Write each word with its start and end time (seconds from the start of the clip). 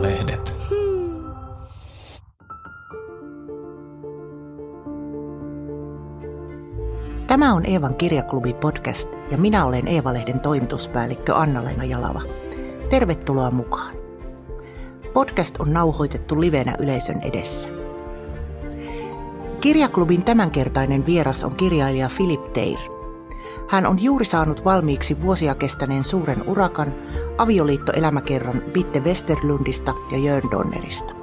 Eeva-lehdet. 0.00 0.52
Tämä 7.26 7.54
on 7.54 7.66
Eevan 7.66 7.94
kirjaklubi 7.94 8.54
podcast 8.54 9.08
ja 9.30 9.38
minä 9.38 9.64
olen 9.64 9.88
Eeva-lehden 9.88 10.40
toimituspäällikkö 10.40 11.34
Anna-Leena 11.34 11.84
Jalava. 11.84 12.22
Tervetuloa 12.90 13.50
mukaan. 13.50 13.94
Podcast 15.12 15.60
on 15.60 15.72
nauhoitettu 15.72 16.40
livenä 16.40 16.76
yleisön 16.78 17.20
edessä. 17.22 17.68
Kirjaklubin 19.60 20.24
tämänkertainen 20.24 21.06
vieras 21.06 21.44
on 21.44 21.56
kirjailija 21.56 22.10
Philip 22.16 22.52
Teir. 22.52 22.99
Hän 23.68 23.86
on 23.86 24.02
juuri 24.02 24.24
saanut 24.24 24.64
valmiiksi 24.64 25.22
vuosia 25.22 25.54
kestäneen 25.54 26.04
suuren 26.04 26.48
urakan 26.48 26.94
avioliittoelämäkerran 27.38 28.62
Bitte 28.72 29.00
Westerlundista 29.00 29.94
ja 30.10 30.18
Jörn 30.18 30.50
Donnerista. 30.50 31.14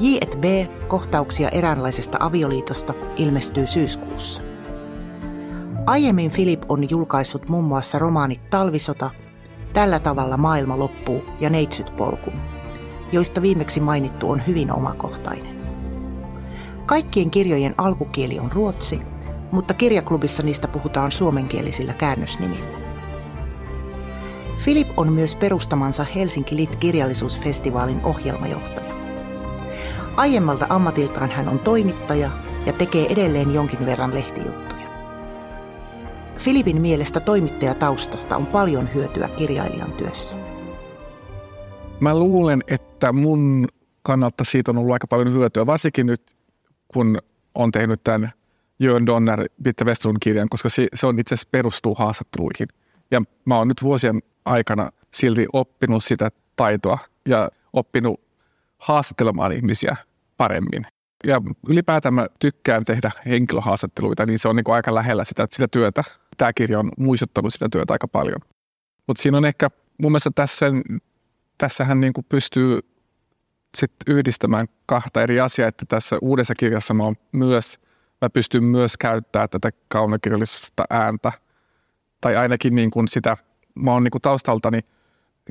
J&B, 0.00 0.44
kohtauksia 0.88 1.48
eräänlaisesta 1.48 2.18
avioliitosta, 2.20 2.94
ilmestyy 3.16 3.66
syyskuussa. 3.66 4.42
Aiemmin 5.86 6.30
Philip 6.30 6.62
on 6.68 6.90
julkaissut 6.90 7.48
muun 7.48 7.64
muassa 7.64 7.98
romaanit 7.98 8.50
Talvisota, 8.50 9.10
Tällä 9.72 9.98
tavalla 9.98 10.36
maailma 10.36 10.78
loppuu 10.78 11.24
ja 11.40 11.50
Neitsyt 11.50 11.96
polku, 11.96 12.30
joista 13.12 13.42
viimeksi 13.42 13.80
mainittu 13.80 14.30
on 14.30 14.42
hyvin 14.46 14.72
omakohtainen. 14.72 15.62
Kaikkien 16.86 17.30
kirjojen 17.30 17.74
alkukieli 17.78 18.38
on 18.38 18.52
ruotsi, 18.52 19.02
mutta 19.52 19.74
kirjaklubissa 19.74 20.42
niistä 20.42 20.68
puhutaan 20.68 21.12
suomenkielisillä 21.12 21.94
käännösnimillä. 21.94 22.78
Philip 24.64 24.88
on 24.96 25.12
myös 25.12 25.36
perustamansa 25.36 26.04
Helsinki 26.14 26.56
Lit 26.56 26.76
kirjallisuusfestivaalin 26.76 28.00
ohjelmajohtaja. 28.04 28.94
Aiemmalta 30.16 30.66
ammatiltaan 30.68 31.30
hän 31.30 31.48
on 31.48 31.58
toimittaja 31.58 32.30
ja 32.66 32.72
tekee 32.72 33.06
edelleen 33.12 33.54
jonkin 33.54 33.86
verran 33.86 34.14
lehtijuttuja. 34.14 34.82
Filipin 36.38 36.80
mielestä 36.80 37.20
toimittajataustasta 37.20 38.36
on 38.36 38.46
paljon 38.46 38.88
hyötyä 38.94 39.28
kirjailijan 39.28 39.92
työssä. 39.92 40.38
Mä 42.00 42.18
luulen, 42.18 42.62
että 42.68 43.12
mun 43.12 43.68
kannalta 44.02 44.44
siitä 44.44 44.70
on 44.70 44.78
ollut 44.78 44.92
aika 44.92 45.06
paljon 45.06 45.32
hyötyä, 45.32 45.66
varsinkin 45.66 46.06
nyt 46.06 46.22
kun 46.88 47.18
on 47.54 47.72
tehnyt 47.72 48.00
tämän 48.04 48.32
Jörn 48.82 49.06
Donner 49.06 49.44
Bitte 49.62 49.84
Westerlund 49.84 50.18
kirjan, 50.20 50.48
koska 50.48 50.68
se, 50.68 50.86
se 50.94 51.06
on 51.06 51.18
itse 51.18 51.34
asiassa 51.34 51.48
perustuu 51.50 51.94
haastatteluihin. 51.94 52.68
Ja 53.10 53.22
mä 53.44 53.56
oon 53.56 53.68
nyt 53.68 53.82
vuosien 53.82 54.22
aikana 54.44 54.90
silti 55.14 55.46
oppinut 55.52 56.04
sitä 56.04 56.28
taitoa 56.56 56.98
ja 57.28 57.48
oppinut 57.72 58.20
haastattelemaan 58.78 59.52
ihmisiä 59.52 59.96
paremmin. 60.36 60.86
Ja 61.26 61.40
ylipäätään 61.68 62.14
mä 62.14 62.26
tykkään 62.38 62.84
tehdä 62.84 63.10
henkilöhaastatteluita, 63.26 64.26
niin 64.26 64.38
se 64.38 64.48
on 64.48 64.56
niin 64.56 64.64
kuin 64.64 64.74
aika 64.74 64.94
lähellä 64.94 65.24
sitä, 65.24 65.46
sitä 65.50 65.68
työtä. 65.68 66.02
Tämä 66.36 66.52
kirja 66.52 66.78
on 66.78 66.90
muistuttanut 66.98 67.52
sitä 67.52 67.68
työtä 67.72 67.92
aika 67.92 68.08
paljon. 68.08 68.40
Mutta 69.06 69.22
siinä 69.22 69.38
on 69.38 69.44
ehkä, 69.44 69.70
mun 69.98 70.12
mielestä 70.12 70.30
tässä, 70.34 70.66
tässähän 71.58 72.00
niin 72.00 72.12
kuin 72.12 72.26
pystyy 72.28 72.80
sit 73.76 73.92
yhdistämään 74.06 74.66
kahta 74.86 75.22
eri 75.22 75.40
asiaa, 75.40 75.68
että 75.68 75.84
tässä 75.88 76.18
uudessa 76.22 76.54
kirjassa 76.54 76.94
mä, 76.94 77.04
myös, 77.32 77.80
mä 78.22 78.30
pystyn 78.30 78.64
myös 78.64 78.96
käyttämään 78.96 79.48
tätä 79.48 79.70
kaunokirjallista 79.88 80.84
ääntä, 80.90 81.32
tai 82.20 82.36
ainakin 82.36 82.74
niin 82.74 82.90
kuin 82.90 83.08
sitä, 83.08 83.36
mä 83.74 83.92
oon 83.92 84.04
niin 84.04 84.10
kuin 84.10 84.22
taustaltani 84.22 84.80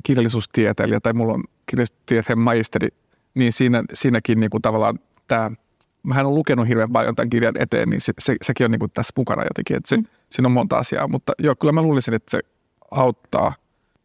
kirjallisuustieteilijä, 0.02 1.00
tai 1.00 1.12
mulla 1.12 1.34
on 1.34 1.44
kirjallisuustieteen 1.66 2.38
maisteri, 2.38 2.88
niin 3.34 3.52
siinä, 3.52 3.84
siinäkin 3.94 4.40
niin 4.40 4.50
kuin 4.50 4.62
tavallaan 4.62 4.98
tämä, 5.28 5.50
mähän 6.02 6.26
on 6.26 6.34
lukenut 6.34 6.68
hirveän 6.68 6.92
paljon 6.92 7.14
tämän 7.14 7.30
kirjan 7.30 7.54
eteen, 7.58 7.88
niin 7.88 8.00
se, 8.00 8.12
se, 8.18 8.36
sekin 8.42 8.64
on 8.64 8.70
niin 8.70 8.78
kuin 8.78 8.90
tässä 8.90 9.12
mukana 9.16 9.42
jotenkin, 9.42 9.76
että 9.76 9.88
se, 9.88 9.96
mm. 9.96 10.06
siinä 10.30 10.46
on 10.46 10.52
monta 10.52 10.78
asiaa, 10.78 11.08
mutta 11.08 11.32
joo, 11.38 11.54
kyllä 11.60 11.72
mä 11.72 11.82
luulisin, 11.82 12.14
että 12.14 12.30
se 12.30 12.40
auttaa 12.90 13.54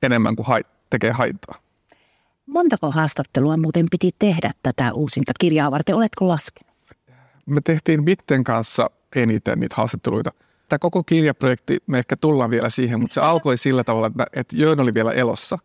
enemmän 0.03 0.36
kuin 0.36 0.46
hait, 0.46 0.68
tekee 0.90 1.12
haittaa. 1.12 1.56
Montako 2.46 2.92
haastattelua 2.92 3.58
muuten 3.58 3.86
piti 3.92 4.12
tehdä 4.19 4.52
tätä 4.63 4.94
uusinta 4.94 5.31
kirjaa 5.40 5.72
varten? 5.72 5.96
Oletko 5.96 6.28
laskenut? 6.28 6.67
Me 7.47 7.62
tehtiin 7.63 8.06
Bitten 8.06 8.44
kanssa 8.44 8.90
eniten 9.16 9.59
niitä 9.59 9.75
haastatteluita. 9.75 10.31
Tämä 10.69 10.80
koko 10.80 11.03
kirjaprojekti, 11.03 11.78
me 11.88 12.00
ehkä 12.00 12.16
tullaan 12.16 12.50
vielä 12.50 12.69
siihen, 12.69 13.00
mutta 13.00 13.13
se 13.13 13.22
alkoi 13.22 13.58
sillä 13.58 13.84
tavalla, 13.84 14.08
että, 14.08 14.25
että 14.34 14.56
Jön 14.58 14.80
oli 14.80 14.94
vielä 14.94 15.12
elossa. 15.12 15.57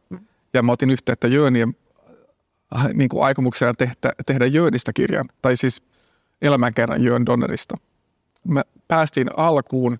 Ja 0.54 0.62
mä 0.62 0.72
otin 0.72 0.91
yhteyttä 0.91 1.28
Jönien 1.28 1.76
äh, 2.76 2.88
niin 2.94 3.09
kuin 3.09 3.25
aikomuksena 3.25 3.75
tehdä, 3.75 3.94
tehdä 4.26 4.47
Jönistä 4.47 4.92
kirjan, 4.92 5.25
tai 5.42 5.56
siis 5.56 5.82
elämänkerran 6.42 7.04
Jön 7.04 7.26
Donnerista. 7.26 7.76
Me 8.44 8.62
päästiin 8.88 9.28
alkuun, 9.37 9.98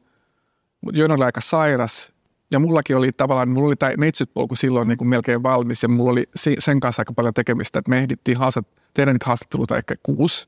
mutta 0.81 0.99
Jön 0.99 1.11
oli 1.11 1.25
aika 1.25 1.41
sairas 1.41 2.13
ja 2.51 2.59
mullakin 2.59 2.97
oli 2.97 3.13
tavallaan, 3.13 3.49
mulla 3.49 3.67
oli 3.67 3.77
tämä 3.77 3.93
neitsytpolku 3.99 4.57
silloin 4.57 4.89
niin 4.89 4.99
kuin 4.99 5.09
melkein 5.09 5.43
valmis 5.43 5.83
ja 5.83 5.89
mulla 5.89 6.11
oli 6.11 6.25
sen 6.59 6.81
kanssa 6.81 7.01
aika 7.01 7.13
paljon 7.13 7.35
tekemistä, 7.35 7.79
että 7.79 7.91
me 7.91 7.99
ehdittiin 7.99 8.37
haastat, 8.37 8.67
tehdä 8.95 9.13
niitä 9.13 9.27
haastatteluita 9.27 9.77
ehkä 9.77 9.95
kuusi. 10.03 10.47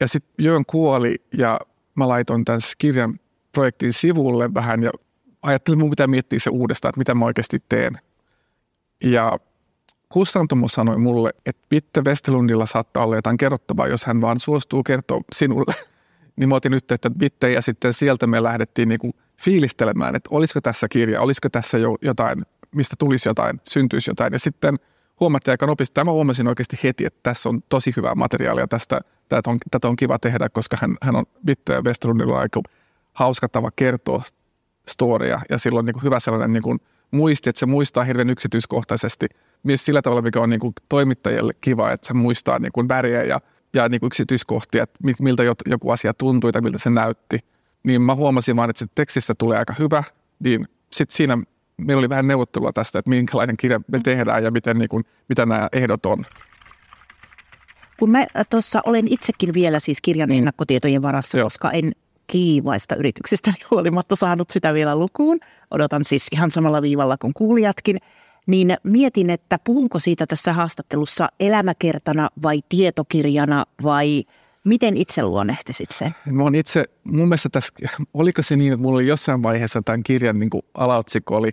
Ja 0.00 0.08
sitten 0.08 0.44
Jön 0.44 0.66
kuoli 0.66 1.16
ja 1.38 1.60
mä 1.94 2.08
laitoin 2.08 2.44
tämän 2.44 2.60
kirjan 2.78 3.20
projektin 3.52 3.92
sivulle 3.92 4.54
vähän 4.54 4.82
ja 4.82 4.90
ajattelin, 5.42 5.76
että 5.76 5.82
mun 5.84 5.90
pitää 5.90 6.06
miettiä 6.06 6.38
se 6.38 6.50
uudestaan, 6.50 6.90
että 6.90 6.98
mitä 6.98 7.14
mä 7.14 7.24
oikeasti 7.24 7.62
teen. 7.68 7.98
Ja 9.04 9.38
Kustantomo 10.08 10.68
sanoi 10.68 10.98
mulle, 10.98 11.32
että 11.46 11.66
Pitte 11.68 12.02
Westerlundilla 12.04 12.66
saattaa 12.66 13.04
olla 13.04 13.16
jotain 13.16 13.36
kerrottavaa, 13.36 13.86
jos 13.86 14.04
hän 14.04 14.20
vaan 14.20 14.40
suostuu 14.40 14.82
kertoa 14.82 15.20
sinulle. 15.32 15.74
niin 16.36 16.48
mä 16.48 16.54
otin 16.54 16.74
yhteyttä 16.74 17.10
Bitte 17.10 17.52
ja 17.52 17.62
sitten 17.62 17.92
sieltä 17.94 18.26
me 18.26 18.42
lähdettiin 18.42 18.88
niin 18.88 18.98
kuin 18.98 19.12
fiilistelemään, 19.42 20.16
että 20.16 20.28
olisiko 20.32 20.60
tässä 20.60 20.88
kirja, 20.88 21.20
olisiko 21.20 21.48
tässä 21.48 21.78
jo 21.78 21.96
jotain, 22.02 22.42
mistä 22.74 22.96
tulisi 22.98 23.28
jotain, 23.28 23.60
syntyisi 23.64 24.10
jotain. 24.10 24.32
Ja 24.32 24.38
sitten 24.38 24.78
huomattiin 25.20 25.52
aika 25.52 25.66
nopeasti, 25.66 25.94
tämä 25.94 26.10
huomasin 26.10 26.48
oikeasti 26.48 26.78
heti, 26.82 27.04
että 27.04 27.20
tässä 27.22 27.48
on 27.48 27.62
tosi 27.68 27.92
hyvää 27.96 28.14
materiaalia. 28.14 28.68
Tästä, 28.68 29.00
tätä 29.28 29.50
on, 29.50 29.58
tätä 29.70 29.88
on 29.88 29.96
kiva 29.96 30.18
tehdä, 30.18 30.48
koska 30.48 30.78
hän, 30.80 30.96
hän 31.02 31.16
on 31.16 31.24
Bitte 31.46 31.72
ja 31.72 31.82
Westerlundilla 31.82 32.38
aika 32.38 32.60
hauska 33.12 33.48
tava 33.48 33.70
kertoa 33.76 34.22
storia 34.88 35.40
ja 35.50 35.58
silloin 35.58 35.86
niin 35.86 35.94
kuin 35.94 36.02
hyvä 36.02 36.20
sellainen 36.20 36.52
niin 36.52 36.62
kuin 36.62 36.80
muisti, 37.10 37.50
että 37.50 37.60
se 37.60 37.66
muistaa 37.66 38.04
hirveän 38.04 38.30
yksityiskohtaisesti. 38.30 39.26
Myös 39.62 39.84
sillä 39.84 40.02
tavalla, 40.02 40.22
mikä 40.22 40.40
on 40.40 40.50
niin 40.50 40.60
kuin 40.60 40.72
toimittajille 40.88 41.52
kiva, 41.60 41.92
että 41.92 42.06
se 42.06 42.14
muistaa 42.14 42.58
niin 42.58 42.72
kuin 42.72 42.88
väriä 42.88 43.22
ja, 43.22 43.40
ja 43.72 43.88
niin 43.88 44.00
kuin 44.00 44.08
yksityiskohtia, 44.08 44.82
että 44.82 44.98
miltä 45.20 45.42
joku 45.66 45.90
asia 45.90 46.14
tuntui 46.14 46.52
tai 46.52 46.62
miltä 46.62 46.78
se 46.78 46.90
näytti– 46.90 47.38
niin 47.86 48.02
mä 48.02 48.14
huomasin 48.14 48.56
vaan, 48.56 48.70
että 48.70 48.78
se 48.78 48.86
tekstistä 48.94 49.34
tulee 49.38 49.58
aika 49.58 49.74
hyvä, 49.78 50.04
niin 50.38 50.68
sitten 50.92 51.16
siinä 51.16 51.38
meillä 51.76 51.98
oli 51.98 52.08
vähän 52.08 52.26
neuvottelua 52.26 52.72
tästä, 52.72 52.98
että 52.98 53.10
minkälainen 53.10 53.56
kirja 53.56 53.80
me 53.88 54.00
tehdään 54.04 54.44
ja 54.44 54.50
miten, 54.50 54.78
niin 54.78 54.88
kuin, 54.88 55.04
mitä 55.28 55.46
nämä 55.46 55.68
ehdot 55.72 56.06
on. 56.06 56.24
Kun 57.98 58.10
mä 58.10 58.26
tuossa 58.50 58.80
olen 58.86 59.08
itsekin 59.08 59.54
vielä 59.54 59.80
siis 59.80 60.00
kirjan 60.00 60.28
niin. 60.28 60.38
ennakkotietojen 60.38 61.02
varassa, 61.02 61.38
Joo. 61.38 61.46
koska 61.46 61.70
en 61.70 61.92
kiivaista 62.26 62.96
yrityksistä 62.96 63.52
huolimatta 63.70 64.16
saanut 64.16 64.50
sitä 64.50 64.74
vielä 64.74 64.96
lukuun. 64.96 65.40
Odotan 65.70 66.04
siis 66.04 66.26
ihan 66.32 66.50
samalla 66.50 66.82
viivalla 66.82 67.16
kuin 67.16 67.34
kuulijatkin. 67.34 67.96
Niin 68.46 68.76
mietin, 68.82 69.30
että 69.30 69.58
puhunko 69.64 69.98
siitä 69.98 70.26
tässä 70.26 70.52
haastattelussa 70.52 71.28
elämäkertana 71.40 72.28
vai 72.42 72.60
tietokirjana 72.68 73.64
vai– 73.82 74.22
Miten 74.66 74.96
itse 74.96 75.22
luonnehtisit 75.22 75.90
sen? 75.90 76.14
Mä 76.24 76.42
oon 76.42 76.54
itse, 76.54 76.84
mun 77.04 77.28
mielestä 77.28 77.48
tässä, 77.48 77.72
oliko 78.14 78.42
se 78.42 78.56
niin, 78.56 78.72
että 78.72 78.82
mulla 78.82 78.96
oli 78.96 79.06
jossain 79.06 79.42
vaiheessa 79.42 79.82
tämän 79.82 80.02
kirjan 80.02 80.38
niin 80.38 80.50
alaotsikko 80.74 81.36
oli 81.36 81.50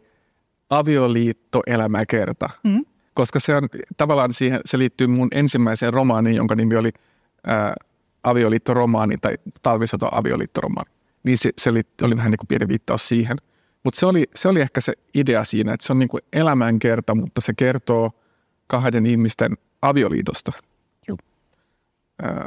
Avioliitto 0.77 1.61
elämäkerta. 1.67 2.49
Mm. 2.63 2.85
Koska 3.13 3.39
se 3.39 3.55
on 3.55 3.67
tavallaan 3.97 4.33
siihen, 4.33 4.61
se 4.65 4.77
liittyy 4.77 5.07
mun 5.07 5.27
ensimmäiseen 5.31 5.93
romaaniin, 5.93 6.35
jonka 6.35 6.55
nimi 6.55 6.75
oli 6.75 6.91
ää, 7.47 7.73
avioliittoromaani 8.23 9.15
tai 9.21 9.33
talvisota 9.61 10.09
avioliittoromaani. 10.11 10.91
Niin 11.23 11.37
se, 11.37 11.49
se 11.57 11.69
oli, 11.69 11.81
oli 12.01 12.17
vähän 12.17 12.31
niin 12.31 12.37
kuin 12.37 12.47
pieni 12.47 12.67
viittaus 12.67 13.07
siihen. 13.07 13.37
Mutta 13.83 13.99
se 13.99 14.05
oli, 14.05 14.23
se 14.35 14.47
oli 14.47 14.61
ehkä 14.61 14.81
se 14.81 14.93
idea 15.13 15.43
siinä, 15.43 15.73
että 15.73 15.85
se 15.85 15.93
on 15.93 15.99
niin 15.99 16.09
kuin 16.09 16.21
elämänkerta, 16.33 17.15
mutta 17.15 17.41
se 17.41 17.53
kertoo 17.53 18.11
kahden 18.67 19.05
ihmisten 19.05 19.57
avioliitosta. 19.81 20.51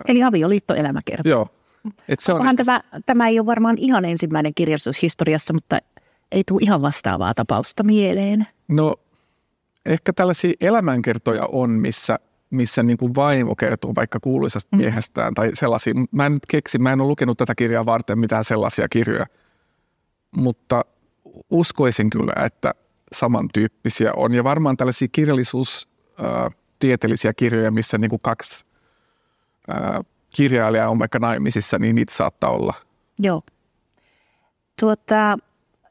Eli 0.08 0.22
avioliittoelämäkerta. 0.22 1.28
Joo. 1.28 1.48
Et 2.08 2.20
se 2.20 2.32
on... 2.32 2.56
tämä, 2.56 2.80
tämä 3.06 3.28
ei 3.28 3.38
ole 3.38 3.46
varmaan 3.46 3.78
ihan 3.78 4.04
ensimmäinen 4.04 4.54
kirjallisuushistoriassa, 4.54 5.54
mutta 5.54 5.78
ei 6.32 6.42
tule 6.46 6.60
ihan 6.62 6.82
vastaavaa 6.82 7.34
tapausta 7.34 7.82
mieleen. 7.82 8.46
No 8.68 8.94
ehkä 9.86 10.12
tällaisia 10.12 10.52
elämänkertoja 10.60 11.46
on, 11.52 11.70
missä, 11.70 12.18
missä 12.50 12.82
niin 12.82 12.98
kuin 12.98 13.14
vaimo 13.14 13.54
kertoo 13.54 13.92
vaikka 13.94 14.20
kuuluisasta 14.20 14.76
mm. 14.76 14.82
miehestään 14.82 15.34
tai 15.34 15.50
sellaisia. 15.54 15.94
Mä 16.12 16.26
en 16.26 16.32
nyt 16.32 16.46
keksi, 16.48 16.78
mä 16.78 16.92
en 16.92 17.00
ole 17.00 17.08
lukenut 17.08 17.38
tätä 17.38 17.54
kirjaa 17.54 17.86
varten 17.86 18.18
mitään 18.18 18.44
sellaisia 18.44 18.88
kirjoja, 18.88 19.26
mutta 20.36 20.84
uskoisin 21.50 22.10
kyllä, 22.10 22.44
että 22.44 22.74
samantyyppisiä 23.12 24.12
on. 24.16 24.34
Ja 24.34 24.44
varmaan 24.44 24.76
tällaisia 24.76 25.08
kirjallisuus, 25.12 25.88
äh, 26.20 26.56
tieteellisiä 26.78 27.32
kirjoja, 27.32 27.70
missä 27.70 27.98
niin 27.98 28.10
kuin 28.10 28.20
kaksi 28.20 28.64
ää, 29.68 30.00
kirjailijaa 30.36 30.88
on 30.88 30.98
vaikka 30.98 31.18
naimisissa, 31.18 31.78
niin 31.78 31.94
niitä 31.94 32.14
saattaa 32.14 32.50
olla. 32.50 32.74
Joo. 33.18 33.42
Tuota, 34.80 35.38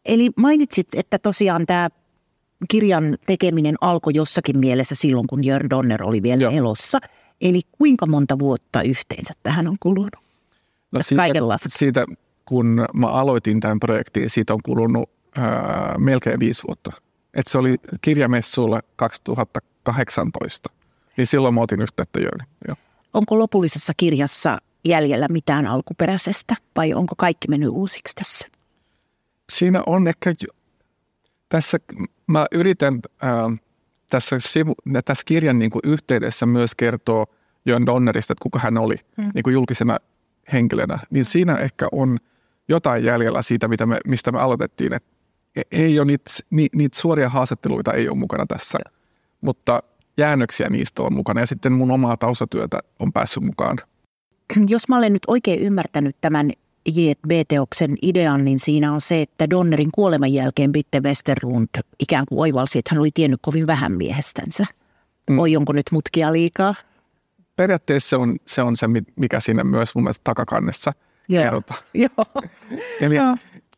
eli 0.06 0.30
mainitsit, 0.38 0.88
että 0.96 1.20
tosiaan 1.20 1.66
tämä 1.66 1.90
kirjan 2.70 3.18
tekeminen 3.26 3.76
alkoi 3.82 4.14
jossakin 4.16 4.60
mielessä 4.60 4.96
silloin, 4.96 5.28
kun 5.28 5.46
Jörn 5.46 5.70
Donner 5.70 6.04
oli 6.04 6.24
vielä 6.24 6.42
Joo. 6.42 6.52
elossa. 6.52 7.00
Eli 7.42 7.62
kuinka 7.72 8.06
monta 8.06 8.40
vuotta 8.40 8.82
yhteensä 8.82 9.34
tähän 9.44 9.68
on 9.68 9.78
kulunut? 9.80 10.16
No 10.92 11.02
siitä, 11.02 11.24
siitä, 11.68 12.06
kun 12.46 12.86
mä 12.94 13.08
aloitin 13.08 13.60
tämän 13.60 13.80
projektin, 13.80 14.30
siitä 14.30 14.54
on 14.54 14.60
kulunut 14.64 15.10
ää, 15.36 15.96
melkein 15.98 16.40
viisi 16.40 16.64
vuotta. 16.68 16.92
Et 17.34 17.48
se 17.48 17.58
oli 17.58 17.76
kirjamessuilla 18.02 18.82
2018, 18.96 20.70
niin 21.18 21.28
silloin 21.28 21.54
mä 21.54 21.62
otin 21.62 21.82
yhteyttä 21.82 22.20
Jörni. 22.20 22.44
Joo. 22.68 22.76
Onko 23.14 23.40
lopullisessa 23.40 23.94
kirjassa 23.98 24.58
jäljellä 24.86 25.28
mitään 25.28 25.68
alkuperäisestä 25.68 26.56
vai 26.76 26.94
onko 26.94 27.16
kaikki 27.18 27.48
mennyt 27.48 27.70
uusiksi 27.70 28.16
tässä? 28.16 28.48
Siinä 29.52 29.84
on 29.86 30.08
ehkä, 30.08 30.34
tässä 31.50 31.78
mä 32.28 32.46
yritän 32.52 33.00
äh, 33.24 33.60
tässä, 34.10 34.36
sivu, 34.40 34.74
tässä 35.06 35.24
kirjan 35.26 35.60
niin 35.60 35.72
kuin 35.72 35.82
yhteydessä 35.86 36.46
myös 36.46 36.76
kertoa 36.76 37.26
Jön 37.66 37.86
Donnerista, 37.86 38.34
että 38.34 38.44
kuka 38.44 38.60
hän 38.60 38.78
oli 38.78 38.96
hmm. 39.18 39.32
niin 39.34 39.44
kuin 39.44 39.54
julkisena 39.54 39.98
henkilönä. 40.54 41.00
Niin 41.10 41.26
siinä 41.26 41.56
ehkä 41.56 41.88
on 41.92 42.18
jotain 42.68 43.04
jäljellä 43.04 43.42
siitä, 43.42 43.68
mitä 43.68 43.86
me, 43.86 43.98
mistä 44.08 44.32
me 44.32 44.40
aloitettiin. 44.40 44.94
Että 44.94 45.10
e, 45.56 45.62
ei 45.72 46.00
ole 46.00 46.06
niitä, 46.06 46.32
niitä 46.52 47.00
suoria 47.00 47.30
haastatteluita 47.30 47.94
ei 47.94 48.10
ole 48.10 48.18
mukana 48.18 48.46
tässä, 48.46 48.80
ja. 48.86 48.92
mutta 49.42 49.84
jäännöksiä 50.18 50.70
niistä 50.70 51.04
on 51.04 51.14
mukana 51.14 51.40
ja 51.40 51.48
sitten 51.48 51.72
mun 51.72 51.92
omaa 51.92 52.18
taustatyötä 52.18 52.80
on 53.00 53.14
päässyt 53.14 53.44
mukaan. 53.44 53.78
Jos 54.68 54.88
mä 54.88 54.98
olen 54.98 55.14
nyt 55.14 55.24
oikein 55.28 55.60
ymmärtänyt 55.60 56.16
tämän 56.22 56.52
JB-teoksen 56.86 57.96
idean, 58.02 58.46
niin 58.46 58.60
siinä 58.60 58.94
on 58.94 59.02
se, 59.02 59.22
että 59.22 59.50
Donnerin 59.50 59.90
kuoleman 59.94 60.34
jälkeen 60.34 60.72
Bitte 60.72 61.00
Westerlund 61.00 61.70
ikään 62.00 62.26
kuin 62.30 62.40
oivalsi, 62.40 62.80
että 62.80 62.90
hän 62.94 63.00
oli 63.00 63.12
tiennyt 63.14 63.40
kovin 63.42 63.68
vähän 63.68 63.92
miehestänsä. 63.92 64.66
Mm. 65.30 65.40
Oi, 65.40 65.56
onko 65.56 65.74
nyt 65.74 65.86
mutkia 65.92 66.34
liikaa? 66.34 66.76
Periaatteessa 67.56 68.10
se 68.10 68.16
on, 68.16 68.36
se 68.46 68.62
on 68.62 68.76
se, 68.76 68.88
mikä 69.16 69.40
siinä 69.40 69.64
myös 69.64 69.96
mun 69.96 70.04
mielestä 70.04 70.22
takakannessa 70.24 70.92
kerrotaan. 71.30 71.80
Joo. 71.94 72.44
Eli 73.02 73.16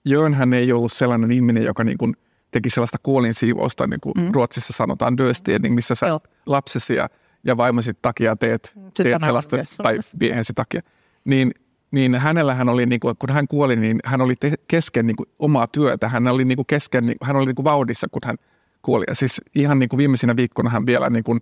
Jörnhän 0.06 0.54
ei 0.54 0.72
ollut 0.72 0.92
sellainen 0.92 1.32
ihminen, 1.32 1.64
joka 1.64 1.84
niin 1.84 1.98
kuin 1.98 2.14
teki 2.52 2.70
sellaista 2.70 2.98
kuolinsiivousta, 3.04 3.88
niin 3.88 4.00
kuin 4.00 4.14
mm. 4.18 4.32
Ruotsissa 4.32 4.74
sanotaan 4.74 5.18
dösteding, 5.18 5.76
missä 5.76 5.96
sä 5.96 6.08
Joo. 6.08 6.20
lapsesi 6.46 6.96
ja, 6.96 7.10
ja 7.44 7.58
vaimosi 7.58 7.94
takia 8.02 8.36
teet, 8.36 8.74
teet 9.04 9.22
sellaista, 9.26 9.58
tai 9.84 10.00
miehesi 10.20 10.54
takia. 10.54 10.82
Niin 11.26 11.52
niin 11.92 12.16
hänellähän 12.16 12.70
oli, 12.70 12.86
niin 12.86 13.00
kuin, 13.00 13.16
kun 13.20 13.30
hän 13.30 13.48
kuoli, 13.48 13.76
niin 13.76 14.00
hän 14.06 14.22
oli 14.22 14.36
te- 14.36 14.54
kesken 14.68 15.08
niin 15.08 15.16
kuin, 15.16 15.30
omaa 15.40 15.68
työtä. 15.68 16.10
Hän 16.10 16.28
oli 16.28 16.46
niin 16.46 16.56
kuin, 16.56 16.66
kesken, 16.66 17.06
niin, 17.06 17.18
hän 17.22 17.36
oli 17.36 17.46
niin 17.46 17.56
kuin, 17.56 17.64
vauhdissa, 17.64 18.08
kun 18.12 18.22
hän 18.26 18.38
kuoli. 18.82 19.06
Ja 19.08 19.16
siis 19.16 19.42
ihan 19.56 19.80
niin 19.80 19.90
kuin 19.90 19.98
viimeisinä 19.98 20.36
viikkoina 20.36 20.70
hän 20.70 20.86
vielä, 20.86 21.10
niin 21.10 21.24
kuin, 21.24 21.42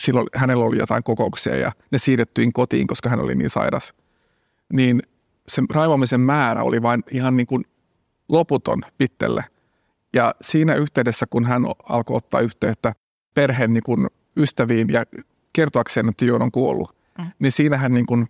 silloin 0.00 0.26
hänellä 0.34 0.64
oli 0.64 0.78
jotain 0.78 1.02
kokouksia 1.02 1.56
ja 1.56 1.72
ne 1.90 1.98
siirrettyin 1.98 2.52
kotiin, 2.52 2.86
koska 2.86 3.08
hän 3.08 3.20
oli 3.20 3.34
niin 3.34 3.50
sairas. 3.50 3.94
Niin 4.72 5.02
se 5.48 5.62
raivomisen 5.70 6.20
määrä 6.20 6.62
oli 6.62 6.82
vain 6.82 7.02
ihan 7.10 7.36
niin 7.36 7.46
kuin 7.46 7.64
loputon 8.28 8.82
Pittelle. 8.98 9.44
Ja 10.14 10.34
siinä 10.40 10.74
yhteydessä, 10.74 11.26
kun 11.30 11.44
hän 11.44 11.62
alkoi 11.88 12.16
ottaa 12.16 12.40
yhteyttä 12.40 12.94
perheen 13.34 13.72
niin 13.72 13.82
kuin 13.82 14.06
ystäviin 14.36 14.88
ja 14.88 15.04
kertoakseen, 15.52 16.08
että 16.08 16.24
Joon 16.24 16.42
on 16.42 16.50
kuollut, 16.52 16.96
mm. 17.18 17.24
niin 17.38 17.52
siinä 17.52 17.76
hän 17.76 17.94
niin 17.94 18.06
kuin 18.06 18.28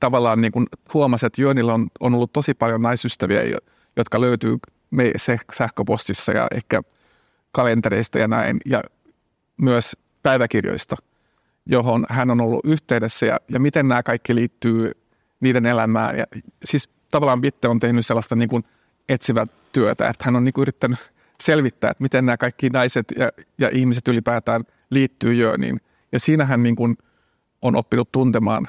tavallaan 0.00 0.40
niin 0.40 0.52
kuin 0.52 0.66
huomasi, 0.94 1.26
että 1.26 1.42
Jönillä 1.42 1.74
on, 1.74 1.88
on 2.00 2.14
ollut 2.14 2.32
tosi 2.32 2.54
paljon 2.54 2.82
naisystäviä, 2.82 3.40
jotka 3.96 4.20
löytyy 4.20 4.58
me 4.90 5.12
sähköpostissa 5.52 6.32
ja 6.32 6.48
ehkä 6.54 6.82
kalentereista 7.52 8.18
ja 8.18 8.28
näin, 8.28 8.60
ja 8.66 8.82
myös 9.56 9.96
päiväkirjoista, 10.22 10.96
johon 11.66 12.06
hän 12.08 12.30
on 12.30 12.40
ollut 12.40 12.64
yhteydessä 12.64 13.26
ja, 13.26 13.36
ja 13.48 13.60
miten 13.60 13.88
nämä 13.88 14.02
kaikki 14.02 14.34
liittyy 14.34 14.92
niiden 15.40 15.66
elämään. 15.66 16.18
Ja, 16.18 16.24
siis 16.64 16.88
tavallaan 17.10 17.40
Bitte 17.40 17.68
on 17.68 17.80
tehnyt 17.80 18.06
sellaista 18.06 18.36
niin 18.36 18.48
kuin 18.48 18.64
etsivää 19.08 19.46
työtä, 19.72 20.08
että 20.08 20.24
hän 20.24 20.36
on 20.36 20.44
niin 20.44 20.52
kuin 20.52 20.62
yrittänyt 20.62 20.98
selvittää, 21.40 21.90
että 21.90 22.02
miten 22.02 22.26
nämä 22.26 22.36
kaikki 22.36 22.70
naiset 22.70 23.06
ja, 23.18 23.30
ja 23.58 23.70
ihmiset 23.72 24.08
ylipäätään 24.08 24.64
liittyy 24.90 25.34
Jöniin. 25.34 25.80
Ja 26.12 26.20
siinä 26.20 26.44
hän 26.44 26.62
niin 26.62 26.76
kuin 26.76 26.98
on 27.62 27.76
oppinut 27.76 28.12
tuntemaan 28.12 28.66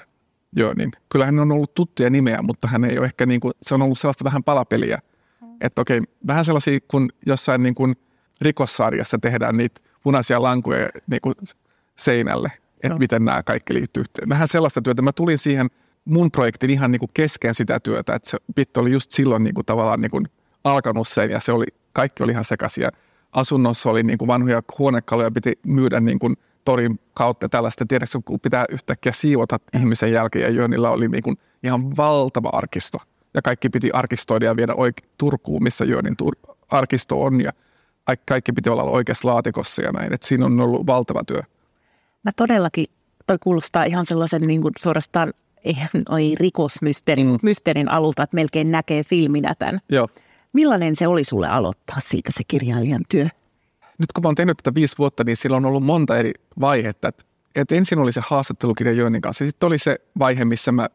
Joo, 0.55 0.73
niin 0.77 0.91
kyllähän 1.09 1.39
on 1.39 1.51
ollut 1.51 1.73
tuttuja 1.73 2.09
nimeä, 2.09 2.41
mutta 2.41 2.67
hän 2.67 2.85
ei 2.85 2.97
ole 2.97 3.05
ehkä 3.05 3.25
niin 3.25 3.39
kuin, 3.39 3.53
se 3.61 3.75
on 3.75 3.81
ollut 3.81 3.97
sellaista 3.97 4.23
vähän 4.23 4.43
palapeliä. 4.43 4.99
Mm. 5.41 5.47
Että 5.61 5.81
okei, 5.81 6.01
vähän 6.27 6.45
sellaisia 6.45 6.79
kun 6.87 7.09
jossain 7.25 7.63
niin 7.63 7.75
kuin 7.75 7.95
rikossarjassa 8.41 9.17
tehdään 9.17 9.57
niitä 9.57 9.81
punaisia 10.03 10.41
lankuja 10.41 10.89
niin 11.07 11.21
kuin 11.21 11.35
seinälle, 11.95 12.51
että 12.75 12.89
no. 12.89 12.97
miten 12.97 13.25
nämä 13.25 13.43
kaikki 13.43 13.73
liittyy 13.73 14.01
yhteen. 14.01 14.29
Vähän 14.29 14.47
sellaista 14.47 14.81
työtä. 14.81 15.01
Mä 15.01 15.11
tulin 15.11 15.37
siihen 15.37 15.69
mun 16.05 16.31
projektin 16.31 16.69
ihan 16.69 16.91
niin 16.91 16.99
kuin 16.99 17.09
kesken 17.13 17.55
sitä 17.55 17.79
työtä, 17.79 18.15
että 18.15 18.29
se 18.29 18.37
Bit 18.55 18.77
oli 18.77 18.91
just 18.91 19.11
silloin 19.11 19.43
niin 19.43 19.53
kuin 19.53 19.65
tavallaan 19.65 20.01
niin 20.01 20.11
kuin 20.11 20.27
alkanut 20.63 21.07
sen 21.07 21.29
ja 21.29 21.39
se 21.39 21.51
oli, 21.51 21.65
kaikki 21.93 22.23
oli 22.23 22.31
ihan 22.31 22.45
sekaisin. 22.45 22.87
Asunnossa 23.31 23.89
oli 23.89 24.03
niin 24.03 24.17
kuin 24.17 24.27
vanhoja 24.27 24.61
huonekaluja, 24.79 25.31
piti 25.31 25.59
myydä 25.65 25.99
niin 25.99 26.19
kuin– 26.19 26.37
torin 26.65 26.99
kautta 27.13 27.49
tällaista. 27.49 27.85
Tiedätkö, 27.87 28.19
kun 28.25 28.39
pitää 28.39 28.65
yhtäkkiä 28.69 29.11
siivota 29.11 29.59
ihmisen 29.79 30.11
jälkeen, 30.11 30.43
ja 30.43 30.49
Jönillä 30.49 30.89
oli 30.89 31.07
niin 31.07 31.23
kuin 31.23 31.37
ihan 31.63 31.97
valtava 31.97 32.49
arkisto. 32.53 32.97
Ja 33.33 33.41
kaikki 33.41 33.69
piti 33.69 33.91
arkistoida 33.91 34.45
ja 34.45 34.55
viedä 34.55 34.73
oike- 34.73 35.07
Turkuun, 35.17 35.63
missä 35.63 35.85
Jönin 35.85 36.15
tur- 36.23 36.55
arkisto 36.69 37.21
on. 37.21 37.41
Ja 37.41 37.51
kaikki 38.27 38.51
piti 38.51 38.69
olla 38.69 38.83
oikeassa 38.83 39.27
laatikossa 39.27 39.81
ja 39.81 39.91
näin. 39.91 40.13
Et 40.13 40.23
siinä 40.23 40.45
on 40.45 40.59
ollut 40.59 40.87
valtava 40.87 41.23
työ. 41.23 41.41
Mä 42.23 42.31
todellakin, 42.35 42.85
toi 43.27 43.37
kuulostaa 43.39 43.83
ihan 43.83 44.05
sellaisen 44.05 44.41
niin 44.41 44.61
kuin 44.61 44.73
suorastaan 44.77 45.33
oi 46.09 46.35
rikosmysteerin 46.39 47.27
mm. 47.27 47.39
mysteerin 47.43 47.91
alulta, 47.91 48.23
että 48.23 48.35
melkein 48.35 48.71
näkee 48.71 49.03
filminä 49.03 49.55
tämän. 49.59 49.79
Joo. 49.89 50.07
Millainen 50.53 50.95
se 50.95 51.07
oli 51.07 51.23
sulle 51.23 51.47
aloittaa 51.47 51.97
siitä 51.99 52.31
se 52.33 52.43
kirjailijan 52.47 53.01
työ? 53.09 53.27
Nyt 54.01 54.11
kun 54.11 54.23
mä 54.23 54.27
oon 54.27 54.35
tehnyt 54.35 54.57
tätä 54.57 54.75
viisi 54.75 54.97
vuotta, 54.97 55.23
niin 55.23 55.37
sillä 55.37 55.57
on 55.57 55.65
ollut 55.65 55.83
monta 55.83 56.17
eri 56.17 56.31
vaihetta. 56.59 57.07
Et, 57.07 57.25
et 57.55 57.71
ensin 57.71 57.99
oli 57.99 58.11
se 58.11 58.21
haastattelukirja 58.23 58.93
Jönin 58.93 59.21
kanssa. 59.21 59.45
Sitten 59.45 59.67
oli 59.67 59.79
se 59.79 59.97
vaihe, 60.19 60.45
missä 60.45 60.71
mä 60.71 60.89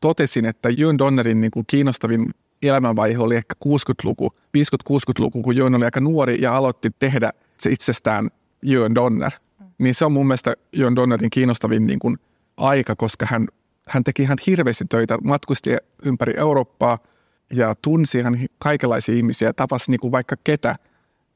totesin, 0.00 0.44
että 0.44 0.68
Jön 0.68 0.98
Donnerin 0.98 1.40
niin 1.40 1.50
kuin 1.50 1.64
kiinnostavin 1.66 2.30
elämänvaihe 2.62 3.18
oli 3.18 3.36
ehkä 3.36 3.54
60-luku, 3.64 4.32
50-60-luku, 4.58 5.42
kun 5.42 5.56
Jön 5.56 5.74
oli 5.74 5.84
aika 5.84 6.00
nuori 6.00 6.38
ja 6.40 6.56
aloitti 6.56 6.90
tehdä 6.98 7.32
se 7.58 7.70
itsestään 7.70 8.30
Jön 8.62 8.94
Donner. 8.94 9.30
Niin 9.78 9.94
se 9.94 10.04
on 10.04 10.12
mun 10.12 10.26
mielestä 10.26 10.54
Jön 10.72 10.96
Donnerin 10.96 11.30
kiinnostavin 11.30 11.86
niin 11.86 11.98
kuin 11.98 12.18
aika, 12.56 12.96
koska 12.96 13.26
hän, 13.26 13.48
hän 13.88 14.04
teki 14.04 14.22
ihan 14.22 14.38
hirveästi 14.46 14.84
töitä, 14.84 15.18
matkusti 15.24 15.70
ympäri 16.04 16.32
Eurooppaa 16.36 16.98
ja 17.52 17.74
tunsi 17.82 18.18
ihan 18.18 18.38
kaikenlaisia 18.58 19.14
ihmisiä, 19.14 19.52
tapasi 19.52 19.90
niin 19.90 20.00
kuin 20.00 20.12
vaikka 20.12 20.36
ketä– 20.44 20.76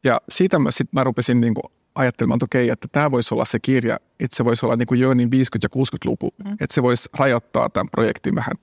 ja 0.05 0.21
siitä 0.29 0.59
mä, 0.59 0.71
sit 0.71 0.93
mä 0.93 1.05
rupesin 1.05 1.41
niin 1.41 1.55
kuin 1.55 1.73
ajattelemaan, 1.95 2.37
että 2.37 2.45
okei, 2.45 2.71
että 2.71 2.89
tämä 2.93 3.11
voisi 3.11 3.35
olla 3.35 3.45
se 3.45 3.59
kirja, 3.59 3.97
että 4.21 4.37
se 4.37 4.45
voisi 4.45 4.67
olla 4.67 4.77
niin 4.77 4.87
kuin 4.87 5.01
Jönin 5.01 5.29
50- 5.29 5.31
ja 5.63 5.69
60-luku, 5.77 6.35
mm. 6.45 6.53
että 6.53 6.75
se 6.75 6.83
voisi 6.83 7.09
rajoittaa 7.19 7.71
tämän 7.71 7.91
projektin 7.91 8.35
vähän. 8.35 8.55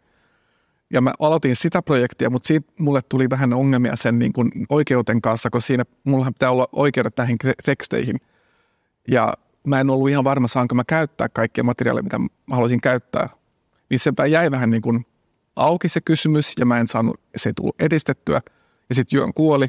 Ja 0.93 1.01
mä 1.01 1.13
aloitin 1.19 1.55
sitä 1.55 1.81
projektia, 1.81 2.29
mutta 2.29 2.47
siitä 2.47 2.71
mulle 2.79 3.01
tuli 3.09 3.29
vähän 3.29 3.53
ongelmia 3.53 3.95
sen 3.95 4.19
niin 4.19 4.33
kuin 4.33 4.51
oikeuden 4.69 5.21
kanssa, 5.21 5.49
koska 5.49 5.67
siinä 5.67 5.83
mullahan 6.03 6.33
pitää 6.33 6.51
olla 6.51 6.67
oikeudet 6.71 7.17
näihin 7.17 7.37
teksteihin. 7.65 8.15
Ja 9.07 9.33
mä 9.67 9.79
en 9.79 9.89
ollut 9.89 10.09
ihan 10.09 10.23
varma, 10.23 10.47
saanko 10.47 10.75
mä 10.75 10.83
käyttää 10.83 11.29
kaikkia 11.29 11.63
materiaaleja, 11.63 12.03
mitä 12.03 12.19
mä 12.19 12.27
haluaisin 12.51 12.81
käyttää. 12.81 13.29
Niin 13.89 13.99
se 13.99 14.11
jäi 14.29 14.51
vähän 14.51 14.69
niin 14.69 14.81
kuin 14.81 15.05
auki 15.55 15.89
se 15.89 16.01
kysymys, 16.01 16.53
ja 16.59 16.65
mä 16.65 16.79
en 16.79 16.87
saanut, 16.87 17.19
se 17.35 17.49
ei 17.49 17.53
tullut 17.53 17.81
edistettyä. 17.81 18.41
Ja 18.89 18.95
sitten 18.95 19.17
Jön 19.17 19.33
kuoli, 19.33 19.67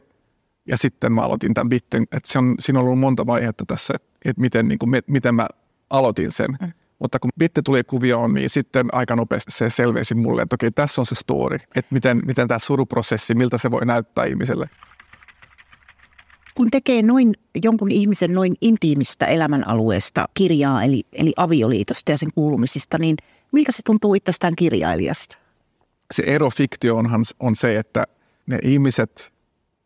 ja 0.66 0.76
sitten 0.76 1.12
mä 1.12 1.20
aloitin 1.20 1.54
tämän 1.54 1.68
bitten, 1.68 2.02
että 2.02 2.32
se 2.32 2.38
on, 2.38 2.54
siinä 2.58 2.78
on 2.78 2.84
ollut 2.84 2.98
monta 2.98 3.26
vaihetta 3.26 3.64
tässä, 3.66 3.94
että 4.24 4.40
miten, 4.40 4.68
niin 4.68 4.78
kuin, 4.78 4.92
miten 5.06 5.34
mä 5.34 5.48
aloitin 5.90 6.32
sen. 6.32 6.50
Mm. 6.60 6.72
Mutta 6.98 7.18
kun 7.18 7.30
bitti 7.38 7.62
tuli 7.62 7.84
kuvioon, 7.84 8.34
niin 8.34 8.50
sitten 8.50 8.88
aika 8.92 9.16
nopeasti 9.16 9.52
se 9.52 9.70
selvisi 9.70 10.14
mulle, 10.14 10.42
että 10.42 10.54
okei, 10.54 10.70
tässä 10.70 11.00
on 11.00 11.06
se 11.06 11.14
story, 11.14 11.56
että 11.56 11.94
miten, 11.94 12.22
miten 12.26 12.48
tämä 12.48 12.58
suruprosessi, 12.58 13.34
miltä 13.34 13.58
se 13.58 13.70
voi 13.70 13.86
näyttää 13.86 14.24
ihmiselle. 14.24 14.70
Kun 16.54 16.70
tekee 16.70 17.02
noin 17.02 17.34
jonkun 17.62 17.90
ihmisen 17.90 18.34
noin 18.34 18.54
intiimistä 18.60 19.26
elämänalueesta 19.26 20.28
kirjaa, 20.34 20.84
eli, 20.84 21.02
eli 21.12 21.32
avioliitosta 21.36 22.10
ja 22.10 22.18
sen 22.18 22.28
kuulumisista, 22.34 22.98
niin 22.98 23.16
miltä 23.52 23.72
se 23.72 23.82
tuntuu 23.86 24.14
itsestään 24.14 24.56
kirjailijasta? 24.56 25.38
Se 26.10 26.22
ero 26.26 26.50
fiktioonhan 26.50 27.24
on 27.40 27.56
se, 27.56 27.78
että 27.78 28.04
ne 28.46 28.58
ihmiset 28.62 29.32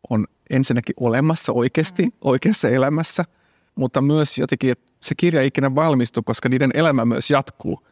on 0.09 0.27
ensinnäkin 0.49 0.95
olemassa 0.99 1.51
oikeasti, 1.51 2.03
mm. 2.03 2.11
oikeassa 2.21 2.69
elämässä, 2.69 3.25
mutta 3.75 4.01
myös 4.01 4.37
jotenkin, 4.37 4.71
että 4.71 4.91
se 4.99 5.15
kirja 5.15 5.41
ei 5.41 5.47
ikinä 5.47 5.75
valmistu, 5.75 6.23
koska 6.23 6.49
niiden 6.49 6.71
elämä 6.73 7.05
myös 7.05 7.31
jatkuu. 7.31 7.87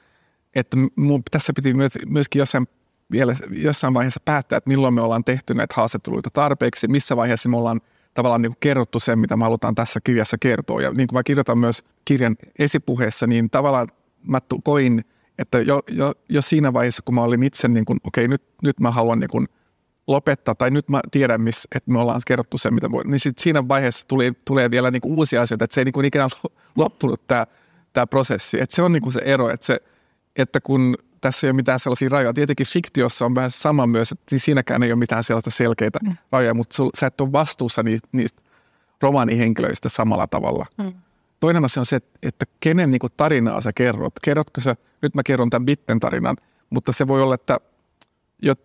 Että 0.55 0.77
mun, 0.95 1.24
tässä 1.31 1.53
piti 1.55 1.74
myöskin 2.05 2.39
jossain, 2.39 2.67
vielä, 3.12 3.35
jossain 3.51 3.93
vaiheessa 3.93 4.19
päättää, 4.25 4.57
että 4.57 4.69
milloin 4.69 4.93
me 4.93 5.01
ollaan 5.01 5.24
tehty 5.24 5.53
näitä 5.53 5.74
haastatteluita 5.77 6.29
tarpeeksi, 6.29 6.88
missä 6.88 7.15
vaiheessa 7.15 7.50
me 7.50 7.57
ollaan 7.57 7.81
tavallaan 8.13 8.41
niin 8.41 8.51
kuin 8.51 8.59
kerrottu 8.59 9.00
sen, 9.00 9.19
mitä 9.19 9.38
me 9.38 9.43
halutaan 9.43 9.75
tässä 9.75 10.00
kirjassa 10.03 10.38
kertoa. 10.38 10.81
Ja 10.81 10.91
niin 10.91 11.07
kuin 11.07 11.17
mä 11.17 11.24
kirjoitan 11.24 11.57
myös 11.57 11.83
kirjan 12.05 12.35
esipuheessa, 12.59 13.27
niin 13.27 13.50
tavallaan 13.50 13.88
mä 14.24 14.39
koin, 14.63 15.05
että 15.38 15.59
jo, 15.59 15.81
jo, 15.91 16.13
jo 16.29 16.41
siinä 16.41 16.74
vaiheessa, 16.74 17.03
kun 17.05 17.15
mä 17.15 17.21
olin 17.21 17.43
itse, 17.43 17.67
niin 17.67 17.85
kuin, 17.85 18.00
okei, 18.03 18.25
okay, 18.25 18.27
nyt, 18.27 18.43
nyt 18.63 18.79
mä 18.79 18.91
haluan 18.91 19.19
niin 19.19 19.29
kuin 19.29 19.47
lopettaa, 20.07 20.55
tai 20.55 20.71
nyt 20.71 20.89
mä 20.89 21.01
tiedän, 21.12 21.41
miss, 21.41 21.67
että 21.75 21.91
me 21.91 22.00
ollaan 22.00 22.21
kerrottu 22.27 22.57
sen, 22.57 22.74
mitä 22.74 22.91
voi, 22.91 23.03
niin 23.05 23.19
sit 23.19 23.38
siinä 23.38 23.67
vaiheessa 23.67 24.07
tuli, 24.07 24.33
tulee 24.45 24.71
vielä 24.71 24.91
niin 24.91 25.01
kuin 25.01 25.17
uusia 25.17 25.41
asioita, 25.41 25.65
että 25.65 25.74
se 25.74 25.81
ei 25.81 25.85
niin 25.85 25.93
kuin 25.93 26.05
ikinä 26.05 26.27
loppunut 26.75 27.27
tämä, 27.27 28.07
prosessi. 28.09 28.62
Että 28.62 28.75
se 28.75 28.81
on 28.81 28.91
niin 28.91 29.01
kuin 29.01 29.13
se 29.13 29.21
ero, 29.25 29.50
että, 29.50 29.65
se, 29.65 29.79
että 30.35 30.62
kun 30.62 30.95
tässä 31.21 31.47
ei 31.47 31.50
ole 31.50 31.55
mitään 31.55 31.79
sellaisia 31.79 32.09
rajoja. 32.09 32.33
Tietenkin 32.33 32.67
fiktiossa 32.67 33.25
on 33.25 33.35
vähän 33.35 33.51
sama 33.51 33.88
myös, 33.88 34.12
että 34.12 34.25
niin 34.31 34.39
siinäkään 34.39 34.83
ei 34.83 34.91
ole 34.91 35.00
mitään 35.00 35.24
sellaista 35.24 35.50
selkeitä 35.50 36.00
mm. 36.03 36.15
rajoja, 36.31 36.53
mutta 36.53 36.75
sul, 36.75 36.89
sä 37.00 37.07
et 37.07 37.21
ole 37.21 37.31
vastuussa 37.31 37.83
niistä, 37.83 38.07
niistä 38.12 38.41
romaanihenkilöistä 39.01 39.89
samalla 39.89 40.27
tavalla. 40.27 40.65
Mm. 40.77 40.93
Toinen 41.39 41.65
asia 41.65 41.81
on 41.81 41.85
se, 41.85 42.00
että 42.24 42.45
kenen 42.59 42.91
niin 42.91 43.00
kuin 43.00 43.13
tarinaa 43.17 43.62
sä 43.62 43.74
kerrot. 43.74 44.13
Kerrotko 44.21 44.62
sä, 44.62 44.75
nyt 45.01 45.15
mä 45.15 45.21
kerron 45.25 45.50
tämän 45.50 45.65
Bitten 45.65 46.00
tarinan, 46.00 46.38
mutta 46.69 46.91
se 46.91 47.07
voi 47.07 47.21
olla, 47.21 47.35
että 47.35 47.59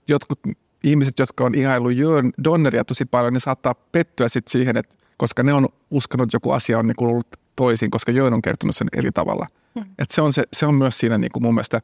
jotkut 0.08 0.40
ihmiset, 0.84 1.18
jotka 1.18 1.44
on 1.44 1.54
ihailu 1.54 1.90
Jörn 1.90 2.30
Donneria 2.44 2.84
tosi 2.84 3.04
paljon, 3.04 3.32
ne 3.32 3.40
saattaa 3.40 3.74
pettyä 3.74 4.28
sit 4.28 4.48
siihen, 4.48 4.76
että 4.76 4.96
koska 5.16 5.42
ne 5.42 5.52
on 5.52 5.68
uskonut, 5.90 6.24
että 6.24 6.36
joku 6.36 6.50
asia 6.50 6.78
on 6.78 6.86
niin 6.86 7.04
ollut 7.04 7.26
toisin, 7.56 7.90
koska 7.90 8.12
Jörn 8.12 8.34
on 8.34 8.42
kertonut 8.42 8.76
sen 8.76 8.88
eri 8.96 9.12
tavalla. 9.12 9.46
Mm. 9.74 9.84
Et 9.98 10.10
se, 10.10 10.22
on 10.22 10.32
se, 10.32 10.44
se 10.52 10.66
on 10.66 10.74
myös 10.74 10.98
siinä 10.98 11.18
niin 11.18 11.32
kuin 11.32 11.42
mun 11.42 11.54
mielestä 11.54 11.80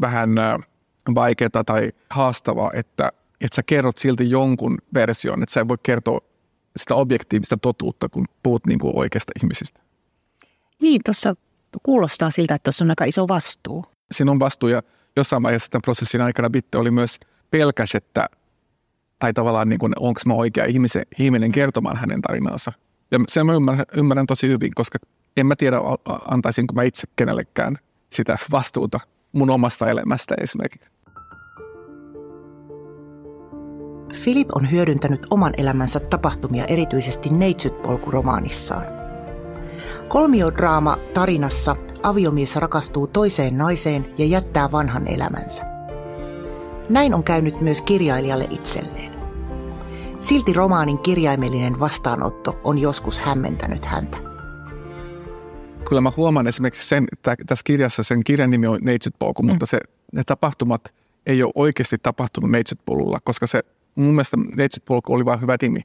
vähän 0.00 0.30
vaikeaa 1.14 1.64
tai 1.66 1.92
haastavaa, 2.10 2.70
että, 2.74 3.12
että 3.40 3.56
sä 3.56 3.62
kerrot 3.62 3.98
silti 3.98 4.30
jonkun 4.30 4.78
version, 4.94 5.42
että 5.42 5.52
sä 5.52 5.60
ei 5.60 5.68
voi 5.68 5.78
kertoa 5.82 6.20
sitä 6.76 6.94
objektiivista 6.94 7.56
totuutta, 7.56 8.08
kun 8.08 8.24
puhut 8.42 8.66
niin 8.66 8.78
kuin 8.78 8.96
oikeasta 8.96 9.32
ihmisistä. 9.42 9.80
Niin, 10.82 11.00
tuossa 11.04 11.34
kuulostaa 11.82 12.30
siltä, 12.30 12.54
että 12.54 12.64
tuossa 12.64 12.84
on 12.84 12.90
aika 12.90 13.04
iso 13.04 13.28
vastuu. 13.28 13.84
Siinä 14.12 14.30
on 14.30 14.40
vastuu 14.40 14.68
ja 14.68 14.82
jossain 15.16 15.42
vaiheessa 15.42 15.70
tämän 15.70 15.82
prosessin 15.82 16.20
aikana 16.20 16.50
Bitte 16.50 16.78
oli 16.78 16.90
myös 16.90 17.20
pelkäs, 17.50 17.94
että 17.94 18.28
tai 19.18 19.32
tavallaan 19.32 19.68
niin 19.68 19.80
onko 20.00 20.20
mä 20.26 20.34
oikea 20.34 20.64
ihmisen, 20.64 21.02
ihminen 21.18 21.52
kertomaan 21.52 21.96
hänen 21.96 22.22
tarinansa. 22.22 22.72
Ja 23.10 23.18
sen 23.28 23.46
mä 23.46 23.54
ymmärrän, 23.54 23.84
ymmärrän 23.96 24.26
tosi 24.26 24.48
hyvin, 24.48 24.74
koska 24.74 24.98
en 25.36 25.46
mä 25.46 25.56
tiedä, 25.56 25.76
antaisinko 26.30 26.74
mä 26.74 26.82
itse 26.82 27.06
kenellekään 27.16 27.76
sitä 28.12 28.38
vastuuta 28.52 29.00
mun 29.32 29.50
omasta 29.50 29.90
elämästä 29.90 30.34
esimerkiksi. 30.40 30.90
Philip 34.24 34.48
on 34.54 34.70
hyödyntänyt 34.70 35.26
oman 35.30 35.52
elämänsä 35.58 36.00
tapahtumia 36.00 36.64
erityisesti 36.64 37.28
Neitsyt-polkuromaanissaan. 37.28 38.84
Kolmiodraama 40.08 40.96
tarinassa 41.14 41.76
aviomies 42.02 42.56
rakastuu 42.56 43.06
toiseen 43.06 43.58
naiseen 43.58 44.14
ja 44.18 44.26
jättää 44.26 44.72
vanhan 44.72 45.08
elämänsä. 45.08 45.75
Näin 46.88 47.14
on 47.14 47.24
käynyt 47.24 47.60
myös 47.60 47.82
kirjailijalle 47.82 48.46
itselleen. 48.50 49.12
Silti 50.18 50.52
romaanin 50.52 50.98
kirjaimellinen 50.98 51.80
vastaanotto 51.80 52.60
on 52.64 52.78
joskus 52.78 53.18
hämmentänyt 53.18 53.84
häntä. 53.84 54.18
Kyllä 55.88 56.00
mä 56.00 56.12
huomaan 56.16 56.46
esimerkiksi 56.46 56.88
sen, 56.88 57.06
että 57.12 57.36
tässä 57.46 57.62
kirjassa 57.64 58.02
sen 58.02 58.24
kirjan 58.24 58.50
nimi 58.50 58.66
on 58.66 58.78
Neitsyt-polku, 58.82 59.42
mm. 59.42 59.48
mutta 59.48 59.66
se, 59.66 59.78
ne 60.12 60.22
tapahtumat 60.24 60.94
ei 61.26 61.42
ole 61.42 61.52
oikeasti 61.54 61.96
tapahtunut 62.02 62.50
Neitsyt-polulla, 62.50 63.18
koska 63.24 63.46
se 63.46 63.62
mun 63.94 64.14
mielestä 64.14 64.36
Neitsyt-polku 64.56 65.14
oli 65.14 65.24
vain 65.24 65.40
hyvä 65.40 65.56
nimi. 65.62 65.80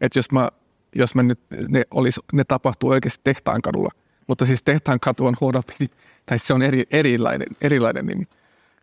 Että 0.00 0.18
jos 0.18 0.32
mä 0.32 0.48
jos 0.94 1.14
me 1.14 1.22
nyt, 1.22 1.40
ne, 1.68 1.84
olisi, 1.90 2.20
ne 2.32 2.44
tapahtuu 2.44 2.90
oikeasti 2.90 3.20
Tehtaan 3.24 3.62
kadulla. 3.62 3.90
Mutta 4.26 4.46
siis 4.46 4.62
Tehtaan 4.62 5.00
katu 5.00 5.26
on 5.26 5.36
huono, 5.40 5.62
tai 6.26 6.38
se 6.38 6.54
on 6.54 6.62
eri, 6.62 6.84
erilainen, 6.90 7.48
erilainen 7.60 8.06
nimi. 8.06 8.24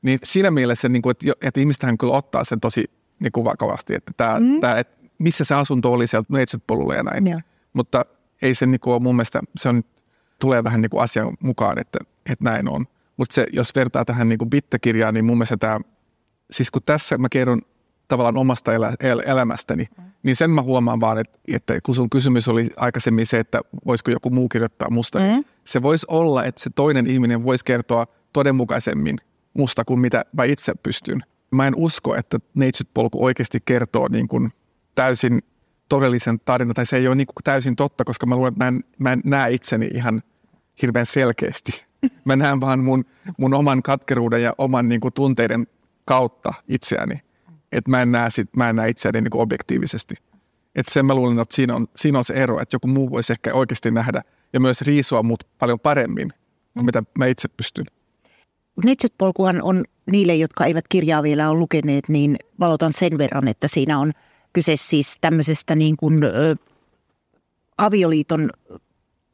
Niin 0.02 0.20
siinä 0.24 0.52
mielessä, 0.52 0.90
niin 0.90 1.02
kuin, 1.02 1.12
että, 1.12 1.48
että 1.48 1.60
ihmistähän 1.60 1.98
kyllä 1.98 2.14
ottaa 2.14 2.44
sen 2.44 2.60
tosi 2.60 2.86
niin 3.20 3.32
kuin 3.32 3.46
vakavasti, 3.46 3.96
että, 3.96 4.12
tämä, 4.18 4.40
mm. 4.40 4.60
tämä, 4.60 4.78
että 4.78 4.98
missä 5.18 5.44
se 5.44 5.56
asunto 5.56 5.92
oli 5.92 6.08
sieltä 6.08 6.34
neitsytpolulla 6.34 6.96
ja 6.96 7.04
näin. 7.04 7.28
Yeah. 7.28 7.44
Mutta 7.74 8.06
ei 8.42 8.54
se 8.54 8.66
niin 8.66 8.80
kuin 8.80 8.94
ole 8.94 9.02
mun 9.02 9.16
mielestä, 9.16 9.42
se 9.56 9.70
on, 9.70 9.84
tulee 10.40 10.64
vähän 10.64 10.82
niin 10.82 10.90
kuin 10.90 11.04
asian 11.04 11.38
mukaan, 11.40 11.80
että, 11.80 12.00
että 12.26 12.44
näin 12.44 12.70
on. 12.70 12.86
Mutta 13.18 13.34
se, 13.34 13.48
jos 13.54 13.76
vertaa 13.76 14.06
tähän 14.06 14.30
niin 14.30 14.40
kuin 14.40 14.50
bittekirjaan, 14.50 15.14
niin 15.14 15.26
mun 15.26 15.38
mielestä 15.38 15.58
tämä, 15.58 15.80
siis 16.52 16.72
kun 16.72 16.82
tässä 16.86 17.18
mä 17.18 17.28
kerron 17.30 17.62
tavallaan 18.08 18.38
omasta 18.38 18.74
elä, 18.74 18.94
el, 19.00 19.22
elämästäni, 19.26 19.88
mm. 19.98 20.04
niin 20.24 20.36
sen 20.36 20.52
mä 20.52 20.62
huomaan 20.62 21.00
vaan, 21.00 21.18
että, 21.18 21.40
että 21.48 21.80
kun 21.84 21.96
sun 21.96 22.10
kysymys 22.10 22.48
oli 22.48 22.70
aikaisemmin 22.78 23.26
se, 23.26 23.40
että 23.40 23.62
voisiko 23.86 24.12
joku 24.12 24.30
muu 24.30 24.50
kirjoittaa 24.50 24.90
musta, 24.90 25.20
mm. 25.20 25.44
se 25.66 25.82
voisi 25.82 26.06
olla, 26.10 26.44
että 26.44 26.62
se 26.62 26.70
toinen 26.76 27.10
ihminen 27.10 27.44
voisi 27.44 27.66
kertoa 27.66 28.08
todenmukaisemmin 28.34 29.18
musta 29.60 29.86
kuin 29.86 30.00
mitä 30.00 30.26
mä 30.34 30.44
itse 30.44 30.74
pystyn. 30.84 31.24
Mä 31.52 31.68
en 31.68 31.76
usko, 31.76 32.16
että 32.16 32.40
Neitsyt-polku 32.54 33.26
oikeasti 33.26 33.60
kertoo 33.66 34.08
niin 34.08 34.28
kuin 34.28 34.50
täysin 34.96 35.42
todellisen 35.90 36.40
tarinan, 36.40 36.76
tai 36.76 36.86
se 36.86 36.98
ei 36.98 37.08
ole 37.08 37.16
niin 37.16 37.28
kuin 37.28 37.44
täysin 37.44 37.76
totta, 37.76 38.04
koska 38.04 38.26
mä 38.26 38.36
luulen, 38.36 38.54
että 38.54 38.64
mä 38.64 38.68
en, 38.68 38.84
mä 39.00 39.12
en 39.12 39.22
näe 39.26 39.52
itseni 39.52 39.90
ihan 39.94 40.24
hirveän 40.82 41.06
selkeästi. 41.06 41.86
Mä 42.26 42.36
näen 42.36 42.62
vaan 42.62 42.84
mun, 42.84 43.06
mun 43.38 43.54
oman 43.54 43.84
katkeruuden 43.84 44.44
ja 44.44 44.54
oman 44.58 44.90
niin 44.90 45.02
kuin 45.02 45.14
tunteiden 45.14 45.68
kautta 46.06 46.54
itseäni 46.68 47.22
että 47.72 47.92
mä 47.92 48.02
en 48.02 48.12
näe, 48.12 48.30
sit, 48.30 48.56
mä 48.56 48.70
en 48.70 48.76
näe 48.76 48.90
itseäni 48.90 49.22
niin 49.22 49.32
kuin 49.32 49.42
objektiivisesti. 49.42 50.16
Että 50.76 50.94
sen 50.94 51.06
mä 51.06 51.16
luulen, 51.16 51.40
että 51.40 51.56
siinä 51.56 51.76
on, 51.76 51.88
siinä 51.96 52.18
on 52.18 52.24
se 52.24 52.34
ero, 52.34 52.62
että 52.62 52.76
joku 52.76 52.88
muu 52.88 53.12
voisi 53.12 53.34
ehkä 53.34 53.54
oikeasti 53.54 53.92
nähdä 53.92 54.22
ja 54.54 54.60
myös 54.60 54.82
riisua 54.82 55.24
mut 55.24 55.44
paljon 55.60 55.80
paremmin 55.80 56.34
kuin 56.74 56.86
mitä 56.86 57.04
mä 57.18 57.26
itse 57.26 57.48
pystyn. 57.48 57.86
Neitsyt-polkuhan 58.86 59.62
on 59.62 59.86
niille, 60.12 60.36
jotka 60.36 60.66
eivät 60.66 60.86
kirjaa 60.90 61.24
vielä 61.24 61.50
ole 61.50 61.60
lukeneet, 61.60 62.10
niin 62.10 62.36
valotan 62.60 62.94
sen 62.94 63.18
verran, 63.18 63.48
että 63.48 63.68
siinä 63.68 64.00
on 64.00 64.12
kyse 64.54 64.76
siis 64.76 65.18
tämmöisestä 65.22 65.76
niin 65.76 65.98
kuin, 65.98 66.24
ö, 66.24 66.56
avioliiton 67.78 68.50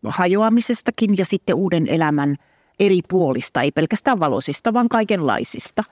hajoamisestakin 0.08 1.18
ja 1.18 1.26
sitten 1.26 1.56
uuden 1.56 1.88
elämän 1.88 2.36
eri 2.80 3.00
puolista, 3.10 3.62
ei 3.62 3.72
pelkästään 3.72 4.20
valoisista, 4.20 4.74
vaan 4.74 4.90
kaikenlaisista. 4.90 5.84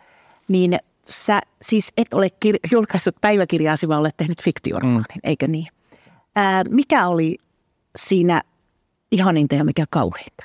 Niin 0.48 0.77
sä 1.03 1.41
siis 1.62 1.93
et 1.98 2.13
ole 2.13 2.27
kir- 2.45 2.69
julkaissut 2.72 3.15
päiväkirjaasi, 3.22 3.88
vaan 3.88 4.00
olet 4.00 4.17
tehnyt 4.17 4.41
fiktioromaanin, 4.41 5.05
mm. 5.15 5.19
eikö 5.29 5.48
niin? 5.48 5.67
Ää, 6.36 6.63
mikä 6.69 7.07
oli 7.07 7.36
siinä 7.95 8.41
ihaninta 9.12 9.55
ja 9.55 9.63
mikä 9.63 9.86
kauheinta 9.89 10.43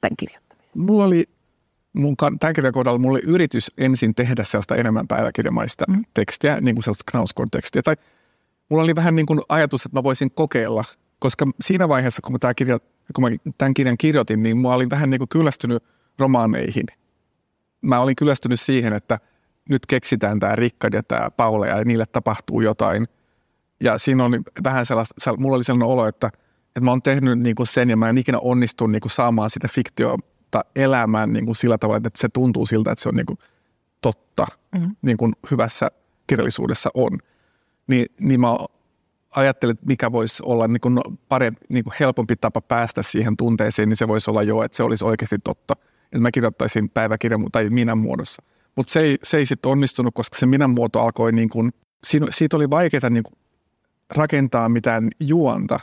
tämän 0.00 0.16
kirjoittamisessa? 0.16 0.78
Mulla 0.78 1.04
oli, 1.04 1.28
mun, 1.94 2.16
tämän 2.16 2.54
kirjan 2.54 2.72
kohdalla 2.72 2.98
mulla 2.98 3.14
oli 3.14 3.22
yritys 3.26 3.72
ensin 3.78 4.14
tehdä 4.14 4.44
sellaista 4.44 4.76
enemmän 4.76 5.08
päiväkirjamaista 5.08 5.84
mm. 5.88 6.04
tekstiä, 6.14 6.60
niin 6.60 6.74
kuin 6.74 6.82
sellaista 6.82 7.10
Knausgård-tekstiä. 7.10 7.82
Tai 7.82 7.96
mulla 8.68 8.84
oli 8.84 8.96
vähän 8.96 9.16
niin 9.16 9.26
kuin 9.26 9.40
ajatus, 9.48 9.86
että 9.86 9.98
mä 9.98 10.02
voisin 10.02 10.30
kokeilla, 10.30 10.84
koska 11.18 11.46
siinä 11.60 11.88
vaiheessa, 11.88 12.22
kun 12.22 12.32
mä, 12.32 12.38
tämä 12.38 12.54
kirja, 12.54 12.78
kun 13.14 13.24
mä 13.24 13.36
tämän 13.58 13.74
kirjan 13.74 13.98
kirjoitin, 13.98 14.42
niin 14.42 14.58
mä 14.58 14.74
olin 14.74 14.90
vähän 14.90 15.10
niin 15.10 15.18
kuin 15.18 15.28
kyllästynyt 15.28 15.82
romaaneihin. 16.18 16.86
Mä 17.80 18.00
olin 18.00 18.16
kyllästynyt 18.16 18.60
siihen, 18.60 18.92
että– 18.92 19.18
nyt 19.68 19.86
keksitään 19.86 20.40
tämä 20.40 20.56
Rikkad 20.56 20.92
ja 20.92 21.02
tämä 21.02 21.30
Paula 21.30 21.66
ja 21.66 21.84
niille 21.84 22.06
tapahtuu 22.06 22.60
jotain. 22.60 23.08
Ja 23.80 23.98
siinä 23.98 24.24
on 24.24 24.44
vähän 24.64 24.86
sellaista, 24.86 25.36
mulla 25.36 25.56
oli 25.56 25.64
sellainen 25.64 25.88
olo, 25.88 26.06
että, 26.06 26.26
että 26.66 26.80
mä 26.80 26.90
oon 26.90 27.02
tehnyt 27.02 27.38
niin 27.38 27.56
kuin 27.56 27.66
sen 27.66 27.90
ja 27.90 27.96
mä 27.96 28.08
en 28.08 28.18
ikinä 28.18 28.38
onnistu 28.38 28.86
niin 28.86 29.00
kuin 29.00 29.12
saamaan 29.12 29.50
sitä 29.50 29.68
fiktiota 30.54 30.70
elämään 30.76 31.32
niin 31.32 31.46
kuin 31.46 31.56
sillä 31.56 31.78
tavalla, 31.78 31.96
että 31.96 32.10
se 32.14 32.28
tuntuu 32.28 32.66
siltä, 32.66 32.92
että 32.92 33.02
se 33.02 33.08
on 33.08 33.14
niin 33.14 33.26
kuin 33.26 33.38
totta, 34.00 34.46
mm-hmm. 34.72 34.96
niin 35.02 35.16
kuin 35.16 35.32
hyvässä 35.50 35.90
kirjallisuudessa 36.26 36.90
on. 36.94 37.18
Niin, 37.86 38.06
niin 38.20 38.40
mä 38.40 38.56
ajattelin, 39.30 39.72
että 39.72 39.86
mikä 39.86 40.12
voisi 40.12 40.42
olla 40.46 40.68
niin 40.68 40.80
kuin 40.80 41.00
parempi, 41.28 41.60
niin 41.68 41.84
kuin 41.84 41.94
helpompi 42.00 42.36
tapa 42.36 42.60
päästä 42.60 43.02
siihen 43.02 43.36
tunteeseen, 43.36 43.88
niin 43.88 43.96
se 43.96 44.08
voisi 44.08 44.30
olla 44.30 44.42
jo, 44.42 44.62
että 44.62 44.76
se 44.76 44.82
olisi 44.82 45.04
oikeasti 45.04 45.38
totta. 45.44 45.74
Että 46.04 46.18
mä 46.18 46.30
kirjoittaisin 46.30 46.90
päiväkirjan 46.90 47.44
tai 47.52 47.70
minä 47.70 47.94
muodossa. 47.94 48.42
Mutta 48.76 48.92
se 48.92 49.00
ei, 49.00 49.18
se 49.22 49.36
ei 49.36 49.46
sitten 49.46 49.72
onnistunut, 49.72 50.14
koska 50.14 50.38
se 50.38 50.46
minän 50.46 50.70
muoto 50.70 51.00
alkoi 51.00 51.32
niin 51.32 51.48
kuin, 51.48 51.72
siitä 52.30 52.56
oli 52.56 52.70
vaikeaa 52.70 53.10
niin 53.10 53.22
kuin 53.22 53.34
rakentaa 54.10 54.68
mitään 54.68 55.08
juonta 55.20 55.80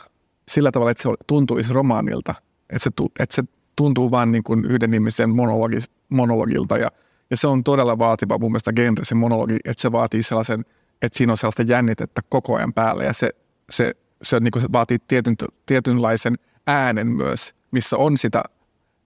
sillä 0.48 0.72
tavalla, 0.72 0.90
että 0.90 1.02
se 1.02 1.08
tuntuisi 1.26 1.72
romaanilta. 1.72 2.34
Että 2.70 2.78
se, 2.78 2.90
että 3.18 3.34
se 3.34 3.42
tuntuu 3.76 4.10
vain 4.10 4.32
niin 4.32 4.42
kuin 4.42 4.64
yhden 4.64 4.94
ihmisen 4.94 5.30
monologi, 5.30 5.78
monologilta 6.08 6.78
ja, 6.78 6.88
ja 7.30 7.36
se 7.36 7.46
on 7.46 7.64
todella 7.64 7.98
vaativa 7.98 8.38
mun 8.38 8.52
mielestä 8.52 8.72
genre, 8.72 9.04
se 9.04 9.14
monologi, 9.14 9.56
että 9.64 9.82
se 9.82 9.92
vaatii 9.92 10.22
sellaisen, 10.22 10.64
että 11.02 11.18
siinä 11.18 11.32
on 11.32 11.36
sellaista 11.36 11.62
jännitettä 11.62 12.20
koko 12.28 12.56
ajan 12.56 12.72
päällä 12.72 13.04
ja 13.04 13.12
se, 13.12 13.30
se, 13.70 13.92
se, 14.22 14.40
niin 14.40 14.52
kuin 14.52 14.62
se 14.62 14.68
vaatii 14.72 14.98
tietyn, 15.08 15.36
tietynlaisen 15.66 16.34
äänen 16.66 17.06
myös 17.06 17.54
missä 17.72 17.96
on 17.96 18.18
sitä, 18.18 18.42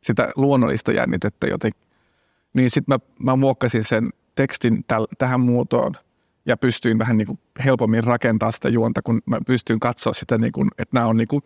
sitä 0.02 0.28
luonnollista 0.36 0.92
jännitettä 0.92 1.46
jotenkin. 1.46 1.82
Niin 2.54 2.70
sitten 2.70 2.94
mä, 2.94 3.32
mä 3.32 3.36
muokkasin 3.36 3.84
sen 3.84 4.10
tekstin 4.34 4.84
täl, 4.86 5.06
tähän 5.18 5.40
muotoon 5.40 5.92
ja 6.46 6.56
pystyin 6.56 6.98
vähän 6.98 7.18
niin 7.18 7.26
kuin 7.26 7.38
helpommin 7.64 8.04
rakentaa 8.04 8.50
sitä 8.50 8.68
juonta, 8.68 9.02
kun 9.02 9.22
mä 9.26 9.38
pystyin 9.46 9.80
katsoa 9.80 10.14
sitä, 10.14 10.38
niin 10.38 10.52
kuin, 10.52 10.68
että 10.78 10.96
nämä 10.96 11.06
on 11.06 11.16
niin 11.16 11.28
kuin, 11.28 11.42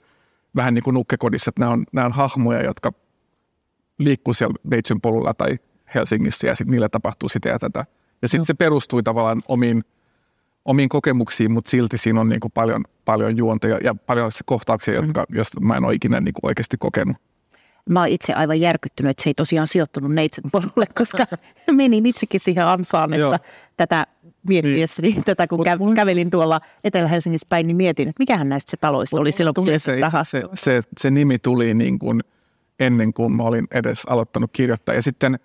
vähän 0.56 0.74
niin 0.74 0.82
kuin 0.82 0.94
nukkekodissa, 0.94 1.48
että 1.48 1.60
nämä 1.60 1.72
on, 1.72 1.84
nämä 1.92 2.04
on 2.04 2.12
hahmoja, 2.12 2.62
jotka 2.62 2.92
liikkuu 4.04 4.34
siellä 4.34 4.54
Veitsen 4.70 5.00
polulla 5.00 5.34
tai 5.34 5.58
Helsingissä 5.94 6.46
ja 6.46 6.56
sitten 6.56 6.70
niillä 6.70 6.88
tapahtuu 6.88 7.28
sitä 7.28 7.48
ja 7.48 7.58
tätä. 7.58 7.86
Ja 8.22 8.28
sitten 8.28 8.44
se 8.44 8.54
perustui 8.54 9.02
tavallaan 9.02 9.42
omiin, 9.48 9.82
omiin 10.64 10.88
kokemuksiin, 10.88 11.52
mutta 11.52 11.70
silti 11.70 11.98
siinä 11.98 12.20
on 12.20 12.28
niin 12.28 12.40
kuin 12.40 12.52
paljon, 12.52 12.84
paljon 13.04 13.36
juonta 13.36 13.68
ja, 13.68 13.78
ja 13.84 13.94
paljon 13.94 14.30
kohtauksia, 14.44 14.94
jotka, 14.94 15.26
mm. 15.28 15.36
joista 15.36 15.60
mä 15.60 15.76
en 15.76 15.84
ole 15.84 15.94
ikinä 15.94 16.20
niin 16.20 16.34
kuin 16.34 16.48
oikeasti 16.48 16.76
kokenut. 16.78 17.16
Mä 17.88 18.00
oon 18.00 18.08
itse 18.08 18.32
aivan 18.32 18.60
järkyttynyt, 18.60 19.10
että 19.10 19.22
se 19.22 19.30
ei 19.30 19.34
tosiaan 19.34 19.66
sijoittunut 19.66 20.14
neitsen 20.14 20.44
polulle, 20.52 20.86
koska 20.94 21.26
menin 21.72 22.06
itsekin 22.06 22.40
siihen 22.40 22.66
ansaan, 22.66 23.12
että 23.12 23.20
Joo. 23.20 23.38
tätä 23.76 24.06
miettiessäni, 24.48 25.10
niin. 25.10 25.24
tätä 25.24 25.46
kun 25.46 25.66
kä- 25.66 25.78
mun... 25.78 25.94
kävelin 25.94 26.30
tuolla 26.30 26.60
Etelä-Helsingissä 26.84 27.46
päin, 27.50 27.66
niin 27.66 27.76
mietin, 27.76 28.08
että 28.08 28.20
mikähän 28.20 28.48
näistä 28.48 28.70
se 28.70 28.76
taloista 28.76 29.20
oli 29.20 29.32
silloin, 29.32 29.54
kun 29.54 29.66
se, 29.66 29.78
se, 29.78 30.42
se, 30.54 30.82
se, 30.98 31.10
nimi 31.10 31.38
tuli 31.38 31.74
niin 31.74 31.98
kuin 31.98 32.20
ennen 32.80 33.12
kuin 33.12 33.32
mä 33.32 33.42
olin 33.42 33.66
edes 33.70 34.02
aloittanut 34.06 34.50
kirjoittaa. 34.52 34.94
Ja 34.94 35.02
sitten 35.02 35.38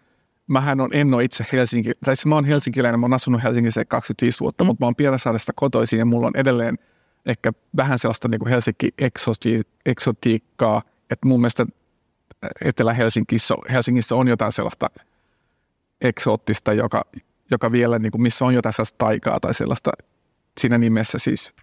mähän 0.48 0.82
on, 0.82 0.89
en 0.94 1.13
ole 1.13 1.24
itse 1.24 1.46
Helsinki, 1.51 1.92
tai 2.06 2.15
siis 2.15 2.25
mä 2.25 2.36
oon 2.36 2.46
helsinkiläinen, 2.46 3.00
mä 3.00 3.06
oon 3.06 3.13
asunut 3.13 3.44
Helsingissä 3.44 3.86
25 3.86 4.39
vuotta, 4.39 4.63
mm. 4.63 4.65
mutta 4.65 4.84
mä 4.84 4.88
oon 4.88 4.96
Pietarsaaresta 4.96 5.51
kotoisin 5.56 6.00
ja 6.00 6.06
mulla 6.06 6.27
on 6.27 6.36
edelleen 6.36 6.77
ehkä 7.25 7.51
vähän 7.77 8.00
sellaista 8.00 8.27
niin 8.27 8.39
kuin 8.39 8.50
Helsinki-eksotiikkaa, 8.50 10.82
että 11.10 11.27
mun 11.27 11.42
mielestä 11.42 11.65
Etelä-Helsingissä 12.62 13.56
Helsingissä 13.70 14.15
on 14.15 14.27
jotain 14.27 14.51
sellaista 14.51 14.89
eksoottista, 16.01 16.74
joka, 16.74 17.01
joka 17.51 17.72
vielä, 17.72 18.00
niin 18.00 18.12
kuin, 18.12 18.22
missä 18.22 18.46
on 18.46 18.54
jotain 18.54 18.74
sellaista 18.74 18.98
taikaa 18.98 19.39
tai 19.39 19.54
sellaista 19.54 19.92
siinä 20.60 20.77
nimessä 20.77 21.20
siis. 21.20 21.54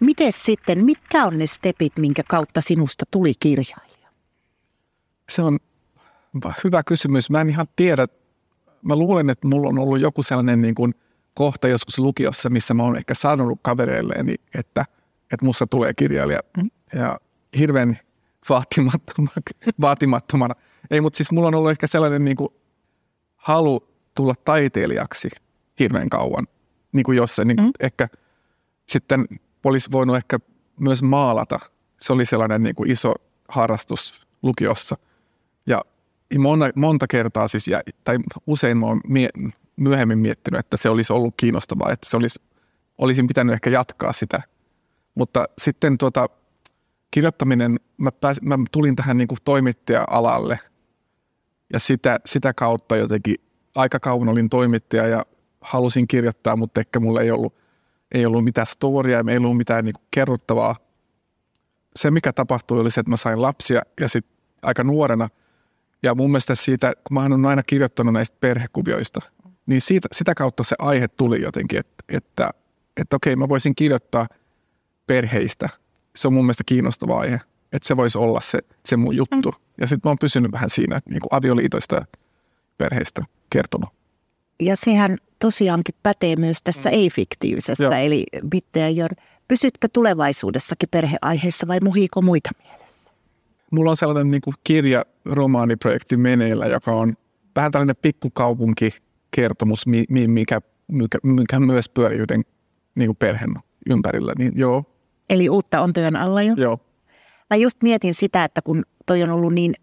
Miten 0.00 0.32
sitten, 0.32 0.84
mitkä 0.84 1.24
on 1.24 1.38
ne 1.38 1.46
stepit, 1.46 1.92
minkä 1.98 2.22
kautta 2.28 2.60
sinusta 2.60 3.04
tuli 3.10 3.32
kirjailija? 3.40 3.95
Se 5.30 5.42
on 5.42 5.58
hyvä 6.64 6.82
kysymys. 6.82 7.30
Mä 7.30 7.40
en 7.40 7.48
ihan 7.48 7.66
tiedä. 7.76 8.06
Mä 8.82 8.96
luulen, 8.96 9.30
että 9.30 9.48
mulla 9.48 9.68
on 9.68 9.78
ollut 9.78 10.00
joku 10.00 10.22
sellainen 10.22 10.62
niin 10.62 10.74
kuin 10.74 10.94
kohta 11.34 11.68
joskus 11.68 11.98
lukiossa, 11.98 12.50
missä 12.50 12.74
mä 12.74 12.82
oon 12.82 12.96
ehkä 12.96 13.14
sanonut 13.14 13.58
kavereilleeni, 13.62 14.34
että, 14.54 14.84
että 15.32 15.46
musta 15.46 15.66
tulee 15.66 15.94
kirjailija. 15.94 16.40
Mm. 16.56 16.70
Ja 16.94 17.18
hirveän 17.58 17.98
vaatimattomana. 18.48 19.42
vaatimattomana. 19.80 20.54
Ei, 20.90 21.00
mutta 21.00 21.16
siis 21.16 21.32
mulla 21.32 21.48
on 21.48 21.54
ollut 21.54 21.70
ehkä 21.70 21.86
sellainen 21.86 22.24
niin 22.24 22.36
kuin 22.36 22.48
halu 23.36 23.88
tulla 24.14 24.34
taiteilijaksi 24.44 25.28
hirveän 25.78 26.08
kauan. 26.08 26.46
Niin 26.92 27.04
kuin 27.04 27.16
jos 27.16 27.36
se 27.36 27.44
niin 27.44 27.62
mm. 27.62 27.70
ehkä 27.80 28.08
sitten 28.86 29.26
olisi 29.64 29.90
voinut 29.92 30.16
ehkä 30.16 30.38
myös 30.80 31.02
maalata. 31.02 31.58
Se 32.00 32.12
oli 32.12 32.26
sellainen 32.26 32.62
niin 32.62 32.74
kuin 32.74 32.90
iso 32.90 33.14
harrastus 33.48 34.26
lukiossa. 34.42 34.96
Ja 36.30 36.40
monta, 36.40 36.70
monta 36.74 37.06
kertaa 37.06 37.48
siis, 37.48 37.68
ja, 37.68 37.80
tai 38.04 38.18
usein 38.46 38.78
mä 38.78 38.86
oon 38.86 39.00
mie, 39.08 39.28
myöhemmin 39.76 40.18
miettinyt, 40.18 40.60
että 40.60 40.76
se 40.76 40.88
olisi 40.88 41.12
ollut 41.12 41.34
kiinnostavaa, 41.36 41.92
että 41.92 42.10
se 42.10 42.16
olisi, 42.16 42.40
olisin 42.98 43.26
pitänyt 43.26 43.54
ehkä 43.54 43.70
jatkaa 43.70 44.12
sitä. 44.12 44.42
Mutta 45.14 45.44
sitten 45.58 45.98
tuota, 45.98 46.28
kirjoittaminen, 47.10 47.76
mä, 47.96 48.12
pääs, 48.12 48.42
mä 48.42 48.58
tulin 48.72 48.96
tähän 48.96 49.16
niin 49.16 49.28
kuin 49.28 49.38
toimittaja-alalle 49.44 50.58
ja 51.72 51.78
sitä, 51.80 52.20
sitä 52.26 52.54
kautta 52.54 52.96
jotenkin 52.96 53.34
aika 53.74 54.00
kauan 54.00 54.28
olin 54.28 54.50
toimittaja 54.50 55.06
ja 55.06 55.22
halusin 55.60 56.08
kirjoittaa, 56.08 56.56
mutta 56.56 56.80
ehkä 56.80 57.00
mulla 57.00 57.20
ei 57.20 57.30
ollut, 57.30 57.54
ei 58.12 58.26
ollut 58.26 58.44
mitään 58.44 58.66
storia, 58.66 59.24
ei 59.28 59.36
ollut 59.36 59.56
mitään 59.56 59.84
niin 59.84 59.94
kuin 59.94 60.06
kerrottavaa. 60.10 60.76
Se, 61.96 62.10
mikä 62.10 62.32
tapahtui, 62.32 62.80
oli 62.80 62.90
se, 62.90 63.00
että 63.00 63.10
mä 63.10 63.16
sain 63.16 63.42
lapsia 63.42 63.82
ja 64.00 64.08
sitten 64.08 64.36
aika 64.62 64.84
nuorena. 64.84 65.28
Ja 66.02 66.14
mun 66.14 66.30
mielestä 66.30 66.54
siitä, 66.54 66.92
kun 67.04 67.14
mä 67.14 67.22
oon 67.22 67.46
aina 67.46 67.62
kirjoittanut 67.62 68.12
näistä 68.14 68.36
perhekuvioista, 68.40 69.20
niin 69.66 69.80
siitä, 69.80 70.08
sitä 70.12 70.34
kautta 70.34 70.62
se 70.62 70.76
aihe 70.78 71.08
tuli 71.08 71.42
jotenkin, 71.42 71.78
että, 71.78 72.04
että, 72.08 72.50
että 72.96 73.16
okei, 73.16 73.36
mä 73.36 73.48
voisin 73.48 73.74
kirjoittaa 73.74 74.26
perheistä– 75.06 75.68
se 76.16 76.28
on 76.28 76.34
mun 76.34 76.44
mielestä 76.44 76.64
kiinnostava 76.66 77.18
aihe, 77.18 77.40
että 77.72 77.88
se 77.88 77.96
voisi 77.96 78.18
olla 78.18 78.40
se, 78.40 78.58
se 78.84 78.96
mun 78.96 79.16
juttu. 79.16 79.50
Mm. 79.50 79.64
Ja 79.80 79.86
sitten 79.86 80.00
mä 80.04 80.10
oon 80.10 80.18
pysynyt 80.20 80.52
vähän 80.52 80.70
siinä, 80.70 80.96
että 80.96 81.10
niinku 81.10 81.28
avioliitoista 81.30 81.94
ja 81.94 82.06
perheistä 82.78 83.22
kertonut. 83.50 83.90
Ja 84.60 84.76
sehän 84.76 85.16
tosiaankin 85.38 85.94
pätee 86.02 86.36
myös 86.36 86.58
tässä 86.64 86.88
mm. 86.88 86.94
ei-fiktiivisessä, 86.94 87.84
Joo. 87.84 87.92
eli 87.92 88.26
Bitte 88.48 88.80
ja 88.80 88.90
Jörn. 88.90 89.16
Pysytkö 89.48 89.88
tulevaisuudessakin 89.92 90.88
perheaiheessa 90.88 91.68
vai 91.68 91.78
muhiiko 91.82 92.22
muita 92.22 92.50
mielessä? 92.64 92.95
Mulla 93.72 93.90
on 93.90 93.96
sellainen 93.96 94.30
niin 94.30 94.54
kirja-romaaniprojekti 94.64 96.16
meneillä, 96.16 96.66
joka 96.66 96.92
on 96.92 97.12
vähän 97.56 97.72
tällainen 97.72 97.96
pikkukaupunkikertomus, 98.02 99.86
mikä, 99.86 100.60
mikä, 100.88 101.18
mikä 101.22 101.60
myös 101.60 101.88
pyörii 101.88 102.18
yhden 102.18 102.42
niin 102.94 103.16
perheen 103.16 103.54
ympärillä. 103.90 104.32
Niin 104.38 104.52
joo, 104.56 104.84
Eli 105.30 105.48
uutta 105.48 105.80
on 105.80 105.92
työn 105.92 106.16
alla 106.16 106.42
jo? 106.42 106.54
Joo. 106.56 106.78
Mä 107.50 107.56
just 107.56 107.82
mietin 107.82 108.14
sitä, 108.14 108.44
että 108.44 108.62
kun 108.62 108.82
toi 109.06 109.22
on 109.22 109.30
ollut 109.30 109.52
niin 109.52 109.74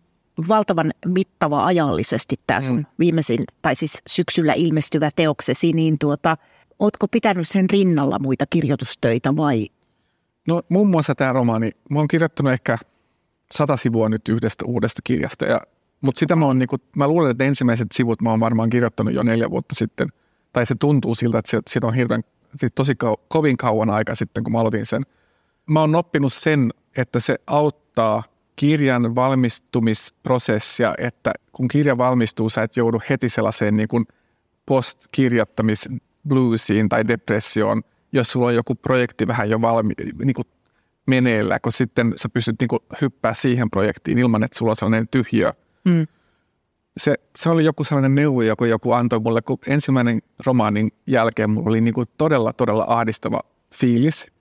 valtavan 0.47 0.91
mittava 1.05 1.65
ajallisesti 1.65 2.35
tämä 2.47 2.61
sun 2.61 2.77
mm. 2.77 2.85
viimeisin, 2.99 3.43
tai 3.61 3.75
siis 3.75 4.01
syksyllä 4.07 4.53
ilmestyvä 4.53 5.09
teoksesi, 5.15 5.73
niin 5.73 5.99
tuota, 5.99 6.37
ootko 6.79 7.07
pitänyt 7.07 7.47
sen 7.47 7.69
rinnalla 7.69 8.19
muita 8.19 8.45
kirjoitustöitä 8.49 9.35
vai? 9.35 9.67
No 10.47 10.61
muun 10.69 10.89
muassa 10.89 11.15
tämä 11.15 11.33
romaani. 11.33 11.71
Mä 11.89 11.99
oon 11.99 12.07
kirjoittanut 12.07 12.53
ehkä 12.53 12.77
sata 13.53 13.77
sivua 13.77 14.09
nyt 14.09 14.29
yhdestä 14.29 14.65
uudesta 14.65 15.01
kirjasta, 15.03 15.45
ja, 15.45 15.61
mutta 16.01 16.19
sitä 16.19 16.35
mä, 16.35 16.45
oon, 16.45 16.59
niin 16.59 16.67
kuin, 16.67 16.81
mä 16.95 17.07
luulen, 17.07 17.31
että 17.31 17.43
ensimmäiset 17.43 17.87
sivut 17.93 18.21
mä 18.21 18.29
oon 18.29 18.39
varmaan 18.39 18.69
kirjoittanut 18.69 19.13
jo 19.13 19.23
neljä 19.23 19.49
vuotta 19.49 19.75
sitten, 19.75 20.07
tai 20.53 20.65
se 20.65 20.75
tuntuu 20.79 21.15
siltä, 21.15 21.39
että 21.39 21.51
se, 21.51 21.59
siitä 21.69 21.87
on 21.87 21.95
hirveän, 21.95 22.23
tosi 22.75 22.95
kau, 22.95 23.15
kovin 23.27 23.57
kauan 23.57 23.89
aika 23.89 24.15
sitten, 24.15 24.43
kun 24.43 24.53
mä 24.53 24.59
aloitin 24.59 24.85
sen– 24.85 25.05
mä 25.65 25.79
oon 25.79 25.95
oppinut 25.95 26.33
sen, 26.33 26.73
että 26.97 27.19
se 27.19 27.35
auttaa 27.47 28.23
kirjan 28.55 29.15
valmistumisprosessia, 29.15 30.95
että 30.97 31.33
kun 31.51 31.67
kirja 31.67 31.97
valmistuu, 31.97 32.49
sä 32.49 32.63
et 32.63 32.77
joudu 32.77 33.01
heti 33.09 33.29
sellaiseen 33.29 33.77
niin 33.77 33.87
kuin 33.87 34.05
post-kirjoittamis 34.65 35.89
bluesiin 36.27 36.89
tai 36.89 37.07
depressioon, 37.07 37.81
jos 38.11 38.31
sulla 38.31 38.47
on 38.47 38.55
joku 38.55 38.75
projekti 38.75 39.27
vähän 39.27 39.49
jo 39.49 39.61
valmi, 39.61 39.93
niin 40.25 40.33
kuin 40.33 40.47
meneillä, 41.05 41.59
kun 41.59 41.71
sitten 41.71 42.13
sä 42.15 42.29
pystyt 42.29 42.55
niin 42.59 42.81
hyppää 43.01 43.33
siihen 43.33 43.69
projektiin 43.69 44.17
ilman, 44.17 44.43
että 44.43 44.57
sulla 44.57 44.71
on 44.71 44.75
sellainen 44.75 45.07
tyhjö. 45.07 45.53
Mm. 45.85 46.07
Se, 46.97 47.15
se 47.35 47.49
oli 47.49 47.65
joku 47.65 47.83
sellainen 47.83 48.15
neuvo, 48.15 48.41
joku 48.41 48.65
joku 48.65 48.91
antoi 48.91 49.19
mulle, 49.19 49.41
kun 49.41 49.57
ensimmäinen 49.67 50.21
romaanin 50.45 50.91
jälkeen 51.07 51.49
mulla 51.49 51.69
oli 51.69 51.81
niin 51.81 51.93
todella, 52.17 52.53
todella 52.53 52.85
ahdistava 52.87 53.39
fiilis 53.75 54.33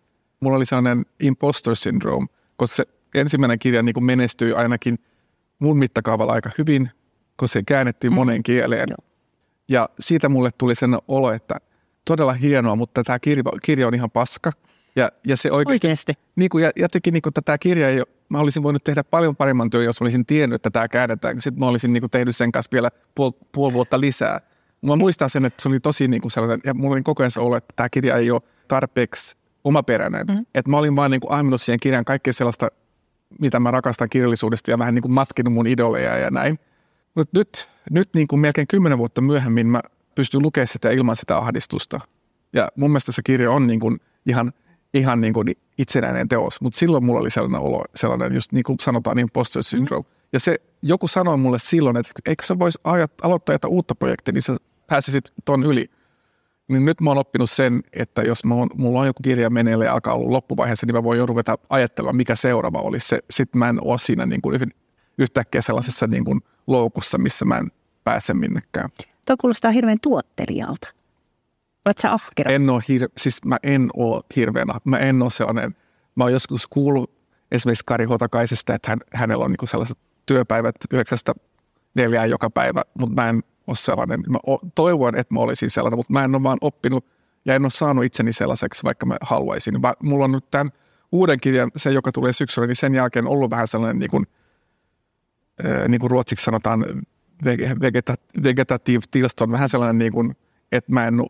mulla 0.42 0.56
oli 0.56 0.66
sellainen 0.66 1.06
imposter 1.20 1.76
syndrome, 1.76 2.26
koska 2.56 2.76
se 2.76 2.84
ensimmäinen 3.14 3.58
kirja 3.58 3.82
niin 3.82 4.04
menestyi 4.04 4.52
ainakin 4.52 4.98
mun 5.58 5.78
mittakaavalla 5.78 6.32
aika 6.32 6.50
hyvin, 6.58 6.90
kun 7.36 7.48
se 7.48 7.62
käännettiin 7.62 8.12
mm. 8.12 8.14
moneen 8.14 8.42
kieleen. 8.42 8.88
Joo. 8.88 9.08
Ja 9.68 9.88
siitä 10.00 10.28
mulle 10.28 10.50
tuli 10.58 10.74
sen 10.74 10.98
olo, 11.08 11.32
että 11.32 11.56
todella 12.04 12.32
hienoa, 12.32 12.76
mutta 12.76 13.02
tämä 13.02 13.18
kirja, 13.18 13.44
kirja 13.62 13.86
on 13.86 13.94
ihan 13.94 14.10
paska. 14.10 14.52
Ja, 14.96 15.08
ja 15.26 15.36
se 15.36 15.52
oikeasti, 15.52 15.86
oikeasti. 15.86 16.12
Niin 16.36 16.48
kuin, 16.48 16.64
ja 16.64 16.70
jotenkin 16.76 17.12
niin 17.12 17.22
kuin, 17.22 17.32
tätä 17.32 17.58
kirjaa 17.58 17.90
ei 17.90 18.02
mä 18.32 18.38
olisin 18.38 18.62
voinut 18.62 18.84
tehdä 18.84 19.04
paljon 19.04 19.36
paremman 19.36 19.70
työn, 19.70 19.84
jos 19.84 20.02
olisin 20.02 20.26
tiennyt, 20.26 20.54
että 20.54 20.70
tämä 20.70 20.88
käännetään. 20.88 21.40
Sitten 21.40 21.60
mä 21.60 21.66
olisin 21.66 21.92
niin 21.92 22.00
kuin, 22.00 22.10
tehnyt 22.10 22.36
sen 22.36 22.52
kanssa 22.52 22.72
vielä 22.72 22.90
puoli, 23.14 23.32
puoli 23.52 23.72
vuotta 23.72 24.00
lisää. 24.00 24.40
Mä 24.82 24.96
muistan 24.96 25.30
sen, 25.30 25.44
että 25.44 25.62
se 25.62 25.68
oli 25.68 25.80
tosi 25.80 26.08
niin 26.08 26.22
kuin 26.22 26.32
sellainen, 26.32 26.60
ja 26.64 26.74
mulla 26.74 26.94
oli 26.94 27.02
koko 27.02 27.22
ajan 27.22 27.30
se 27.30 27.40
olo, 27.40 27.56
että 27.56 27.72
tämä 27.76 27.88
kirja 27.88 28.16
ei 28.16 28.30
ole 28.30 28.42
tarpeeksi 28.68 29.36
omaperäinen. 29.64 30.26
Mm. 30.26 30.46
Että 30.54 30.70
mä 30.70 30.78
olin 30.78 30.96
vaan 30.96 31.10
niin 31.10 31.20
kuin 31.20 31.32
aiminut 31.32 31.60
siihen 31.60 31.80
kirjan 31.80 32.04
kaikkea 32.04 32.32
sellaista, 32.32 32.68
mitä 33.38 33.60
mä 33.60 33.70
rakastan 33.70 34.08
kirjallisuudesta 34.08 34.70
ja 34.70 34.78
vähän 34.78 34.94
niin 34.94 35.02
kuin 35.02 35.12
matkinut 35.12 35.52
mun 35.52 35.66
idoleja 35.66 36.18
ja 36.18 36.30
näin. 36.30 36.58
Mutta 37.14 37.38
nyt, 37.38 37.68
nyt 37.90 38.08
niin 38.14 38.28
kuin 38.28 38.40
melkein 38.40 38.66
kymmenen 38.66 38.98
vuotta 38.98 39.20
myöhemmin 39.20 39.66
mä 39.66 39.80
pystyn 40.14 40.42
lukemaan 40.42 40.68
sitä 40.68 40.90
ilman 40.90 41.16
sitä 41.16 41.38
ahdistusta. 41.38 42.00
Ja 42.52 42.68
mun 42.76 42.90
mielestä 42.90 43.12
se 43.12 43.22
kirja 43.22 43.50
on 43.50 43.66
niin 43.66 43.80
kuin 43.80 44.00
ihan, 44.26 44.52
ihan 44.94 45.20
niin 45.20 45.32
kuin 45.34 45.48
itsenäinen 45.78 46.28
teos, 46.28 46.60
mutta 46.60 46.78
silloin 46.78 47.04
mulla 47.04 47.20
oli 47.20 47.30
sellainen 47.30 47.60
olo, 47.60 47.84
sellainen 47.94 48.34
just 48.34 48.52
niin 48.52 48.64
kuin 48.64 48.78
sanotaan 48.80 49.18
imposter 49.18 49.62
syndrome. 49.62 50.02
Mm. 50.02 50.14
Ja 50.32 50.40
se 50.40 50.56
joku 50.82 51.08
sanoi 51.08 51.36
mulle 51.36 51.58
silloin, 51.58 51.96
että 51.96 52.12
eikö 52.26 52.46
sä 52.46 52.58
voisi 52.58 52.78
aloittaa 53.22 53.54
jotain 53.54 53.72
uutta 53.72 53.94
projektia, 53.94 54.32
niin 54.32 54.42
sä 54.42 54.56
pääsisit 54.86 55.32
ton 55.44 55.64
yli. 55.64 55.90
Niin 56.68 56.84
nyt 56.84 57.00
mä 57.00 57.10
oon 57.10 57.18
oppinut 57.18 57.50
sen, 57.50 57.82
että 57.92 58.22
jos 58.22 58.44
mä 58.44 58.54
oon, 58.54 58.68
mulla 58.74 59.00
on 59.00 59.06
joku 59.06 59.20
kirja 59.22 59.50
meneillä 59.50 59.84
ja 59.84 59.92
alkaa 59.92 60.14
olla 60.14 60.32
loppuvaiheessa, 60.32 60.86
niin 60.86 60.94
mä 60.94 61.02
voin 61.02 61.18
jo 61.18 61.26
ruveta 61.26 61.58
ajattelemaan, 61.68 62.16
mikä 62.16 62.36
seuraava 62.36 62.80
olisi 62.80 63.08
se. 63.08 63.18
Sitten 63.30 63.58
mä 63.58 63.68
en 63.68 63.78
ole 63.84 63.98
siinä 63.98 64.26
niin 64.26 64.42
kuin 64.42 64.60
yhtäkkiä 65.18 65.60
sellaisessa 65.60 66.06
niin 66.06 66.24
kuin 66.24 66.40
loukussa, 66.66 67.18
missä 67.18 67.44
mä 67.44 67.58
en 67.58 67.70
pääse 68.04 68.34
minnekään. 68.34 68.90
Tuo 69.26 69.36
kuulostaa 69.40 69.70
hirveän 69.70 69.98
tuottelijalta. 70.02 70.88
Olet 71.84 71.98
sä 71.98 72.12
ahkera? 72.12 72.52
En 72.52 72.70
ole 72.70 72.80
hir- 72.80 73.12
siis 73.16 73.44
mä 73.44 73.56
en 73.62 73.90
ole 73.96 74.22
hirveän, 74.36 74.68
mä 74.84 74.98
en 74.98 75.22
ole 75.22 75.30
sellainen, 75.30 75.76
mä 76.14 76.24
oon 76.24 76.32
joskus 76.32 76.66
kuullut 76.66 77.10
esimerkiksi 77.52 77.84
Kari 77.86 78.04
Hotakaisesta, 78.04 78.74
että 78.74 78.90
hän, 78.90 78.98
hänellä 79.14 79.44
on 79.44 79.50
niin 79.50 79.68
sellaiset 79.68 79.98
työpäivät 80.26 80.74
yhdeksästä 80.92 81.32
neljään 81.94 82.30
joka 82.30 82.50
päivä, 82.50 82.82
mutta 82.98 83.14
mä 83.14 83.28
en 83.28 83.42
ole 83.66 83.76
sellainen. 83.76 84.20
Mä 84.28 84.38
toivon, 84.74 85.16
että 85.16 85.34
mä 85.34 85.40
olisin 85.40 85.70
sellainen, 85.70 85.98
mutta 85.98 86.12
mä 86.12 86.24
en 86.24 86.34
ole 86.34 86.42
vaan 86.42 86.58
oppinut 86.60 87.06
ja 87.44 87.54
en 87.54 87.64
ole 87.64 87.70
saanut 87.70 88.04
itseni 88.04 88.32
sellaiseksi, 88.32 88.84
vaikka 88.84 89.06
mä 89.06 89.16
haluaisin. 89.20 89.80
Mä, 89.80 89.94
mulla 90.02 90.24
on 90.24 90.32
nyt 90.32 90.50
tämän 90.50 90.72
uuden 91.12 91.40
kirjan, 91.40 91.70
se 91.76 91.90
joka 91.90 92.12
tulee 92.12 92.32
syksyllä, 92.32 92.66
niin 92.66 92.76
sen 92.76 92.94
jälkeen 92.94 93.26
ollut 93.26 93.50
vähän 93.50 93.68
sellainen, 93.68 93.98
niin 93.98 94.10
kuin, 94.10 94.26
äh, 95.64 95.88
niin 95.88 96.00
kuin 96.00 96.10
ruotsiksi 96.10 96.44
sanotaan, 96.44 96.84
vegeta, 97.80 98.14
vegetative 98.44 99.02
tilston, 99.10 99.52
vähän 99.52 99.68
sellainen, 99.68 99.98
niin 99.98 100.12
kuin, 100.12 100.36
että 100.72 100.92
mä 100.92 101.06
en 101.06 101.20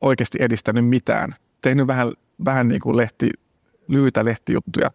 oikeasti 0.00 0.38
edistänyt 0.40 0.88
mitään. 0.88 1.34
Tehnyt 1.62 1.86
vähän, 1.86 2.12
vähän 2.44 2.68
niin 2.68 2.80
kuin 2.80 2.96
lehti, 2.96 3.30
lyhyitä 3.88 4.24
lehtijuttuja 4.24 4.90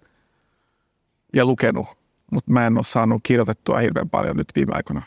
ja 1.33 1.45
lukenut, 1.45 1.87
mutta 2.31 2.51
mä 2.51 2.67
en 2.67 2.77
ole 2.77 2.83
saanut 2.83 3.21
kirjoitettua 3.23 3.77
hirveän 3.79 4.09
paljon 4.09 4.37
nyt 4.37 4.47
viime 4.55 4.71
aikoina. 4.75 5.03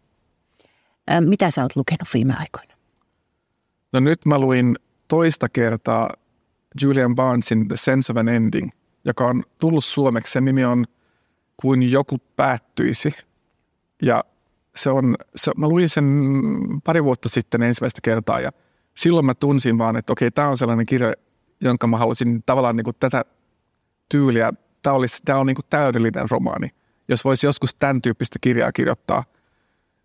Ää, 1.08 1.20
mitä 1.20 1.50
sä 1.50 1.62
oot 1.62 1.76
lukenut 1.76 2.08
viime 2.14 2.34
aikoina? 2.38 2.74
No 3.92 4.00
nyt 4.00 4.26
mä 4.26 4.38
luin 4.38 4.76
toista 5.08 5.48
kertaa 5.48 6.10
Julian 6.82 7.14
Barnesin 7.14 7.68
The 7.68 7.76
Sense 7.76 8.12
of 8.12 8.16
an 8.16 8.28
Ending, 8.28 8.70
joka 9.04 9.26
on 9.26 9.42
tullut 9.58 9.84
suomeksi. 9.84 10.32
Sen 10.32 10.44
nimi 10.44 10.64
on 10.64 10.84
Kuin 11.56 11.90
joku 11.90 12.18
päättyisi. 12.36 13.12
Ja 14.02 14.24
se 14.74 14.90
on, 14.90 15.16
se, 15.36 15.52
mä 15.56 15.68
luin 15.68 15.88
sen 15.88 16.04
pari 16.84 17.04
vuotta 17.04 17.28
sitten 17.28 17.62
ensimmäistä 17.62 18.00
kertaa 18.02 18.40
ja 18.40 18.52
silloin 18.98 19.26
mä 19.26 19.34
tunsin 19.34 19.78
vaan, 19.78 19.96
että 19.96 20.12
okei, 20.12 20.30
tämä 20.30 20.48
on 20.48 20.56
sellainen 20.56 20.86
kirja, 20.86 21.12
jonka 21.60 21.86
mä 21.86 21.96
haluaisin 21.96 22.42
tavallaan 22.46 22.76
niin 22.76 22.84
kuin 22.84 22.96
tätä 23.00 23.24
tyyliä, 24.08 24.52
tämä, 24.82 24.96
olisi, 24.96 25.22
tämä 25.24 25.38
on 25.38 25.46
niin 25.46 25.54
kuin 25.54 25.66
täydellinen 25.70 26.30
romaani. 26.30 26.68
Jos 27.08 27.24
voisi 27.24 27.46
joskus 27.46 27.74
tämän 27.74 28.02
tyyppistä 28.02 28.38
kirjaa 28.40 28.72
kirjoittaa, 28.72 29.24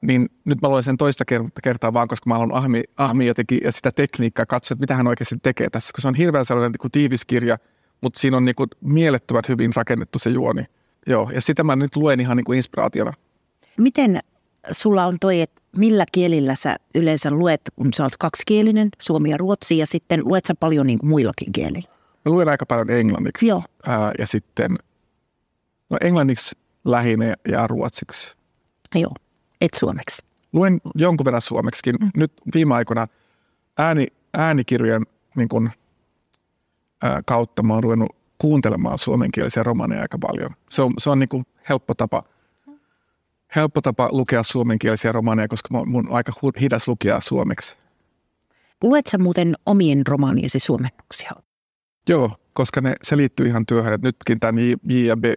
niin 0.01 0.29
nyt 0.45 0.61
mä 0.61 0.69
luen 0.69 0.83
sen 0.83 0.97
toista 0.97 1.23
kertaa 1.63 1.93
vaan, 1.93 2.07
koska 2.07 2.29
mä 2.29 2.33
haluan 2.33 2.57
ahmi, 2.57 2.83
ahmi 2.97 3.25
jotenkin 3.27 3.59
ja 3.63 3.71
sitä 3.71 3.91
tekniikkaa 3.91 4.45
katsoa, 4.45 4.75
että 4.75 4.83
mitä 4.83 4.95
hän 4.95 5.07
oikeasti 5.07 5.35
tekee 5.43 5.69
tässä, 5.69 5.87
koska 5.87 6.01
se 6.01 6.07
on 6.07 6.15
hirveän 6.15 6.45
sellainen 6.45 6.71
niin 6.71 6.79
kuin 6.79 6.91
tiivis 6.91 7.25
kirja, 7.25 7.57
mutta 8.01 8.19
siinä 8.19 8.37
on 8.37 8.45
niin 8.45 8.55
kuin 8.55 8.69
mielettömän 8.81 9.43
hyvin 9.47 9.71
rakennettu 9.75 10.19
se 10.19 10.29
juoni. 10.29 10.65
Joo, 11.07 11.31
ja 11.33 11.41
sitä 11.41 11.63
mä 11.63 11.75
nyt 11.75 11.95
luen 11.95 12.19
ihan 12.19 12.37
niin 12.37 12.45
kuin 12.45 12.57
inspiraationa. 12.57 13.13
Miten 13.77 14.19
sulla 14.71 15.05
on 15.05 15.17
toi, 15.21 15.41
että 15.41 15.61
millä 15.77 16.05
kielillä 16.11 16.55
sä 16.55 16.75
yleensä 16.95 17.31
luet, 17.31 17.61
kun 17.75 17.93
sä 17.93 18.03
oot 18.03 18.17
kaksikielinen, 18.17 18.89
suomi 18.99 19.29
ja 19.29 19.37
ruotsi, 19.37 19.77
ja 19.77 19.85
sitten 19.85 20.21
luet 20.25 20.45
sä 20.45 20.55
paljon 20.55 20.87
niin 20.87 20.99
kuin 20.99 21.09
muillakin 21.09 21.51
kielillä? 21.51 21.89
Mä 22.25 22.31
luen 22.31 22.49
aika 22.49 22.65
paljon 22.65 22.89
englanniksi. 22.89 23.47
Joo. 23.47 23.63
Ää, 23.87 24.11
ja 24.19 24.27
sitten, 24.27 24.75
no 25.89 25.97
englanniksi 26.01 26.55
lähinnä 26.85 27.33
ja 27.47 27.67
ruotsiksi. 27.67 28.35
Joo, 28.95 29.11
et 29.61 29.73
suomeksi. 29.73 30.23
Luen 30.53 30.81
jonkun 30.95 31.25
verran 31.25 31.41
suomeksikin. 31.41 31.95
Mm. 31.95 32.09
Nyt 32.17 32.33
viime 32.55 32.75
aikoina 32.75 33.07
ääni, 33.77 34.07
äänikirjojen 34.33 35.03
niin 35.35 35.49
kun, 35.49 35.69
ää, 37.03 37.21
kautta 37.25 37.63
mä 37.63 37.73
oon 37.73 37.83
ruvennut 37.83 38.15
kuuntelemaan 38.37 38.97
suomenkielisiä 38.97 39.63
romaneja 39.63 40.01
aika 40.01 40.17
paljon. 40.17 40.55
Se 40.69 40.81
on, 40.81 40.93
se 40.97 41.09
on 41.09 41.19
niin 41.19 41.29
kuin 41.29 41.45
helppo 41.69 41.93
tapa– 41.93 42.21
helppo 43.55 43.81
tapa 43.81 44.09
lukea 44.11 44.43
suomenkielisiä 44.43 45.11
romaaneja, 45.11 45.47
koska 45.47 45.83
mun 45.85 46.07
on 46.07 46.15
aika 46.15 46.33
hidas 46.61 46.87
lukea 46.87 47.19
suomeksi. 47.19 47.77
Luet 48.83 49.07
sä 49.07 49.17
muuten 49.17 49.55
omien 49.65 50.07
romaaniesi 50.07 50.59
suomennuksia? 50.59 51.31
Joo, 52.09 52.31
koska 52.53 52.81
ne, 52.81 52.93
se 53.03 53.17
liittyy 53.17 53.47
ihan 53.47 53.65
työhön. 53.65 53.93
Et 53.93 54.01
nytkin 54.01 54.39
tämän 54.39 54.55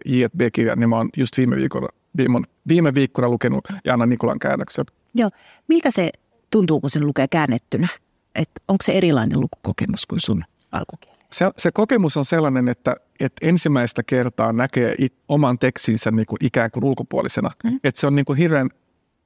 J&B-kirjan, 0.05 0.79
niin 0.79 0.89
mä 0.89 0.97
oon 0.97 1.09
just 1.17 1.37
viime 1.37 1.55
viikolla, 1.55 1.89
viime, 2.17 2.41
viime 2.67 2.93
viikkona 2.93 3.29
lukenut 3.29 3.63
Jaana 3.85 4.05
Nikolan 4.05 4.39
käännöksen. 4.39 4.85
Joo. 5.13 5.29
Miltä 5.67 5.91
se 5.91 6.11
tuntuu, 6.51 6.81
kun 6.81 6.89
sen 6.89 7.07
lukee 7.07 7.27
käännettynä? 7.27 7.87
Et 8.35 8.49
onko 8.67 8.83
se 8.83 8.91
erilainen 8.91 9.39
lukukokemus 9.39 10.05
kuin 10.05 10.21
sun 10.21 10.43
alkukieli? 10.71 11.14
Se, 11.31 11.51
se 11.57 11.71
kokemus 11.71 12.17
on 12.17 12.25
sellainen, 12.25 12.69
että, 12.69 12.95
että 13.19 13.47
ensimmäistä 13.47 14.03
kertaa 14.03 14.53
näkee 14.53 14.95
it, 14.97 15.13
oman 15.27 15.59
tekstinsä 15.59 16.11
niin 16.11 16.25
kuin 16.25 16.37
ikään 16.41 16.71
kuin 16.71 16.83
ulkopuolisena. 16.83 17.51
Mm. 17.63 17.79
Että 17.83 18.01
se 18.01 18.07
on 18.07 18.15
niin 18.15 18.25
kuin 18.25 18.37
hirveän 18.37 18.69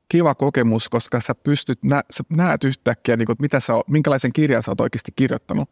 kiva 0.09 0.35
kokemus, 0.35 0.89
koska 0.89 1.21
sä 1.21 1.35
pystyt, 1.35 1.83
nä, 1.83 2.03
sä 2.11 2.23
näet 2.29 2.63
yhtäkkiä, 2.63 3.17
niin 3.17 3.25
kuin, 3.25 3.35
mitä 3.39 3.59
sä, 3.59 3.73
minkälaisen 3.87 4.33
kirjan 4.33 4.63
sä 4.63 4.71
oot 4.71 4.81
oikeasti 4.81 5.11
kirjoittanut. 5.15 5.69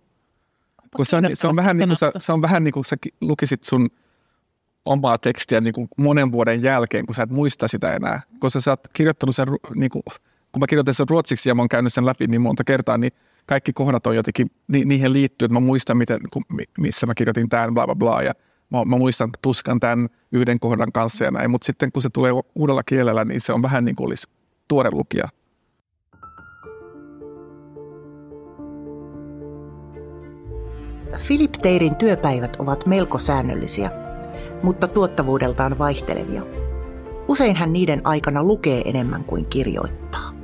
Kun 0.96 1.06
se, 1.06 1.16
on, 1.16 1.24
se, 1.34 1.48
on 1.48 1.56
vähän 1.56 1.78
niin 1.78 1.90
kuin 1.90 1.98
sä, 1.98 2.12
se 2.20 2.32
on 2.32 2.42
vähän 2.42 2.64
niin 2.64 2.72
kuin 2.72 2.86
sä 2.86 2.96
lukisit 3.22 3.64
sun 3.64 3.90
omaa 4.86 5.18
tekstiä 5.18 5.62
niin 5.62 5.74
kuin 5.74 5.88
monen 5.98 6.32
vuoden 6.32 6.64
jälkeen, 6.64 7.06
kun 7.06 7.16
sä 7.16 7.24
et 7.24 7.30
muista 7.30 7.68
sitä 7.68 7.94
enää. 7.94 8.22
Koska 8.40 8.60
sä 8.60 8.72
oot 8.72 8.88
kirjoittanut 8.94 9.36
sen, 9.36 9.48
niin 9.76 9.90
kuin, 9.90 10.04
kun 10.58 10.62
mä 10.62 10.68
kirjoitin 10.68 10.94
sen 10.94 11.10
ruotsiksi 11.10 11.50
ja 11.50 11.56
mä 11.56 11.62
oon 11.62 11.70
käynyt 11.70 11.94
sen 11.94 12.06
läpi 12.06 12.28
niin 12.28 12.42
monta 12.42 12.64
kertaa, 12.64 12.98
niin 12.98 13.12
kaikki 13.46 13.74
kohdat 13.74 14.08
on 14.08 14.16
jotenkin, 14.16 14.48
ni, 14.68 14.86
niihin 14.86 15.14
liittyy, 15.14 15.46
että 15.46 15.54
mä 15.54 15.60
muistan, 15.60 15.98
miten, 15.98 16.20
kun, 16.32 16.44
missä 16.80 17.06
mä 17.06 17.14
kirjoitin 17.16 17.50
tämän, 17.50 17.74
bla 17.74 17.86
bla 17.86 17.96
bla, 17.96 18.22
ja 18.22 18.34
mä, 18.70 18.86
mä 18.86 18.98
muistan 18.98 19.30
tuskan 19.42 19.80
tämän 19.80 20.10
yhden 20.32 20.60
kohdan 20.60 20.92
kanssa 20.92 21.26
ja 21.26 21.32
näin, 21.32 21.52
mutta 21.52 21.66
sitten 21.66 21.92
kun 21.92 22.02
se 22.02 22.10
tulee 22.10 22.32
uudella 22.56 22.84
kielellä, 22.84 23.26
niin 23.26 23.42
se 23.42 23.54
on 23.54 23.62
vähän 23.62 23.86
niin 23.86 23.96
kuin 23.96 24.08
olisi 24.08 24.28
tuore 24.68 24.90
lukija. 24.92 25.30
Philip 31.28 31.52
Teirin 31.52 31.96
työpäivät 31.96 32.56
ovat 32.56 32.86
melko 32.86 33.20
säännöllisiä, 33.20 33.92
mutta 34.64 34.88
tuottavuudeltaan 34.88 35.78
vaihtelevia. 35.78 36.42
Usein 37.28 37.56
hän 37.56 37.74
niiden 37.74 38.02
aikana 38.04 38.44
lukee 38.44 38.82
enemmän 38.86 39.24
kuin 39.24 39.46
kirjoittaa 39.46 40.37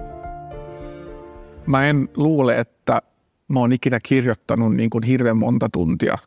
mä 1.66 1.86
en 1.86 2.10
luule, 2.16 2.60
että 2.60 3.02
mä 3.48 3.60
oon 3.60 3.74
ikinä 3.74 4.00
kirjoittanut 4.00 4.76
niin 4.76 4.90
kuin 4.90 5.04
hirveän 5.04 5.38
monta 5.38 5.70
tuntia 5.74 6.18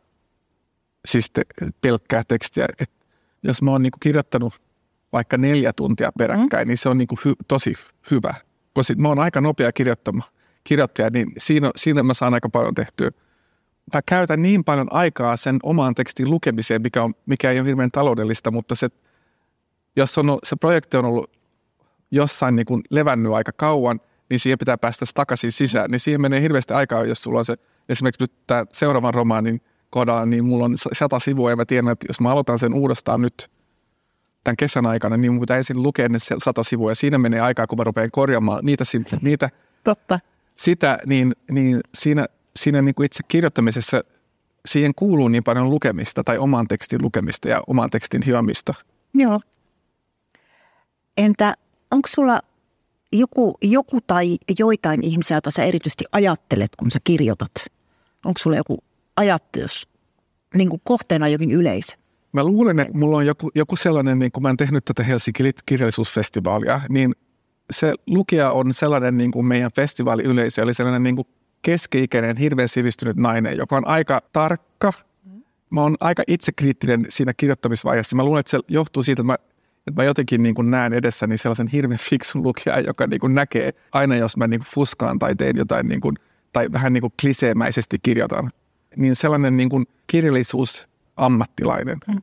siis 1.07 1.29
te, 1.29 1.41
pelkkää 1.81 2.23
tekstiä. 2.27 2.65
Et 2.79 2.91
jos 3.43 3.61
mä 3.61 3.71
oon 3.71 3.83
niin 3.83 3.91
kuin 3.91 3.99
kirjoittanut 3.99 4.53
vaikka 5.13 5.37
neljä 5.37 5.73
tuntia 5.73 6.11
peräkkäin, 6.17 6.67
mm. 6.67 6.67
niin 6.67 6.77
se 6.77 6.89
on 6.89 6.97
niin 6.97 7.07
kuin 7.07 7.19
hy, 7.25 7.33
tosi 7.47 7.73
hyvä. 8.11 8.33
Koska 8.73 8.93
mä 8.97 9.07
oon 9.07 9.19
aika 9.19 9.41
nopea 9.41 9.71
kirjoittama, 9.71 10.23
kirjoittaja, 10.63 11.09
niin 11.09 11.31
siinä, 11.37 11.71
siinä 11.75 12.03
mä 12.03 12.13
saan 12.13 12.33
aika 12.33 12.49
paljon 12.49 12.75
tehtyä. 12.75 13.11
Mä 13.93 14.01
käytän 14.05 14.41
niin 14.41 14.63
paljon 14.63 14.87
aikaa 14.91 15.37
sen 15.37 15.59
omaan 15.63 15.95
tekstin 15.95 16.29
lukemiseen, 16.29 16.81
mikä, 16.81 17.03
on, 17.03 17.13
mikä 17.25 17.51
ei 17.51 17.59
ole 17.59 17.67
hirveän 17.67 17.91
taloudellista, 17.91 18.51
mutta 18.51 18.75
se, 18.75 18.89
jos 19.95 20.17
on, 20.17 20.39
se 20.43 20.55
projekti 20.55 20.97
on 20.97 21.05
ollut 21.05 21.31
jossain 22.11 22.55
niin 22.55 22.65
kuin 22.65 22.81
levännyt 22.89 23.33
aika 23.33 23.51
kauan, 23.51 23.99
niin 24.29 24.39
siihen 24.39 24.59
pitää 24.59 24.77
päästä 24.77 25.05
takaisin 25.13 25.51
sisään. 25.51 25.91
Niin 25.91 25.99
siihen 25.99 26.21
menee 26.21 26.41
hirveästi 26.41 26.73
aikaa, 26.73 27.05
jos 27.05 27.23
sulla 27.23 27.39
on 27.39 27.45
se, 27.45 27.55
esimerkiksi 27.89 28.23
nyt 28.23 28.31
tämä 28.47 28.65
seuraavan 28.71 29.13
romaanin 29.13 29.61
kohdalla, 29.89 30.25
niin 30.25 30.45
mulla 30.45 30.65
on 30.65 30.75
sata 30.93 31.19
sivua 31.19 31.49
ja 31.49 31.55
mä 31.55 31.65
tiedän, 31.65 31.91
että 31.91 32.05
jos 32.09 32.21
mä 32.21 32.31
aloitan 32.31 32.59
sen 32.59 32.73
uudestaan 32.73 33.21
nyt 33.21 33.49
tämän 34.43 34.57
kesän 34.57 34.85
aikana, 34.85 35.17
niin 35.17 35.31
mun 35.31 35.41
pitää 35.41 35.57
ensin 35.57 35.83
lukea 35.83 36.09
ne 36.09 36.17
sata 36.43 36.63
sivua 36.63 36.91
ja 36.91 36.95
siinä 36.95 37.17
menee 37.17 37.39
aikaa, 37.39 37.67
kun 37.67 37.77
mä 37.77 37.83
rupean 37.83 38.11
korjaamaan 38.11 38.65
niitä, 38.65 38.83
niitä 39.21 39.49
Totta. 39.83 40.19
sitä, 40.55 40.99
niin, 41.05 41.33
niin 41.51 41.79
siinä, 41.93 42.25
siinä 42.55 42.81
niin 42.81 42.95
kuin 42.95 43.05
itse 43.05 43.23
kirjoittamisessa 43.27 44.01
siihen 44.65 44.95
kuuluu 44.95 45.27
niin 45.27 45.43
paljon 45.43 45.69
lukemista 45.69 46.23
tai 46.23 46.37
oman 46.37 46.67
tekstin 46.67 47.01
lukemista 47.01 47.49
ja 47.49 47.61
oman 47.67 47.89
tekstin 47.89 48.21
hiomista. 48.21 48.73
Joo. 49.13 49.39
Entä 51.17 51.53
onko 51.91 52.07
sulla 52.07 52.41
joku, 53.13 53.57
joku 53.61 53.99
tai 54.07 54.37
joitain 54.59 55.03
ihmisiä, 55.03 55.35
joita 55.35 55.51
sä 55.51 55.63
erityisesti 55.63 56.05
ajattelet, 56.11 56.75
kun 56.75 56.91
sä 56.91 56.99
kirjoitat? 57.03 57.51
Onko 58.25 58.37
sulla 58.39 58.57
joku 58.57 58.83
ajattelus, 59.15 59.89
niin 60.55 60.69
kuin 60.69 60.81
kohteena 60.83 61.27
jokin 61.27 61.51
yleisö? 61.51 61.97
Mä 62.31 62.43
luulen, 62.43 62.79
että 62.79 62.97
mulla 62.97 63.17
on 63.17 63.25
joku, 63.25 63.49
joku 63.55 63.75
sellainen, 63.75 64.19
niin 64.19 64.31
kun 64.31 64.43
mä 64.43 64.49
oon 64.49 64.57
tehnyt 64.57 64.85
tätä 64.85 65.03
Helsinki 65.03 65.43
kirjallisuusfestivaalia, 65.65 66.81
niin 66.89 67.15
se 67.71 67.93
lukija 68.07 68.51
on 68.51 68.73
sellainen 68.73 69.17
niin 69.17 69.31
kuin 69.31 69.45
meidän 69.45 69.71
festivaaliyleisö, 69.75 70.61
eli 70.61 70.73
sellainen 70.73 71.03
niin 71.03 71.15
kuin 71.15 71.27
keski-ikäinen, 71.61 72.37
hirveän 72.37 72.69
sivistynyt 72.69 73.15
nainen, 73.15 73.57
joka 73.57 73.77
on 73.77 73.87
aika 73.87 74.21
tarkka. 74.33 74.93
Mä 75.69 75.81
oon 75.81 75.95
aika 75.99 76.23
itsekriittinen 76.27 77.05
siinä 77.09 77.33
kirjoittamisvaiheessa. 77.33 78.15
Mä 78.15 78.23
luulen, 78.23 78.39
että 78.39 78.49
se 78.49 78.59
johtuu 78.67 79.03
siitä, 79.03 79.21
että 79.21 79.33
mä 79.33 79.37
että 79.87 80.01
mä 80.01 80.03
jotenkin 80.03 80.43
niin 80.43 80.55
kuin 80.55 80.71
näen 80.71 80.93
edessäni 80.93 81.37
sellaisen 81.37 81.67
hirveän 81.67 81.99
fiksun 81.99 82.43
lukijan, 82.43 82.85
joka 82.85 83.07
niin 83.07 83.19
kuin 83.19 83.35
näkee 83.35 83.73
aina, 83.91 84.15
jos 84.15 84.37
mä 84.37 84.47
niin 84.47 84.59
kuin 84.59 84.67
fuskaan 84.73 85.19
tai 85.19 85.35
teen 85.35 85.57
jotain 85.57 85.87
niin 85.87 86.01
kuin 86.01 86.15
tai 86.53 86.71
vähän 86.71 86.93
niin 86.93 87.01
kuin 87.01 87.13
kliseemäisesti 87.21 87.97
kirjoitan, 88.03 88.51
niin 88.95 89.15
sellainen 89.15 89.57
niin 89.57 89.69
kuin 89.69 89.85
kirjallisuusammattilainen. 90.07 91.97
Mm. 92.07 92.21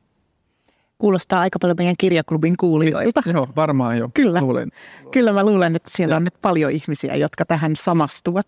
Kuulostaa 0.97 1.41
aika 1.41 1.59
paljon 1.61 1.75
meidän 1.79 1.95
kirjaklubin 1.97 2.57
kuulijoilta. 2.57 3.21
Joo, 3.33 3.47
varmaan 3.55 3.97
jo. 3.97 4.09
Kyllä. 4.13 4.41
Luulen. 4.41 4.71
Kyllä 5.11 5.33
mä 5.33 5.45
luulen, 5.45 5.75
että 5.75 5.91
siellä 5.93 6.15
on 6.15 6.23
nyt 6.23 6.41
paljon 6.41 6.71
ihmisiä, 6.71 7.15
jotka 7.15 7.45
tähän 7.45 7.75
samastuvat. 7.75 8.47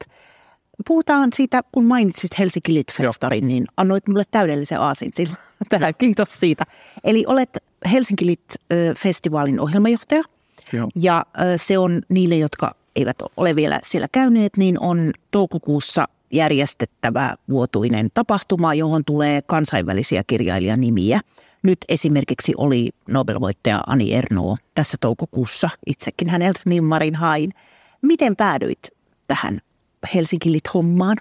Puhutaan 0.87 1.29
siitä, 1.35 1.63
kun 1.71 1.85
mainitsit 1.85 2.39
Helsinki 2.39 2.73
Lit-festarin, 2.73 3.47
niin 3.47 3.65
annoit 3.77 4.07
mulle 4.07 4.23
täydellisen 4.31 4.79
aasin 4.79 5.11
sillä 5.13 5.35
tähän. 5.69 5.93
Kiitos 5.97 6.39
siitä. 6.39 6.63
Eli 7.03 7.23
olet 7.27 7.57
Helsinki 7.91 8.25
Lit-festivaalin 8.25 9.59
ohjelmajohtaja. 9.59 10.23
Joo. 10.73 10.89
Ja 10.95 11.25
se 11.57 11.77
on 11.77 12.01
niille, 12.09 12.35
jotka 12.35 12.75
eivät 12.95 13.17
ole 13.37 13.55
vielä 13.55 13.79
siellä 13.83 14.07
käyneet, 14.11 14.57
niin 14.57 14.79
on 14.79 15.11
toukokuussa 15.31 16.05
järjestettävä 16.31 17.35
vuotuinen 17.49 18.09
tapahtuma, 18.13 18.73
johon 18.73 19.05
tulee 19.05 19.41
kansainvälisiä 19.41 20.23
kirjailijanimiä. 20.27 21.21
Nyt 21.63 21.77
esimerkiksi 21.89 22.53
oli 22.57 22.89
Nobelvoittaja 23.07 23.81
Ani 23.87 24.13
Erno 24.13 24.57
tässä 24.75 24.97
toukokuussa. 25.01 25.69
Itsekin 25.85 26.29
häneltä 26.29 26.59
nimmarin 26.65 27.15
hain. 27.15 27.53
Miten 28.01 28.35
päädyit 28.35 28.87
tähän 29.27 29.61
Helsinki 30.13 30.51
Lit-hommaan? 30.51 31.17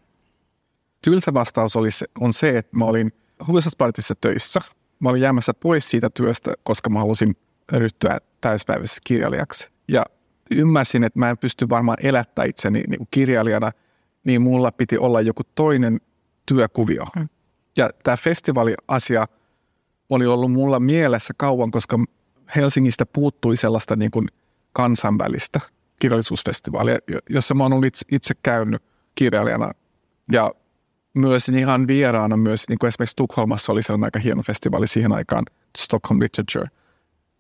Tylsä 1.03 1.35
vastaus 1.35 1.77
oli 1.77 1.91
se, 1.91 2.07
on 2.21 2.33
se, 2.33 2.59
että 2.59 2.77
mä 2.77 2.85
olin 2.85 3.13
Huvesaspartissa 3.47 4.15
töissä. 4.21 4.61
Mä 5.01 5.09
olin 5.09 5.23
jäämässä 5.23 5.55
pois 5.55 5.91
siitä 5.91 6.11
työstä, 6.11 6.53
koska 6.63 6.91
mä 6.91 6.99
halusin 6.99 7.37
ryhtyä 7.73 8.19
täyspäiväisessä 8.41 9.01
kirjailijaksi. 9.05 9.71
Ja 9.89 10.05
ymmärsin, 10.51 11.05
että 11.05 11.19
mä 11.19 11.31
en 11.31 11.39
pysty 11.39 11.69
varmaan 11.69 11.99
elättää 12.03 12.45
itseni 12.45 12.83
niin 12.89 12.99
kuin 12.99 13.09
kirjailijana, 13.11 13.73
niin 14.25 14.43
mulla 14.43 14.73
piti 14.73 14.99
olla 14.99 15.21
joku 15.21 15.43
toinen 15.55 16.01
työkuvio. 16.47 17.07
Hmm. 17.19 17.29
Ja 17.77 17.91
tämä 18.03 18.17
festivaaliasia 18.17 19.27
oli 20.11 20.27
ollut 20.27 20.53
mulla 20.53 20.81
mielessä 20.81 21.35
kauan, 21.37 21.71
koska 21.71 21.99
Helsingistä 22.57 23.07
puuttui 23.07 23.57
sellaista 23.57 23.97
niin 23.97 24.11
kuin 24.11 24.29
kansainvälistä 24.73 25.61
kirjallisuusfestivaalia, 26.01 26.99
jossa 27.31 27.55
mä 27.55 27.63
oon 27.63 27.73
ollut 27.73 27.87
itse 28.13 28.35
käynyt 28.43 28.83
kirjailijana 29.15 29.71
ja 30.33 30.51
myös 31.17 31.49
ihan 31.49 31.87
vieraana 31.87 32.37
myös, 32.37 32.69
niin 32.69 32.79
kuin 32.79 32.89
esimerkiksi 32.89 33.17
Tukholmassa 33.17 33.73
oli 33.73 33.83
sellainen 33.83 34.05
aika 34.05 34.19
hieno 34.19 34.43
festivaali 34.43 34.87
siihen 34.87 35.13
aikaan, 35.13 35.45
Stockholm 35.79 36.21
Literature. 36.21 36.71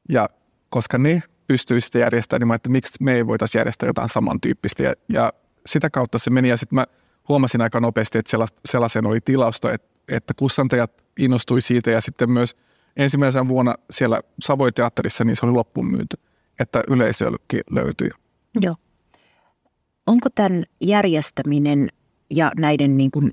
Ja 0.09 0.29
koska 0.71 0.99
ne 0.99 1.23
pystyy 1.47 1.81
sitten 1.81 2.01
järjestämään, 2.01 2.41
niin 2.41 2.49
mä 2.49 2.55
että 2.55 2.69
miksi 2.69 2.97
me 3.01 3.15
ei 3.15 3.27
voitaisiin 3.27 3.61
järjestää 3.61 3.87
jotain 3.87 4.09
samantyyppistä. 4.09 4.83
Ja, 4.83 4.95
ja 5.09 5.33
sitä 5.67 5.91
kautta 5.91 6.19
se 6.19 6.31
meni 6.31 6.49
ja 6.49 6.57
sitten 6.57 6.75
mä 6.75 6.87
huomasin 7.29 7.61
aika 7.61 7.81
nopeasti, 7.81 8.19
että 8.19 8.37
sellaisen 8.65 9.07
oli 9.07 9.19
tilausta, 9.25 9.73
että, 9.73 9.89
että 10.09 10.35
kustantajat 10.35 11.05
innostui 11.19 11.61
siitä 11.61 11.91
ja 11.91 12.01
sitten 12.01 12.31
myös 12.31 12.57
ensimmäisenä 12.97 13.49
vuonna 13.49 13.75
siellä 13.91 14.21
Savoiteatterissa 14.41 15.25
niin 15.25 15.37
se 15.37 15.47
oli 15.47 15.53
loppuun 15.53 15.91
myyty, 15.91 16.17
että 16.61 16.83
yleisöllekin 16.89 17.61
löytyi. 17.71 18.09
Joo. 18.61 18.75
Onko 20.07 20.29
tämän 20.35 20.65
järjestäminen 20.81 21.89
ja 22.31 22.53
näiden 22.57 22.97
niin 22.97 23.11
kuin 23.11 23.31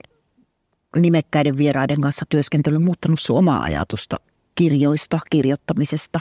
nimekkäiden 1.02 1.58
vieraiden 1.58 2.02
kanssa 2.02 2.26
työskentely 2.30 2.78
muuttanut 2.78 3.20
sun 3.20 3.38
omaa 3.38 3.64
ajatusta 3.64 4.18
kirjoista, 4.56 5.20
kirjoittamisesta? 5.30 6.20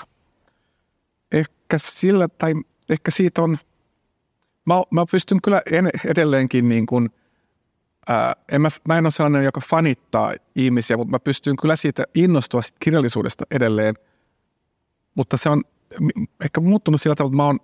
Ehkä 1.32 1.78
sillä, 1.78 2.28
tai 2.28 2.54
ehkä 2.88 3.10
siitä 3.10 3.42
on, 3.42 3.58
mä, 4.64 4.74
mä 4.90 5.04
pystyn 5.10 5.42
kyllä 5.42 5.62
edelleenkin 6.04 6.68
niin 6.68 6.86
kuin, 6.86 7.10
ää, 8.08 8.36
en 8.52 8.60
mä, 8.60 8.68
mä 8.88 8.98
en 8.98 9.06
ole 9.06 9.10
sellainen, 9.10 9.44
joka 9.44 9.60
fanittaa 9.70 10.34
ihmisiä, 10.54 10.96
mutta 10.96 11.10
mä 11.10 11.18
pystyn 11.18 11.56
kyllä 11.56 11.76
siitä 11.76 12.04
innostua 12.14 12.62
siitä 12.62 12.78
kirjallisuudesta 12.80 13.44
edelleen. 13.50 13.94
Mutta 15.14 15.36
se 15.36 15.48
on 15.48 15.62
ehkä 16.44 16.60
muuttunut 16.60 17.00
sillä 17.00 17.14
tavalla, 17.16 17.30
että 17.30 17.36
mä 17.36 17.46
oon 17.46 17.58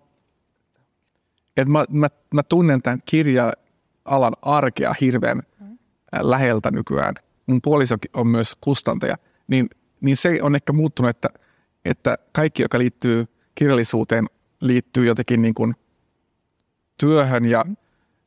että 1.57 1.73
mä, 1.73 1.85
mä, 1.91 2.09
mä 2.35 2.43
tunnen 2.43 2.83
tämän 2.83 3.03
kirja-alan 3.05 4.33
arkea 4.43 4.95
hirveän. 5.01 5.43
Läheltä 6.21 6.71
nykyään. 6.71 7.15
Mun 7.47 7.63
puoliso 7.63 7.97
on 8.15 8.27
myös 8.27 8.57
kustantaja, 8.61 9.17
niin, 9.49 9.69
niin 10.01 10.17
se 10.17 10.39
on 10.43 10.55
ehkä 10.55 10.73
muuttunut, 10.73 11.11
että, 11.11 11.29
että 11.85 12.19
kaikki, 12.33 12.63
joka 12.63 12.79
liittyy 12.79 13.27
kirjallisuuteen, 13.55 14.27
liittyy 14.61 15.07
jotenkin 15.07 15.43
niin 15.43 15.55
kuin 15.55 15.75
työhön 17.01 17.45
ja, 17.45 17.65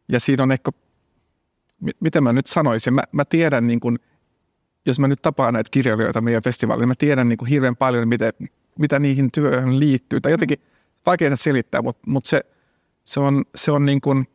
ja 0.09 0.19
siinä 0.19 0.43
on 0.43 0.51
ehkä, 0.51 0.71
miten 1.99 2.23
mä 2.23 2.33
nyt 2.33 2.47
sanoisin, 2.47 2.93
mä, 2.93 3.03
mä 3.11 3.25
tiedän 3.25 3.67
niin 3.67 3.79
kuin, 3.79 3.99
jos 4.85 4.99
mä 4.99 5.07
nyt 5.07 5.21
tapaan 5.21 5.53
näitä 5.53 5.69
kirjailijoita 5.71 6.21
meidän 6.21 6.43
festivaalilla, 6.43 6.83
niin 6.83 6.89
mä 6.89 6.95
tiedän 6.95 7.29
niin 7.29 7.37
kuin 7.37 7.49
hirveän 7.49 7.75
paljon, 7.75 8.07
mitä, 8.07 8.31
mitä 8.79 8.99
niihin 8.99 9.31
työhön 9.31 9.79
liittyy. 9.79 10.21
Tai 10.21 10.31
jotenkin 10.31 10.61
vaikeaa 11.05 11.35
selittää, 11.35 11.81
mutta, 11.81 12.01
mutta 12.07 12.29
se, 12.29 12.41
se 13.05 13.19
on, 13.19 13.43
se 13.55 13.71
on 13.71 13.85
niin 13.85 14.01
kuin, 14.01 14.27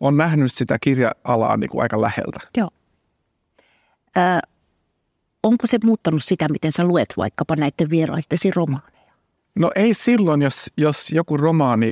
on 0.00 0.16
nähnyt 0.16 0.52
sitä 0.52 0.78
kirja-alaa 0.80 1.56
niin 1.56 1.70
kuin 1.70 1.82
aika 1.82 2.00
läheltä. 2.00 2.40
Joo. 2.56 2.70
Ö, 4.16 4.20
onko 5.42 5.66
se 5.66 5.78
muuttanut 5.84 6.24
sitä, 6.24 6.48
miten 6.48 6.72
sä 6.72 6.84
luet 6.84 7.14
vaikkapa 7.16 7.56
näiden 7.56 7.90
vieraittesi 7.90 8.50
romaaneja? 8.50 9.12
No 9.54 9.70
ei 9.74 9.94
silloin, 9.94 10.42
jos, 10.42 10.66
jos 10.76 11.12
joku 11.12 11.36
romaani, 11.36 11.90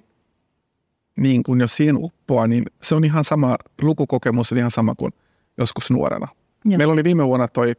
niin 1.17 1.43
kuin 1.43 1.61
jos 1.61 1.77
siihen 1.77 1.97
uppoaa, 1.97 2.47
niin 2.47 2.65
se 2.83 2.95
on 2.95 3.05
ihan 3.05 3.25
sama, 3.25 3.57
lukukokemus 3.83 4.53
on 4.53 4.59
ihan 4.59 4.71
sama 4.71 4.95
kuin 4.95 5.13
joskus 5.59 5.91
nuorena. 5.91 6.29
Joo. 6.65 6.79
Meillä 6.79 6.93
oli 6.93 7.05
viime 7.05 7.27
vuonna 7.27 7.49
toi 7.49 7.75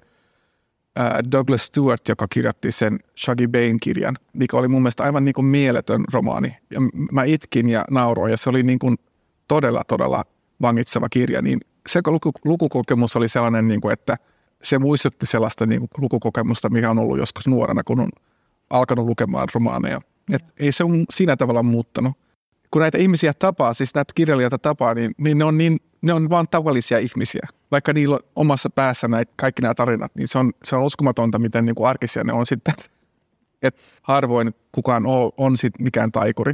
Douglas 1.31 1.65
Stewart, 1.65 2.07
joka 2.07 2.27
kirjoitti 2.27 2.71
sen 2.71 2.99
Shaggy 3.17 3.47
Bain 3.47 3.79
kirjan, 3.79 4.17
mikä 4.33 4.57
oli 4.57 4.67
mun 4.67 4.81
mielestä 4.81 5.03
aivan 5.03 5.25
niin 5.25 5.33
kuin 5.33 5.45
mieletön 5.45 6.03
romaani. 6.13 6.57
Ja 6.69 6.79
mä 7.11 7.23
itkin 7.23 7.69
ja 7.69 7.85
nauroin 7.91 8.31
ja 8.31 8.37
se 8.37 8.49
oli 8.49 8.63
niin 8.63 8.79
kuin 8.79 8.97
todella, 9.47 9.83
todella 9.83 10.23
vangitseva 10.61 11.09
kirja. 11.09 11.41
Niin 11.41 11.59
se 11.87 12.01
luku, 12.05 12.31
lukukokemus 12.45 13.15
oli 13.15 13.27
sellainen, 13.27 13.67
niin 13.67 13.81
kuin, 13.81 13.93
että 13.93 14.17
se 14.63 14.79
muistutti 14.79 15.25
sellaista 15.25 15.65
niin 15.65 15.79
kuin 15.79 15.89
lukukokemusta, 15.97 16.69
mikä 16.69 16.89
on 16.89 16.99
ollut 16.99 17.17
joskus 17.17 17.47
nuorena, 17.47 17.83
kun 17.83 17.99
on 17.99 18.09
alkanut 18.69 19.05
lukemaan 19.05 19.47
romaaneja. 19.53 20.01
Et 20.31 20.43
ei 20.59 20.71
se 20.71 20.83
on 20.83 21.05
siinä 21.09 21.37
tavalla 21.37 21.63
muuttanut. 21.63 22.13
Kun 22.71 22.81
näitä 22.81 22.97
ihmisiä 22.97 23.33
tapaa, 23.33 23.73
siis 23.73 23.95
näitä 23.95 24.13
kirjailijoita 24.15 24.57
tapaa, 24.57 24.93
niin, 24.93 25.11
niin 25.17 25.37
ne 25.37 25.45
on 25.45 25.57
niin 25.57 25.77
ne 26.01 26.13
on 26.13 26.29
vaan 26.29 26.47
tavallisia 26.51 26.97
ihmisiä. 26.97 27.47
Vaikka 27.71 27.93
niillä 27.93 28.15
on 28.15 28.21
omassa 28.35 28.69
päässä 28.69 29.07
näitä, 29.07 29.33
kaikki 29.35 29.61
nämä 29.61 29.73
tarinat, 29.73 30.15
niin 30.15 30.27
se 30.27 30.37
on, 30.37 30.51
se 30.63 30.75
on 30.75 30.83
uskomatonta, 30.83 31.39
miten 31.39 31.65
niin 31.65 31.75
kuin 31.75 31.89
arkisia 31.89 32.23
ne 32.23 32.33
on 32.33 32.45
sitten. 32.45 32.73
Et 33.61 33.81
harvoin 34.01 34.53
kukaan 34.71 35.05
on, 35.05 35.31
on 35.37 35.57
sit 35.57 35.73
mikään 35.79 36.11
taikuri. 36.11 36.53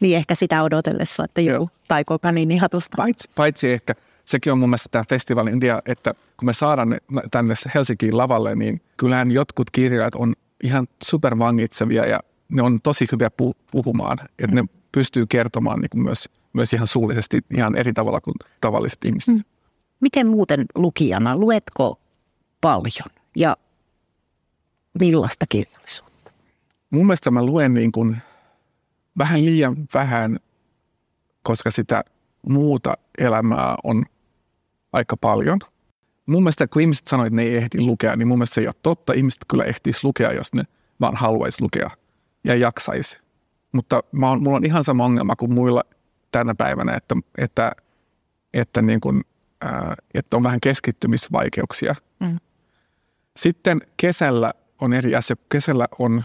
Niin 0.00 0.16
ehkä 0.16 0.34
sitä 0.34 0.62
odotellessa, 0.62 1.24
että 1.24 1.40
joku 1.40 1.70
taikoo 1.88 2.18
kaniinihatusta. 2.18 2.96
Paitsi, 2.96 3.30
paitsi 3.34 3.70
ehkä, 3.72 3.94
sekin 4.24 4.52
on 4.52 4.58
mun 4.58 4.68
mielestä 4.68 4.88
tämä 4.90 5.04
festivaalin 5.08 5.56
idea, 5.56 5.82
että 5.86 6.14
kun 6.36 6.46
me 6.46 6.52
saadaan 6.52 6.90
ne 6.90 6.98
tänne 7.30 7.54
Helsinkiin 7.74 8.16
lavalle, 8.16 8.54
niin 8.54 8.80
kyllähän 8.96 9.30
jotkut 9.30 9.70
kirjailijat 9.70 10.14
on 10.14 10.34
ihan 10.62 10.88
supervangitsevia 11.04 12.06
ja 12.06 12.20
ne 12.48 12.62
on 12.62 12.78
tosi 12.82 13.06
hyviä 13.12 13.30
puhumaan. 13.70 14.18
Että 14.38 14.56
ne 14.56 14.64
pystyy 14.92 15.26
kertomaan 15.26 15.80
niin 15.80 15.90
kuin 15.90 16.02
myös 16.02 16.28
myös 16.52 16.72
ihan 16.72 16.86
suullisesti 16.86 17.40
ihan 17.54 17.76
eri 17.76 17.92
tavalla 17.92 18.20
kuin 18.20 18.34
tavalliset 18.60 19.04
ihmiset. 19.04 19.34
Mm. 19.34 19.44
Miten 20.00 20.26
muuten 20.26 20.64
lukijana, 20.74 21.36
luetko 21.36 22.00
paljon 22.60 23.10
ja 23.36 23.56
millaista 25.00 25.46
kirjallisuutta? 25.48 26.32
Mun 26.90 27.06
mielestä 27.06 27.30
mä 27.30 27.42
luen 27.42 27.74
niin 27.74 27.92
kuin 27.92 28.16
vähän 29.18 29.46
liian 29.46 29.76
vähän, 29.94 30.38
koska 31.42 31.70
sitä 31.70 32.04
muuta 32.48 32.94
elämää 33.18 33.76
on 33.84 34.04
aika 34.92 35.16
paljon. 35.16 35.58
Mun 36.26 36.42
mielestä 36.42 36.66
kun 36.66 36.82
ihmiset 36.82 37.06
sanoivat, 37.06 37.26
että 37.26 37.36
ne 37.36 37.42
ei 37.42 37.56
ehdi 37.56 37.80
lukea, 37.80 38.16
niin 38.16 38.28
mun 38.28 38.38
mielestä 38.38 38.54
se 38.54 38.60
ei 38.60 38.66
ole 38.66 38.74
totta. 38.82 39.12
Ihmiset 39.12 39.40
kyllä 39.48 39.64
ehtiisi 39.64 40.00
lukea, 40.04 40.32
jos 40.32 40.54
ne 40.54 40.64
vaan 41.00 41.16
haluaisi 41.16 41.62
lukea 41.62 41.90
ja 42.44 42.54
jaksaisi. 42.54 43.20
Mutta 43.72 44.02
mä 44.12 44.30
on, 44.30 44.42
mulla 44.42 44.56
on 44.56 44.64
ihan 44.64 44.84
sama 44.84 45.04
ongelma 45.04 45.36
kuin 45.36 45.52
muilla 45.52 45.82
tänä 46.30 46.54
päivänä, 46.54 46.94
että, 46.94 47.14
että, 47.38 47.72
että, 48.54 48.82
niin 48.82 49.00
kuin, 49.00 49.20
ää, 49.60 49.94
että 50.14 50.36
on 50.36 50.42
vähän 50.42 50.60
keskittymisvaikeuksia. 50.60 51.94
Mm. 52.20 52.38
Sitten 53.36 53.80
kesällä 53.96 54.52
on 54.80 54.92
eri 54.92 55.14
asia. 55.14 55.36
Kesällä 55.48 55.86
on 55.98 56.22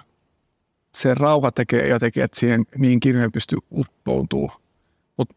se 0.95 1.13
rauha 1.13 1.51
tekee 1.51 1.87
jotenkin, 1.87 2.23
että 2.23 2.39
siihen 2.39 2.63
niin 2.77 2.99
kirjoihin 2.99 3.31
pystyy 3.31 3.57
uppoutuu. 3.71 4.51
Mutta 5.17 5.35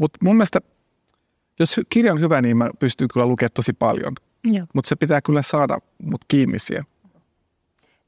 mut 0.00 0.12
mun 0.22 0.36
mielestä, 0.36 0.60
jos 1.58 1.80
kirja 1.88 2.12
on 2.12 2.20
hyvä, 2.20 2.42
niin 2.42 2.56
mä 2.56 2.70
pystyn 2.78 3.08
kyllä 3.12 3.26
lukemaan 3.26 3.50
tosi 3.54 3.72
paljon. 3.72 4.14
Mutta 4.74 4.88
se 4.88 4.96
pitää 4.96 5.20
kyllä 5.20 5.42
saada 5.42 5.78
mut 6.02 6.20
kiinni 6.28 6.58
siihen. 6.58 6.84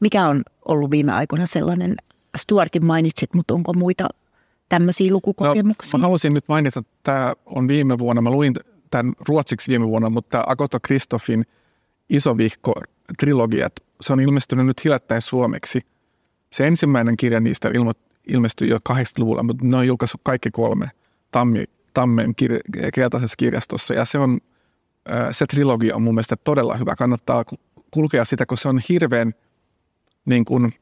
Mikä 0.00 0.28
on 0.28 0.42
ollut 0.64 0.90
viime 0.90 1.12
aikoina 1.12 1.46
sellainen, 1.46 1.94
Stuartin 2.38 2.86
mainitsit, 2.86 3.34
mutta 3.34 3.54
onko 3.54 3.72
muita 3.72 4.08
tämmöisiä 4.68 5.12
lukukokemuksia? 5.12 5.90
No, 5.92 5.98
mä 5.98 6.06
halusin 6.06 6.34
nyt 6.34 6.44
mainita, 6.48 6.80
että 6.80 6.92
tämä 7.02 7.32
on 7.46 7.68
viime 7.68 7.98
vuonna, 7.98 8.22
mä 8.22 8.30
luin 8.30 8.54
tämän 8.90 9.12
ruotsiksi 9.28 9.70
viime 9.70 9.88
vuonna, 9.88 10.10
mutta 10.10 10.44
Agoto 10.46 10.78
Kristoffin 10.82 11.46
isovihko 12.08 12.72
trilogiat, 13.18 13.72
se 14.00 14.12
on 14.12 14.20
ilmestynyt 14.20 14.66
nyt 14.66 14.84
hiljattain 14.84 15.22
suomeksi. 15.22 15.80
Se 16.54 16.66
ensimmäinen 16.66 17.16
kirja 17.16 17.40
niistä 17.40 17.70
ilmo, 17.74 17.92
ilmestyi 18.28 18.68
jo 18.68 18.78
80-luvulla, 18.88 19.42
mutta 19.42 19.64
ne 19.66 19.76
on 19.76 19.86
julkaissut 19.86 20.20
kaikki 20.24 20.50
kolme 20.50 20.90
Tammi, 21.30 21.64
Tammen 21.94 22.34
kir- 22.42 22.90
keltaisessa 22.94 23.34
kirjastossa. 23.38 23.94
Ja 23.94 24.04
se, 24.04 24.18
on, 24.18 24.38
se 25.32 25.46
trilogia 25.46 25.96
on 25.96 26.02
mun 26.02 26.14
mielestä 26.14 26.36
todella 26.36 26.76
hyvä. 26.76 26.96
Kannattaa 26.96 27.44
kulkea 27.90 28.24
sitä, 28.24 28.46
kun 28.46 28.58
se 28.58 28.68
on 28.68 28.80
hirveän 28.88 29.32
niin 30.24 30.44
kuin, 30.44 30.74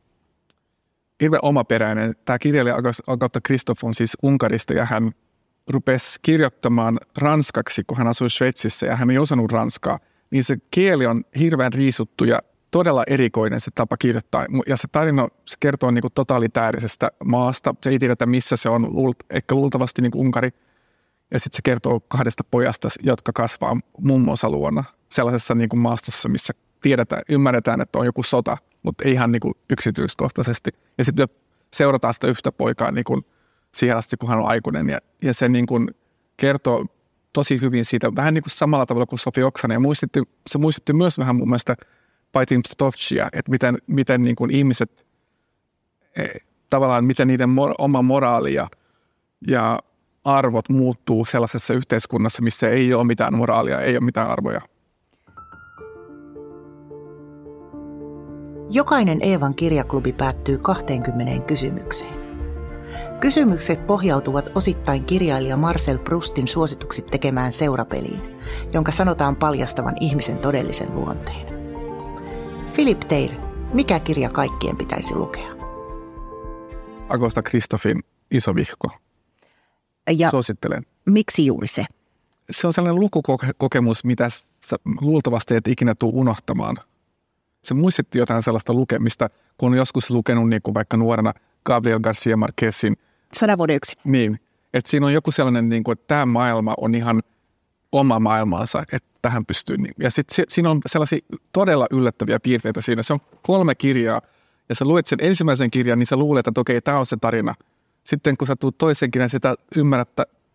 hirveän 1.21 1.45
omaperäinen. 1.45 2.13
Tämä 2.25 2.39
kirjailija 2.39 2.77
Agatha 3.07 3.41
Kristoff 3.41 3.85
on 3.85 3.95
siis 3.95 4.17
Unkarista 4.23 4.75
ja 4.75 4.85
hän 4.85 5.13
rupesi 5.69 6.19
kirjoittamaan 6.23 7.01
ranskaksi, 7.19 7.85
kun 7.87 7.99
hän 7.99 8.07
asui 8.07 8.31
Sveitsissä 8.31 8.87
ja 8.87 8.97
hän 8.97 9.11
ei 9.11 9.19
osannut 9.19 9.53
ranskaa. 9.53 9.99
Niin 10.31 10.45
se 10.45 10.57
kieli 10.71 11.07
on 11.07 11.25
hirveän 11.39 11.73
riisuttu 11.73 12.25
ja 12.25 12.39
todella 12.73 13.05
erikoinen 13.07 13.61
se 13.61 13.71
tapa 13.75 13.97
kirjoittaa. 13.97 14.47
Ja 14.67 14.77
se 14.77 14.89
tarina 14.93 15.29
se 15.45 15.57
kertoo 15.61 15.91
niin 15.91 16.03
kuin 16.03 16.13
totalitäärisestä 16.15 17.11
maasta. 17.25 17.75
Se 17.83 17.91
ei 17.91 17.99
tiedetä, 17.99 18.27
missä 18.27 18.57
se 18.57 18.69
on, 18.69 18.89
ehkä 19.31 19.55
luultavasti 19.55 20.03
niin 20.03 20.13
kuin 20.13 20.27
Unkari. 20.27 20.51
Ja 21.31 21.41
sitten 21.41 21.57
se 21.57 21.63
kertoo 21.63 22.01
kahdesta 22.01 22.45
pojasta, 22.51 22.89
jotka 23.03 23.33
kasvaa 23.33 23.77
mummonsa 23.99 24.51
luona 24.51 24.85
sellaisessa 25.09 25.55
niin 25.55 25.69
kuin 25.69 25.81
maastossa, 25.81 26.29
missä 26.29 26.53
tiedetään, 26.81 27.23
ymmärretään, 27.29 27.81
että 27.81 27.99
on 27.99 28.07
joku 28.07 28.23
sota, 28.23 28.57
mutta 28.83 29.05
ei 29.05 29.13
ihan 29.13 29.33
niin 29.33 29.41
kuin 29.41 29.55
yksityiskohtaisesti. 29.71 30.71
Ja 30.99 31.05
sitten 31.05 31.29
seurataan 31.75 32.15
sitä 32.15 32.27
yhtä 32.27 32.53
poikaa 32.53 32.91
niin 32.91 33.05
kuin 33.05 33.25
siihen 33.75 33.97
asti, 33.97 34.17
kun 34.17 34.29
hän 34.29 34.39
on 34.39 34.49
aikuinen. 34.49 34.89
Ja, 34.89 34.99
ja 35.23 35.35
se 35.35 35.49
niin 35.49 35.67
kuin 35.67 35.89
kertoo 36.37 36.87
tosi 37.33 37.61
hyvin 37.61 37.85
siitä, 37.85 38.17
vähän 38.17 38.35
niin 38.35 38.43
kuin 38.43 38.51
samalla 38.51 38.87
tavalla 38.87 39.07
kuin 39.07 39.19
Sofi 39.19 39.43
Oksanen. 39.43 39.75
Ja 39.75 39.81
muistitti, 39.81 40.23
se 40.47 40.59
muistitti 40.59 40.93
myös 40.93 41.19
vähän 41.19 41.37
mun 41.37 41.49
mielestä 41.49 41.77
Paitin 42.33 42.61
Stovcia, 42.69 43.29
että 43.33 43.51
miten, 43.51 43.79
miten 43.87 44.23
niin 44.23 44.37
kuin 44.37 44.51
ihmiset, 44.51 45.07
e, 46.17 46.27
tavallaan 46.71 47.05
miten 47.05 47.29
niiden 47.29 47.49
mor, 47.51 47.75
oma 47.79 48.03
moraali 48.03 48.55
ja, 48.55 48.69
ja 49.49 49.79
arvot 50.25 50.69
muuttuu 50.69 51.25
sellaisessa 51.25 51.75
yhteiskunnassa, 51.75 52.43
missä 52.43 52.69
ei 52.69 52.95
ole 52.95 53.05
mitään 53.05 53.37
moraalia, 53.37 53.81
ei 53.81 53.97
ole 53.97 54.05
mitään 54.05 54.29
arvoja. 54.29 54.61
Jokainen 58.71 59.19
Eevan 59.23 59.55
kirjaklubi 59.55 60.13
päättyy 60.13 60.59
20 60.59 61.43
kysymykseen. 61.47 62.23
Kysymykset 63.21 63.87
pohjautuvat 63.87 64.51
osittain 64.55 65.05
kirjailija 65.05 65.57
Marcel 65.57 65.99
Prustin 65.99 66.49
suosituksi 66.49 67.03
tekemään 67.03 67.53
seurapeliin, 67.53 68.23
jonka 68.73 68.93
sanotaan 68.93 69.37
paljastavan 69.37 69.95
ihmisen 70.01 70.39
todellisen 70.39 70.95
luonteen. 70.95 71.52
Philip 72.75 73.01
Teir, 73.01 73.31
mikä 73.73 74.01
kirja 74.01 74.31
kaikkien 74.31 74.77
pitäisi 74.77 75.15
lukea? 75.15 75.49
Agosta 77.09 77.43
Kristofin 77.43 78.01
Iso 78.31 78.55
vihko. 78.55 78.91
Ja 80.19 80.31
Suosittelen. 80.31 80.87
Miksi 81.07 81.47
juuri 81.47 81.69
se? 81.69 81.85
Se 82.51 82.67
on 82.67 82.73
sellainen 82.73 83.01
lukukokemus, 83.01 84.05
mitä 84.05 84.29
sä 84.65 84.77
luultavasti 85.01 85.57
et 85.57 85.69
ikinä 85.69 85.95
tule 85.95 86.13
unohtamaan. 86.15 86.77
Se 87.65 87.75
muistutti 87.75 88.19
jotain 88.19 88.43
sellaista 88.43 88.75
lukemista, 88.75 89.31
kun 89.59 89.73
on 89.73 89.79
joskus 89.79 90.11
lukenut 90.11 90.49
niin 90.49 90.63
kuin 90.63 90.75
vaikka 90.75 90.97
nuorena 90.97 91.33
Gabriel 91.65 92.01
Garcia 92.01 92.37
Marquezin– 92.37 92.97
Sadan 93.33 93.59
vuoden 93.59 93.77
yksi. 93.77 93.97
Niin, 94.05 94.41
että 94.75 94.91
siinä 94.91 95.07
on 95.07 95.13
joku 95.13 95.31
sellainen, 95.33 95.69
niin 95.69 95.85
kuin, 95.85 95.93
että 95.93 96.07
tämä 96.07 96.27
maailma 96.27 96.75
on 96.81 96.95
ihan 96.95 97.23
oma 97.93 98.21
maailmansa, 98.21 98.83
että 98.93 99.09
tähän 99.23 99.47
pystyy. 99.47 99.77
Niin. 99.77 99.95
Ja 99.99 100.11
sitten 100.11 100.45
siinä 100.49 100.71
on 100.71 100.81
sellaisia 100.87 101.19
todella 101.53 101.87
yllättäviä 101.91 102.41
piirteitä 102.41 102.83
siinä. 102.83 103.03
Se 103.03 103.13
on 103.13 103.21
kolme 103.43 103.75
kirjaa, 103.75 104.21
ja 104.69 104.75
sä 104.75 104.85
luet 104.85 105.07
sen 105.07 105.19
ensimmäisen 105.23 105.71
kirjan, 105.71 105.99
niin 105.99 106.07
sä 106.07 106.17
luulet, 106.17 106.47
että 106.47 106.61
okei, 106.61 106.81
tämä 106.81 106.99
on 106.99 107.07
se 107.07 107.17
tarina. 107.21 107.55
Sitten 108.05 108.37
kun 108.37 108.47
sä 108.47 108.57
tulet 108.57 108.79
toisen 108.79 109.11
kirjan, 109.11 109.31
sitä 109.31 109.55
ymmärrät 109.77 110.09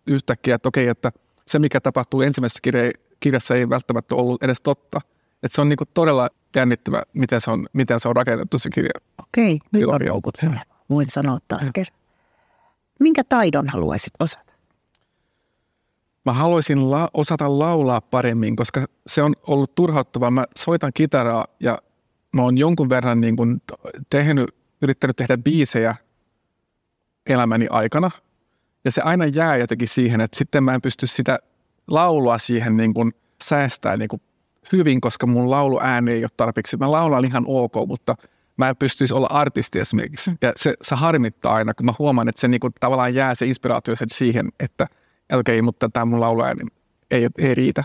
yhtäkkiä, 0.07 0.55
että 0.55 0.69
okei, 0.69 0.87
että 0.87 1.11
se 1.45 1.59
mikä 1.59 1.81
tapahtuu 1.81 2.21
ensimmäisessä 2.21 2.59
kirja, 2.61 2.91
kirjassa 3.19 3.55
ei 3.55 3.69
välttämättä 3.69 4.15
ollut 4.15 4.43
edes 4.43 4.61
totta. 4.61 5.01
Että 5.43 5.55
se 5.55 5.61
on 5.61 5.69
niin 5.69 5.77
kuin 5.77 5.87
todella 5.93 6.29
jännittävä, 6.55 7.03
miten 7.13 7.41
se 7.41 7.51
on, 7.51 7.67
miten 7.73 7.99
se 7.99 8.07
on 8.07 8.15
rakennettu 8.15 8.57
se 8.57 8.69
kirja. 8.69 8.91
Okei, 9.17 9.59
nyt 9.71 9.83
on 9.87 10.05
joukut. 10.05 10.35
Voin 10.89 11.09
sanoa 11.09 11.37
taas 11.47 11.65
kerran. 11.73 11.97
Minkä 12.99 13.23
taidon 13.23 13.69
haluaisit 13.69 14.13
osata? 14.19 14.53
Mä 16.27 16.33
haluaisin 16.33 16.91
la- 16.91 17.09
osata 17.13 17.59
laulaa 17.59 18.01
paremmin, 18.01 18.55
koska 18.55 18.85
se 19.07 19.23
on 19.23 19.33
ollut 19.47 19.75
turhauttavaa. 19.75 20.31
Mä 20.31 20.45
soitan 20.57 20.91
kitaraa 20.93 21.45
ja 21.59 21.81
mä 22.33 22.41
oon 22.41 22.57
jonkun 22.57 22.89
verran 22.89 23.21
niin 23.21 23.35
kuin 23.35 23.61
tehnyt, 24.09 24.55
yrittänyt 24.81 25.15
tehdä 25.15 25.37
biisejä 25.37 25.95
elämäni 27.25 27.67
aikana. 27.69 28.11
Ja 28.85 28.91
se 28.91 29.01
aina 29.01 29.25
jää 29.25 29.57
jotenkin 29.57 29.87
siihen, 29.87 30.21
että 30.21 30.37
sitten 30.37 30.63
mä 30.63 30.73
en 30.73 30.81
pysty 30.81 31.07
sitä 31.07 31.39
laulua 31.87 32.37
siihen 32.37 32.77
niin 32.77 32.93
kuin 32.93 33.13
säästää 33.43 33.97
niin 33.97 34.09
kuin 34.09 34.21
hyvin, 34.71 35.01
koska 35.01 35.27
mun 35.27 35.49
lauluääni 35.49 36.11
ei 36.11 36.23
ole 36.23 36.29
tarpeeksi. 36.37 36.77
Mä 36.77 36.91
laulan 36.91 37.25
ihan 37.25 37.43
ok, 37.47 37.73
mutta– 37.87 38.15
mä 38.57 38.69
en 38.69 38.75
pystyisi 38.75 39.13
olla 39.13 39.27
artisti 39.27 39.79
esimerkiksi. 39.79 40.31
Ja 40.41 40.53
se, 40.55 40.73
se 40.81 40.95
harmittaa 40.95 41.53
aina, 41.53 41.73
kun 41.73 41.85
mä 41.85 41.93
huomaan, 41.99 42.29
että 42.29 42.41
se 42.41 42.47
niinku 42.47 42.69
tavallaan 42.79 43.15
jää 43.15 43.35
se 43.35 43.45
inspiraatio 43.45 43.95
siihen, 44.07 44.49
että 44.59 44.87
okay, 45.33 45.61
mutta 45.61 45.89
tämä 45.93 46.05
mun 46.05 46.19
lauluääni 46.19 46.61
ei, 47.11 47.27
ei 47.37 47.55
riitä. 47.55 47.83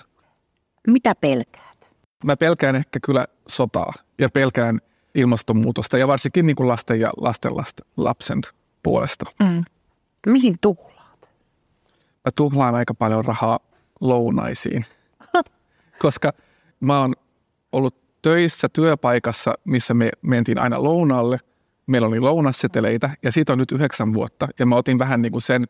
Mitä 0.88 1.14
pelkäät? 1.14 1.90
Mä 2.24 2.36
pelkään 2.36 2.76
ehkä 2.76 3.00
kyllä 3.04 3.26
sotaa 3.48 3.92
ja 4.18 4.28
pelkään 4.28 4.80
ilmastonmuutosta 5.14 5.98
ja 5.98 6.08
varsinkin 6.08 6.46
niin 6.46 6.56
kuin 6.56 6.68
lasten 6.68 7.00
ja 7.00 7.10
lasten, 7.16 7.56
lasten 7.56 7.86
lapsen 7.96 8.40
puolesta. 8.82 9.24
Mm. 9.42 9.62
Mihin 10.26 10.56
tuhlaat? 10.60 11.30
Mä 12.24 12.30
tuhlaan 12.36 12.74
aika 12.74 12.94
paljon 12.94 13.24
rahaa 13.24 13.58
lounaisiin, 14.00 14.86
koska 15.98 16.32
mä 16.80 17.00
oon 17.00 17.14
ollut 17.72 18.22
töissä 18.22 18.68
työpaikassa, 18.68 19.54
missä 19.64 19.94
me 19.94 20.10
mentiin 20.22 20.58
aina 20.58 20.82
lounalle. 20.82 21.40
Meillä 21.86 22.08
oli 22.08 22.20
lounasseteleitä 22.20 23.10
ja 23.22 23.32
siitä 23.32 23.52
on 23.52 23.58
nyt 23.58 23.72
yhdeksän 23.72 24.14
vuotta. 24.14 24.48
Ja 24.58 24.66
mä 24.66 24.76
otin 24.76 24.98
vähän 24.98 25.22
niin 25.22 25.32
kuin 25.32 25.42
sen, 25.42 25.64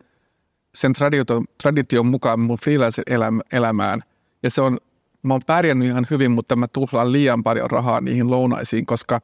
sen 0.75 0.93
tradition, 0.93 1.45
tradition 1.63 2.07
mukaan 2.07 2.41
mun 2.41 2.59
freelance-elämään. 2.59 4.01
Ja 4.43 4.51
se 4.51 4.61
on, 4.61 4.79
mä 5.23 5.35
oon 5.35 5.41
pärjännyt 5.47 5.89
ihan 5.89 6.07
hyvin, 6.11 6.31
mutta 6.31 6.57
mä 6.57 6.69
tuhlaan 6.69 7.13
liian 7.13 7.43
paljon 7.43 7.71
rahaa 7.71 8.01
niihin 8.01 8.31
lounaisiin, 8.31 8.87
koska 8.87 9.21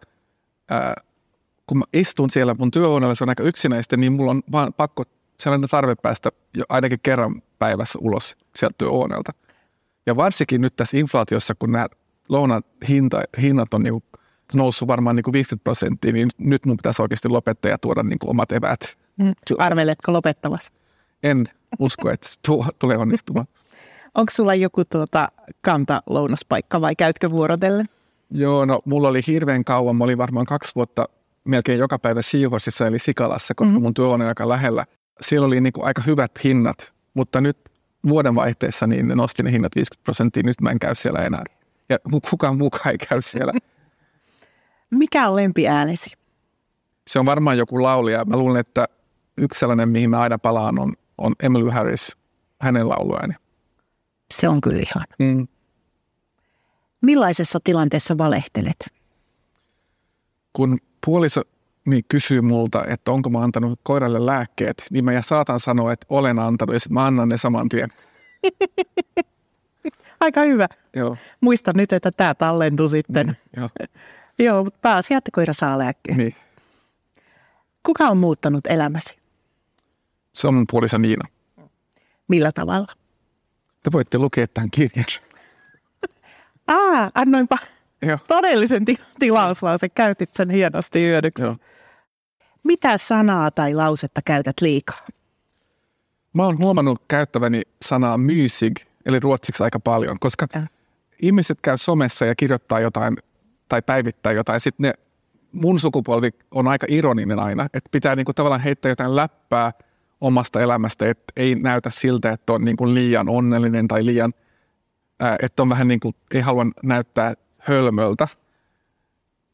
ää, 0.71 0.95
kun 1.67 1.79
mä 1.79 1.85
istun 1.93 2.31
siellä 2.31 2.55
mun 2.59 2.71
työhuoneella, 2.71 3.15
se 3.15 3.25
on 3.25 3.29
aika 3.29 3.43
yksinäistä, 3.43 3.97
niin 3.97 4.13
mulla 4.13 4.31
on 4.31 4.43
vaan 4.53 4.73
pakko 4.73 5.05
sellainen 5.41 5.69
tarve 5.69 5.95
päästä 6.03 6.31
jo 6.55 6.65
ainakin 6.69 7.01
kerran 7.03 7.43
päivässä 7.59 7.99
ulos 8.03 8.37
sieltä 8.57 8.75
työhuoneelta. 8.79 9.33
Ja 10.07 10.17
varsinkin 10.17 10.61
nyt 10.61 10.77
tässä 10.77 10.97
inflaatiossa, 10.97 11.55
kun 11.55 11.73
nämä 11.73 11.87
lounan 12.29 12.63
hinta, 12.89 13.23
hinnat 13.43 13.75
on 13.75 13.83
niin 13.83 14.03
noussut 14.55 14.89
varmaan 14.89 15.17
niin 15.17 15.33
50 15.33 15.65
prosenttia, 15.65 16.13
niin 16.13 16.29
nyt 16.39 16.67
mun 16.67 16.77
pitäisi 16.77 17.03
oikeasti 17.03 17.29
lopettaa 17.29 17.71
ja 17.71 17.79
tuoda 17.79 18.03
niin 18.03 18.19
omat 18.25 18.53
eväät. 18.53 18.81
Mm. 19.17 19.35
Arveletko 19.59 20.13
lopettavassa? 20.13 20.73
En 21.23 21.47
usko, 21.79 22.11
että 22.11 22.29
tuo 22.47 22.67
tulee 22.79 22.97
onnistumaan. 22.97 23.47
Onko 24.15 24.33
sulla 24.33 24.55
joku 24.55 24.85
tuota 24.85 25.29
kanta 25.61 26.03
lounaspaikka 26.07 26.81
vai 26.81 26.97
käytkö 26.97 27.31
vuorotellen? 27.31 27.89
Joo, 28.31 28.65
no 28.65 28.81
mulla 28.85 29.09
oli 29.09 29.21
hirveän 29.27 29.65
kauan. 29.65 29.97
Mä 29.97 30.05
olin 30.05 30.19
varmaan 30.19 30.47
kaksi 30.47 30.73
vuotta 30.75 31.09
melkein 31.45 31.79
joka 31.79 31.99
päivä 31.99 32.23
Siihosissa 32.23 32.87
eli 32.87 32.99
Sikalassa, 32.99 33.55
koska 33.55 33.71
mm-hmm. 33.71 33.83
mun 33.83 33.95
työ 33.95 34.09
on 34.09 34.23
aika 34.23 34.49
lähellä. 34.49 34.85
Siellä 35.21 35.47
oli 35.47 35.61
niin 35.61 35.73
kuin 35.73 35.87
aika 35.87 36.03
hyvät 36.07 36.45
hinnat, 36.45 36.93
mutta 37.15 37.41
nyt 37.41 37.57
vuodenvaihteessa 38.09 38.87
niin 38.87 39.09
ne 39.09 39.15
nosti 39.15 39.43
ne 39.43 39.53
hinnat 39.53 39.77
50 39.77 40.05
prosenttia. 40.05 40.43
Nyt 40.43 40.61
mä 40.61 40.71
en 40.71 40.79
käy 40.79 40.95
siellä 40.95 41.19
enää 41.19 41.45
ja 41.89 41.99
kukaan 42.31 42.59
mukaan 42.59 42.91
ei 42.91 42.99
käy 42.99 43.23
siellä. 43.23 43.53
Mikä 44.91 45.29
on 45.29 45.37
lempiäänesi? 45.37 46.17
Se 47.07 47.19
on 47.19 47.27
varmaan 47.27 47.59
joku 47.59 47.83
laulija. 47.83 48.25
Mä 48.25 48.37
luulen, 48.37 48.61
että 48.61 48.89
yksi 49.37 49.59
sellainen, 49.59 49.89
mihin 49.89 50.11
mä 50.11 50.19
aina 50.19 50.39
palaan, 50.39 50.79
on, 50.79 50.93
on 51.19 51.35
Emily 51.43 51.71
Harris, 51.71 52.17
hänen 52.61 52.89
lauluääni. 52.89 53.35
Se 54.31 54.49
on 54.49 54.61
kyllä 54.61 54.79
ihan. 54.79 55.05
Mm. 55.19 55.49
Millaisessa 57.01 57.59
tilanteessa 57.65 58.19
valehtelet? 58.19 58.77
Kun 60.53 60.79
puoliso 61.07 61.43
niin 61.87 62.05
kysyy 62.09 62.41
multa, 62.41 62.85
että 62.85 63.13
onko 63.13 63.31
mä 63.31 63.39
antanut 63.39 63.81
koiralle 63.83 64.27
lääkkeet, 64.27 64.85
niin 64.91 65.05
mä 65.05 65.23
saatan 65.23 65.61
sanoa, 65.61 65.93
että 65.93 66.07
olen 66.09 66.39
antanut 66.39 66.73
ja 66.73 66.81
sitten 66.81 66.95
mä 66.95 67.07
annan 67.07 67.29
ne 67.29 67.39
saman 67.39 67.69
tien. 67.69 67.89
Aika 70.21 70.41
hyvä. 70.41 70.69
Joo. 70.97 71.17
Muista 71.41 71.73
nyt, 71.75 71.93
että 71.93 72.13
tämä 72.13 72.35
tallentuu 72.35 72.89
sitten. 72.89 73.27
Mm, 73.27 73.35
joo. 73.57 73.69
joo, 74.47 74.65
mutta 74.65 74.79
pääasia, 74.83 75.19
että 75.19 75.31
koira 75.33 75.53
saa 75.53 75.79
lääkkeen. 75.79 76.19
Niin. 76.19 76.35
Kuka 77.87 78.09
on 78.09 78.17
muuttanut 78.17 78.67
elämäsi? 78.67 79.18
Se 80.39 80.49
puoliso 80.71 80.99
Niina. 80.99 81.29
Millä 82.29 82.53
tavalla? 82.53 82.87
Te 83.83 83.93
voitte 83.93 84.19
lukea 84.19 84.47
tämän 84.47 84.71
kirjan. 84.71 85.05
Aa, 86.67 87.11
annoinpa 87.15 87.59
Joo. 88.03 88.19
todellisen 88.27 88.85
ti- 88.85 88.99
tilauslause. 89.19 89.89
Käytit 89.89 90.35
sen 90.35 90.51
hienosti 90.51 91.01
hyödyksi. 91.01 91.43
Joo. 91.45 91.57
Mitä 92.65 92.99
sanaa 92.99 93.51
tai 93.51 93.75
lausetta 93.75 94.21
käytät 94.25 94.57
liikaa? 94.61 95.07
Mä 96.33 96.43
oon 96.45 96.59
huomannut 96.59 97.03
käyttäväni 97.09 97.63
sanaa 97.85 98.19
mysig, 98.19 98.77
eli 99.07 99.21
ruotsiksi 99.21 99.63
aika 99.63 99.81
paljon, 99.81 100.19
koska 100.21 100.47
Äh. 100.57 100.69
ihmiset 101.23 101.59
käy 101.63 101.79
somessa 101.79 102.27
ja 102.27 102.35
kirjoittaa 102.35 102.81
jotain 102.81 103.17
tai 103.69 103.83
päivittää 103.83 104.33
jotain. 104.33 104.61
Sitten 104.61 104.83
ne, 104.85 104.93
mun 105.53 105.81
sukupolvi 105.81 106.31
on 106.51 106.69
aika 106.69 106.87
ironinen 106.91 107.39
aina, 107.39 107.65
että 107.75 107.89
pitää 107.93 108.17
niinku 108.17 108.33
tavallaan 108.33 108.61
heittää 108.61 108.89
jotain 108.89 109.17
läppää 109.17 109.73
omasta 110.21 110.61
elämästä, 110.61 111.11
että 111.11 111.33
ei 111.37 111.55
näytä 111.55 111.91
siltä, 111.91 112.33
että 112.33 112.53
on 112.53 112.65
niinku 112.65 112.95
liian 112.95 113.29
onnellinen 113.29 113.89
tai 113.89 114.07
liian, 114.07 114.33
ää, 115.21 115.37
että 115.43 115.63
on 115.63 115.69
vähän 115.69 115.89
niin 115.89 116.01
kuin, 116.01 116.15
ei 116.35 116.41
halua 116.41 116.67
näyttää 116.83 117.35
hölmöltä. 117.59 118.29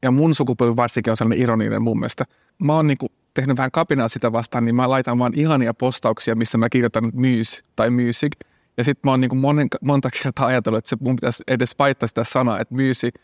Ja 0.02 0.10
mun 0.10 0.34
sukupolvi 0.34 0.76
varsinkin 0.76 1.10
on 1.10 1.16
sellainen 1.16 1.42
ironinen 1.42 1.82
mun 1.82 1.98
mielestä. 1.98 2.24
Mä 2.58 2.74
oon 2.74 2.86
niinku 2.86 3.06
tehnyt 3.34 3.56
vähän 3.56 3.70
kapinaa 3.70 4.08
sitä 4.08 4.32
vastaan, 4.32 4.64
niin 4.64 4.74
mä 4.74 4.90
laitan 4.90 5.18
vaan 5.18 5.32
ihania 5.36 5.74
postauksia, 5.74 6.36
missä 6.36 6.58
mä 6.58 6.68
kirjoitan 6.68 7.10
myys 7.14 7.64
tai 7.76 7.90
music. 7.90 8.32
Ja 8.76 8.84
sitten 8.84 9.00
mä 9.08 9.10
oon 9.10 9.20
niinku 9.20 9.36
monen, 9.36 9.68
monta 9.80 10.10
kertaa 10.22 10.46
ajatellut, 10.46 10.78
että 10.78 10.88
se 10.88 10.96
mun 11.00 11.16
pitäisi 11.16 11.42
edes 11.46 11.74
paittaa 11.74 12.06
sitä 12.06 12.24
sanaa, 12.24 12.60
että 12.60 12.74
music, 12.74 13.14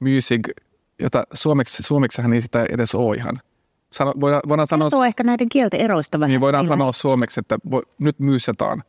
music 0.00 0.40
jota 0.98 1.24
suomeksi, 1.32 1.82
suomeksihan 1.82 2.32
ei 2.32 2.40
sitä 2.40 2.66
edes 2.70 2.94
ole 2.94 3.16
ihan. 3.16 3.40
Sano, 3.92 4.12
voidaan, 4.20 4.42
voidaan 4.48 4.66
sanoa, 4.68 4.86
Kertoo 4.86 5.04
ehkä 5.04 5.24
näiden 5.24 5.48
kielten 5.48 5.80
eroista 5.80 6.20
vähän. 6.20 6.30
niin 6.30 6.40
voidaan 6.40 6.66
sanoa 6.66 6.92
suomeksi, 6.92 7.40
että 7.40 7.58
vo, 7.70 7.82
nyt 7.98 8.18
myysätaan 8.18 8.82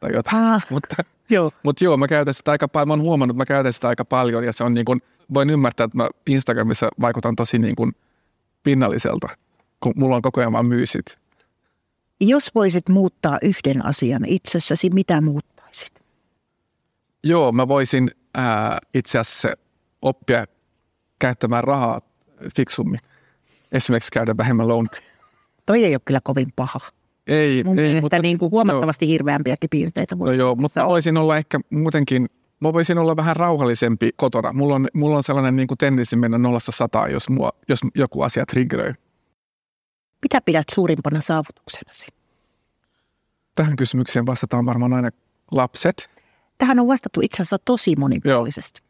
tai 0.00 0.12
jotain. 0.12 0.44
Ah, 0.44 0.66
Mutta 0.70 0.96
joo. 1.30 1.50
mutta 1.62 1.84
joo, 1.84 1.96
mä 1.96 2.08
käytän 2.08 2.34
sitä 2.34 2.50
aika 2.50 2.68
paljon, 2.68 2.88
mä 2.88 2.92
oon 2.92 3.00
huomannut, 3.02 3.34
että 3.34 3.40
mä 3.40 3.46
käytän 3.46 3.72
sitä 3.72 3.88
aika 3.88 4.04
paljon 4.04 4.44
ja 4.44 4.52
se 4.52 4.64
on 4.64 4.74
niin 4.74 4.84
kuin, 4.84 5.02
voin 5.34 5.50
ymmärtää, 5.50 5.84
että 5.84 5.96
mä 5.96 6.08
Instagramissa 6.26 6.88
vaikutan 7.00 7.36
tosi 7.36 7.58
niin 7.58 7.76
kuin 7.76 7.92
pinnalliselta, 8.62 9.28
kun 9.80 9.92
mulla 9.96 10.16
on 10.16 10.22
koko 10.22 10.40
ajan 10.40 10.52
vaan 10.52 10.66
myysit. 10.66 11.18
Jos 12.20 12.54
voisit 12.54 12.88
muuttaa 12.88 13.38
yhden 13.42 13.86
asian 13.86 14.24
itsessäsi, 14.26 14.90
mitä 14.90 15.20
muuttaisit? 15.20 16.04
Joo, 17.24 17.52
mä 17.52 17.68
voisin 17.68 18.10
ää, 18.34 18.78
itse 18.94 19.18
asiassa 19.18 19.48
oppia 20.02 20.44
käyttämään 21.18 21.64
rahaa 21.64 22.00
fiksummin. 22.56 23.00
Esimerkiksi 23.72 24.10
käydä 24.12 24.36
vähemmän 24.36 24.68
lounaa. 24.68 24.94
Toi 25.66 25.84
ei 25.84 25.94
ole 25.94 26.00
kyllä 26.04 26.20
kovin 26.24 26.46
paha. 26.56 26.78
Ei, 27.26 27.64
Mun 27.64 27.78
ei, 27.78 27.84
mielestä 27.84 28.04
mutta, 28.04 28.18
niin 28.18 28.38
kuin 28.38 28.50
huomattavasti 28.50 29.08
hirveämpiäkin 29.08 29.70
piirteitä 29.70 30.14
No 30.14 30.18
voi 30.18 30.36
joo, 30.36 30.50
itsessä 30.50 30.62
mutta 30.62 30.82
olla. 30.82 30.92
voisin 30.92 31.16
olla 31.16 31.36
ehkä 31.36 31.60
muutenkin, 31.70 32.28
mä 32.60 32.72
voisin 32.72 32.98
olla 32.98 33.16
vähän 33.16 33.36
rauhallisempi 33.36 34.10
kotona. 34.16 34.52
Mulla 34.52 34.74
on, 34.74 34.86
mulla 34.94 35.16
on 35.16 35.22
sellainen 35.22 35.56
niin 35.56 35.68
kuin 35.68 35.78
tendensi 35.78 36.16
mennä 36.16 36.38
nollasta 36.38 36.72
sataan, 36.72 37.12
jos, 37.12 37.28
mua, 37.28 37.50
jos 37.68 37.80
joku 37.94 38.22
asia 38.22 38.46
triggeröi. 38.46 38.92
Mitä 40.22 40.40
pidät 40.44 40.64
suurimpana 40.74 41.20
saavutuksenasi? 41.20 42.08
Tähän 43.54 43.76
kysymykseen 43.76 44.26
vastataan 44.26 44.66
varmaan 44.66 44.92
aina 44.92 45.10
lapset. 45.50 46.10
Tähän 46.58 46.78
on 46.80 46.86
vastattu 46.88 47.20
itse 47.22 47.36
asiassa 47.36 47.58
tosi 47.64 47.96
monipuolisesti. 47.96 48.82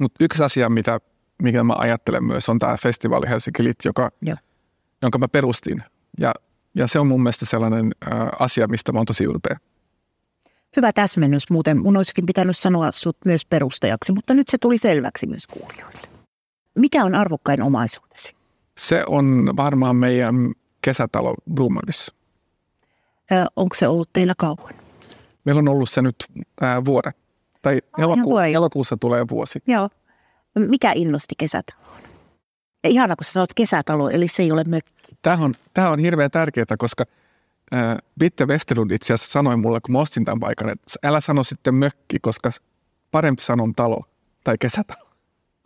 Mutta 0.00 0.24
yksi 0.24 0.42
asia, 0.42 0.68
mitä, 0.68 1.00
mikä 1.42 1.64
mä 1.64 1.74
ajattelen 1.78 2.24
myös, 2.24 2.48
on 2.48 2.58
tämä 2.58 2.76
festivaali 2.76 3.28
Helsinki 3.28 3.64
Lit, 3.64 3.76
joka, 3.84 4.10
jonka 5.02 5.18
mä 5.18 5.28
perustin. 5.28 5.82
Ja, 6.20 6.32
ja 6.74 6.86
se 6.86 6.98
on 6.98 7.06
mun 7.06 7.22
mielestä 7.22 7.46
sellainen 7.46 7.92
ä, 8.06 8.08
asia, 8.38 8.68
mistä 8.68 8.92
mä 8.92 8.98
oon 8.98 9.06
tosi 9.06 9.24
ylpeä. 9.24 9.56
Hyvä 10.76 10.92
täsmennys 10.92 11.50
muuten. 11.50 11.78
Mun 11.82 11.96
olisikin 11.96 12.26
pitänyt 12.26 12.56
sanoa 12.56 12.92
sut 12.92 13.16
myös 13.24 13.44
perustajaksi, 13.46 14.12
mutta 14.12 14.34
nyt 14.34 14.48
se 14.48 14.58
tuli 14.58 14.78
selväksi 14.78 15.26
myös 15.26 15.46
kuulijoille. 15.46 16.08
Mikä 16.78 17.04
on 17.04 17.14
arvokkain 17.14 17.62
omaisuutesi? 17.62 18.34
Se 18.78 19.04
on 19.06 19.52
varmaan 19.56 19.96
meidän 19.96 20.52
kesätalo 20.82 21.34
Bloomerissa. 21.54 22.14
Ö, 23.32 23.44
onko 23.56 23.74
se 23.74 23.88
ollut 23.88 24.10
teillä 24.12 24.34
kauan? 24.38 24.74
Meillä 25.44 25.58
on 25.58 25.68
ollut 25.68 25.90
se 25.90 26.02
nyt 26.02 26.16
ää, 26.60 26.84
vuoden. 26.84 27.12
Tai 27.62 27.80
Ah, 27.92 28.00
eloku- 28.04 28.38
elokuussa 28.54 28.96
tulee 28.96 29.24
vuosi. 29.30 29.62
Joo. 29.66 29.90
Mikä 30.58 30.92
innosti 30.94 31.34
kesätaloon? 31.38 32.02
Ja 32.84 32.90
ihana, 32.90 33.16
kun 33.16 33.24
sä 33.24 33.32
sanot 33.32 33.54
kesätalo, 33.54 34.10
eli 34.10 34.28
se 34.28 34.42
ei 34.42 34.52
ole 34.52 34.64
mökki. 34.64 35.16
Tämä 35.22 35.44
on, 35.44 35.54
tämä 35.74 35.90
on 35.90 35.98
hirveän 35.98 36.30
tärkeää, 36.30 36.66
koska 36.78 37.04
ää, 37.72 37.98
Bitte 38.18 38.46
Westerlund 38.46 38.90
itse 38.90 39.12
asiassa 39.14 39.32
sanoi 39.32 39.56
mulle, 39.56 39.80
kun 39.80 39.92
mä 39.92 39.98
ostin 39.98 40.24
tämän 40.24 40.40
paikan, 40.40 40.68
että 40.68 40.84
älä 41.02 41.20
sano 41.20 41.44
sitten 41.44 41.74
mökki, 41.74 42.18
koska 42.22 42.50
parempi 43.10 43.42
sanon 43.42 43.72
talo 43.72 44.00
tai 44.44 44.56
kesätalo. 44.60 45.08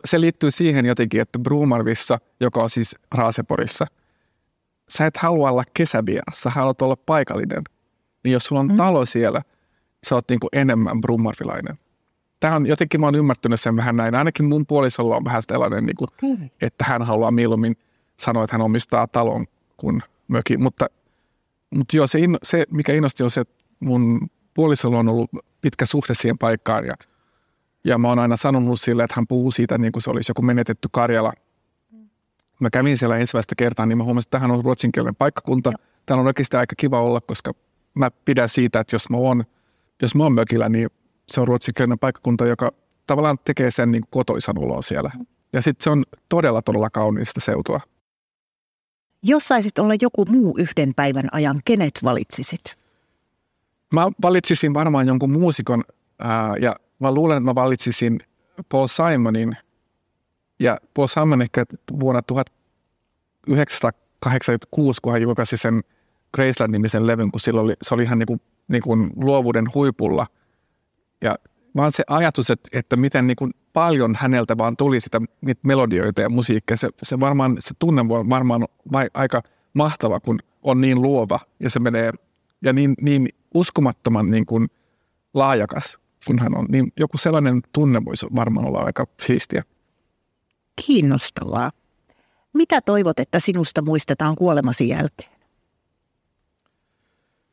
Se 0.05 0.21
liittyy 0.21 0.51
siihen 0.51 0.85
jotenkin, 0.85 1.21
että 1.21 1.39
Brumarvissa, 1.39 2.19
joka 2.39 2.63
on 2.63 2.69
siis 2.69 2.95
Raaseporissa, 3.15 3.85
sä 4.89 5.05
et 5.05 5.17
halua 5.17 5.51
olla 5.51 5.63
kesävieras, 5.73 6.41
sä 6.41 6.49
haluat 6.49 6.81
olla 6.81 6.95
paikallinen. 6.95 7.63
Niin 8.23 8.33
jos 8.33 8.43
sulla 8.43 8.59
on 8.59 8.67
Mm. 8.67 8.77
talo 8.77 9.05
siellä, 9.05 9.41
sä 10.07 10.15
oot 10.15 10.29
niinku 10.29 10.47
enemmän 10.53 11.01
brumarvilainen. 11.01 11.79
Tämä 12.39 12.55
on 12.55 12.65
jotenkin, 12.65 12.99
mä 13.01 13.07
oon 13.07 13.15
ymmärtänyt 13.15 13.59
sen 13.59 13.75
vähän 13.75 13.95
näin. 13.95 14.15
Ainakin 14.15 14.45
mun 14.45 14.65
puolisolla 14.65 15.15
on 15.15 15.25
vähän 15.25 15.41
sellainen, 15.51 15.85
niin 15.85 15.95
kuin, 15.95 16.09
että 16.61 16.85
hän 16.87 17.01
haluaa 17.01 17.31
mieluummin 17.31 17.77
sanoa, 18.17 18.43
että 18.43 18.53
hän 18.53 18.61
omistaa 18.61 19.07
talon 19.07 19.45
kuin 19.77 20.03
mökin. 20.27 20.63
Mutta, 20.63 20.85
mutta 21.75 21.97
joo, 21.97 22.07
se, 22.07 22.19
inno, 22.19 22.37
se, 22.43 22.65
mikä 22.71 22.93
innosti 22.93 23.23
on 23.23 23.31
se, 23.31 23.41
että 23.41 23.63
mun 23.79 24.29
puolisolla 24.53 24.99
on 24.99 25.09
ollut 25.09 25.29
pitkä 25.61 25.85
suhde 25.85 26.13
siihen 26.13 26.37
paikkaan 26.37 26.85
ja, 26.85 26.93
ja 27.83 27.97
mä 27.97 28.07
oon 28.07 28.19
aina 28.19 28.37
sanonut 28.37 28.81
sille, 28.81 29.03
että 29.03 29.15
hän 29.15 29.27
puhuu 29.27 29.51
siitä 29.51 29.77
niin 29.77 29.91
kuin 29.91 30.03
se 30.03 30.09
olisi 30.09 30.31
joku 30.31 30.41
menetetty 30.41 30.87
Karjala. 30.91 31.33
Mä 32.59 32.69
kävin 32.69 32.97
siellä 32.97 33.17
ensimmäistä 33.17 33.55
kertaa, 33.55 33.85
niin 33.85 33.97
mä 33.97 34.03
huomasin, 34.03 34.27
että 34.27 34.37
tähän 34.37 34.51
on 34.51 34.63
ruotsinkielinen 34.63 35.15
paikkakunta. 35.15 35.71
Täällä 36.05 36.21
on 36.21 36.27
oikeastaan 36.27 36.59
aika 36.59 36.75
kiva 36.77 37.01
olla, 37.01 37.21
koska 37.21 37.53
mä 37.93 38.11
pidän 38.25 38.49
siitä, 38.49 38.79
että 38.79 38.95
jos 38.95 39.09
mä 39.09 39.17
oon, 39.17 39.43
jos 40.01 40.15
mä 40.15 40.23
oon 40.23 40.33
mökillä, 40.33 40.69
niin 40.69 40.89
se 41.33 41.41
on 41.41 41.47
ruotsinkielinen 41.47 41.99
paikkakunta, 41.99 42.45
joka 42.45 42.71
tavallaan 43.07 43.39
tekee 43.45 43.71
sen 43.71 43.91
niin 43.91 44.03
kotoisan 44.09 44.57
olon 44.57 44.83
siellä. 44.83 45.11
Ja 45.53 45.61
sitten 45.61 45.83
se 45.83 45.89
on 45.89 46.03
todella, 46.29 46.61
todella 46.61 46.89
kauniista 46.89 47.41
seutua. 47.41 47.79
Jos 49.23 49.47
saisit 49.47 49.79
olla 49.79 49.93
joku 50.01 50.25
muu 50.25 50.55
yhden 50.57 50.93
päivän 50.95 51.27
ajan, 51.31 51.61
kenet 51.65 51.99
valitsisit? 52.03 52.77
Mä 53.93 54.07
valitsisin 54.21 54.73
varmaan 54.73 55.07
jonkun 55.07 55.31
muusikon 55.31 55.83
ää, 56.19 56.57
ja 56.57 56.75
mä 56.99 57.13
luulen, 57.13 57.37
että 57.37 57.45
mä 57.45 57.55
valitsisin 57.55 58.19
Paul 58.69 58.87
Simonin. 58.87 59.57
Ja 60.59 60.77
Paul 60.93 61.07
Simon 61.07 61.41
ehkä 61.41 61.65
vuonna 61.99 62.21
1986, 62.21 65.01
kun 65.01 65.11
hän 65.11 65.21
julkaisi 65.21 65.57
sen 65.57 65.83
Graceland-nimisen 66.37 67.07
levyn, 67.07 67.31
kun 67.31 67.39
silloin 67.39 67.65
oli, 67.65 67.73
se 67.81 67.93
oli 67.93 68.03
ihan 68.03 68.19
niin 68.19 68.27
kuin, 68.27 68.41
niin 68.67 68.81
kuin 68.81 69.09
luovuuden 69.15 69.65
huipulla. 69.73 70.27
Ja 71.21 71.35
vaan 71.75 71.91
se 71.91 72.03
ajatus, 72.07 72.49
että, 72.49 72.69
että 72.73 72.95
miten 72.95 73.27
niin 73.27 73.35
kuin 73.35 73.51
paljon 73.73 74.15
häneltä 74.15 74.57
vaan 74.57 74.77
tuli 74.77 74.99
sitä 74.99 75.21
niitä 75.41 75.61
melodioita 75.63 76.21
ja 76.21 76.29
musiikkia, 76.29 76.77
se, 76.77 76.89
se, 77.03 77.19
varmaan, 77.19 77.57
se 77.59 77.73
tunne 77.79 78.07
voi 78.07 78.29
varmaan 78.29 78.65
vai, 78.91 79.07
aika 79.13 79.41
mahtava, 79.73 80.19
kun 80.19 80.39
on 80.63 80.81
niin 80.81 81.01
luova 81.01 81.39
ja 81.59 81.69
se 81.69 81.79
menee 81.79 82.11
ja 82.61 82.73
niin, 82.73 82.93
niin 83.01 83.29
uskomattoman 83.53 84.31
niin 84.31 84.45
kuin 84.45 84.67
laajakas, 85.33 85.99
kun 86.27 86.39
hän 86.39 86.57
on, 86.57 86.65
niin 86.69 86.91
joku 86.99 87.17
sellainen 87.17 87.61
tunne 87.73 88.05
voisi 88.05 88.25
varmaan 88.35 88.67
olla 88.67 88.79
aika 88.79 89.05
siistiä. 89.21 89.63
Kiinnostavaa. 90.85 91.71
Mitä 92.53 92.81
toivot, 92.81 93.19
että 93.19 93.39
sinusta 93.39 93.81
muistetaan 93.81 94.35
kuolemasi 94.35 94.89
jälkeen? 94.89 95.31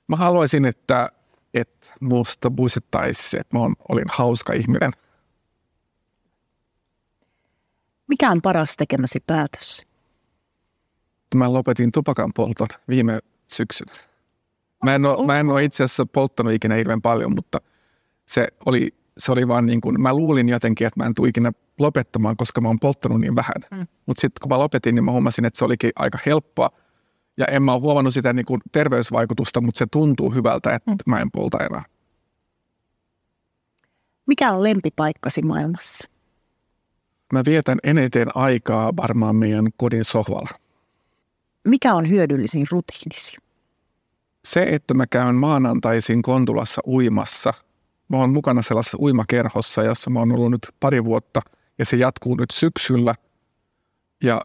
Mä 0.08 0.16
haluaisin, 0.16 0.64
että, 0.64 1.12
että 1.60 1.86
musta 2.00 2.50
muistettaisiin, 2.50 3.40
että 3.40 3.58
mä 3.58 3.64
olin 3.88 4.04
hauska 4.08 4.52
ihminen. 4.52 4.92
Mikä 8.08 8.30
on 8.30 8.42
paras 8.42 8.76
tekemäsi 8.76 9.18
päätös? 9.26 9.86
Mä 11.34 11.52
lopetin 11.52 11.92
tupakan 11.92 12.32
polton 12.32 12.68
viime 12.88 13.18
syksynä. 13.46 13.92
Mä 14.84 14.94
en, 14.94 15.04
ole, 15.04 15.26
mä 15.26 15.38
en 15.38 15.48
ole 15.48 15.64
itse 15.64 15.84
asiassa 15.84 16.06
polttanut 16.06 16.52
ikinä 16.52 16.74
hirveän 16.74 17.02
paljon, 17.02 17.34
mutta 17.34 17.60
se 18.26 18.48
oli, 18.66 18.94
se 19.18 19.32
oli 19.32 19.48
vaan 19.48 19.66
niin 19.66 19.80
kuin, 19.80 20.02
mä 20.02 20.14
luulin 20.14 20.48
jotenkin, 20.48 20.86
että 20.86 21.00
mä 21.00 21.06
en 21.06 21.14
tule 21.14 21.28
ikinä 21.28 21.52
lopettamaan, 21.78 22.36
koska 22.36 22.60
mä 22.60 22.68
oon 22.68 22.80
polttanut 22.80 23.20
niin 23.20 23.36
vähän. 23.36 23.54
Mm. 23.70 23.86
Mutta 24.06 24.20
sitten 24.20 24.40
kun 24.42 24.48
mä 24.48 24.58
lopetin, 24.58 24.94
niin 24.94 25.04
mä 25.04 25.10
huomasin, 25.10 25.44
että 25.44 25.58
se 25.58 25.64
olikin 25.64 25.90
aika 25.96 26.18
helppoa. 26.26 26.70
Ja 27.36 27.46
en 27.46 27.62
mä 27.62 27.72
ole 27.72 27.80
huomannut 27.80 28.14
sitä 28.14 28.32
niin 28.32 28.46
kuin 28.46 28.60
terveysvaikutusta, 28.72 29.60
mutta 29.60 29.78
se 29.78 29.86
tuntuu 29.90 30.30
hyvältä, 30.30 30.74
että 30.74 30.90
Mm. 30.90 30.96
mä 31.06 31.20
en 31.20 31.30
polta 31.30 31.58
enää. 31.58 31.84
Mikä 34.26 34.52
on 34.52 34.62
lempipaikkasi 34.62 35.42
maailmassa? 35.42 36.08
Mä 37.32 37.42
vietän 37.46 37.78
eniten 37.84 38.28
aikaa 38.36 38.96
varmaan 38.96 39.36
meidän 39.36 39.66
kodin 39.76 40.04
sohvalla. 40.04 40.50
Mikä 41.68 41.94
on 41.94 42.08
hyödyllisin 42.08 42.66
rutiinisi? 42.70 43.36
Se, 44.44 44.62
että 44.62 44.94
mä 44.94 45.06
käyn 45.06 45.34
maanantaisin 45.34 46.22
Kontulassa 46.22 46.82
uimassa 46.86 47.54
mä 48.08 48.16
oon 48.16 48.30
mukana 48.32 48.62
sellaisessa 48.62 48.98
uimakerhossa, 49.00 49.82
jossa 49.82 50.10
mä 50.10 50.18
oon 50.18 50.32
ollut 50.32 50.50
nyt 50.50 50.68
pari 50.80 51.04
vuotta 51.04 51.40
ja 51.78 51.84
se 51.84 51.96
jatkuu 51.96 52.34
nyt 52.34 52.50
syksyllä. 52.50 53.14
Ja 54.22 54.40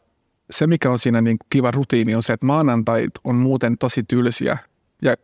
se, 0.51 0.67
mikä 0.67 0.91
on 0.91 0.99
siinä 0.99 1.21
niin 1.21 1.37
kiva 1.49 1.71
rutiini, 1.71 2.15
on 2.15 2.23
se, 2.23 2.33
että 2.33 2.45
maanantait 2.45 3.11
on 3.23 3.35
muuten 3.35 3.77
tosi 3.77 4.03
tylsiä. 4.03 4.57
Ja 5.01 5.15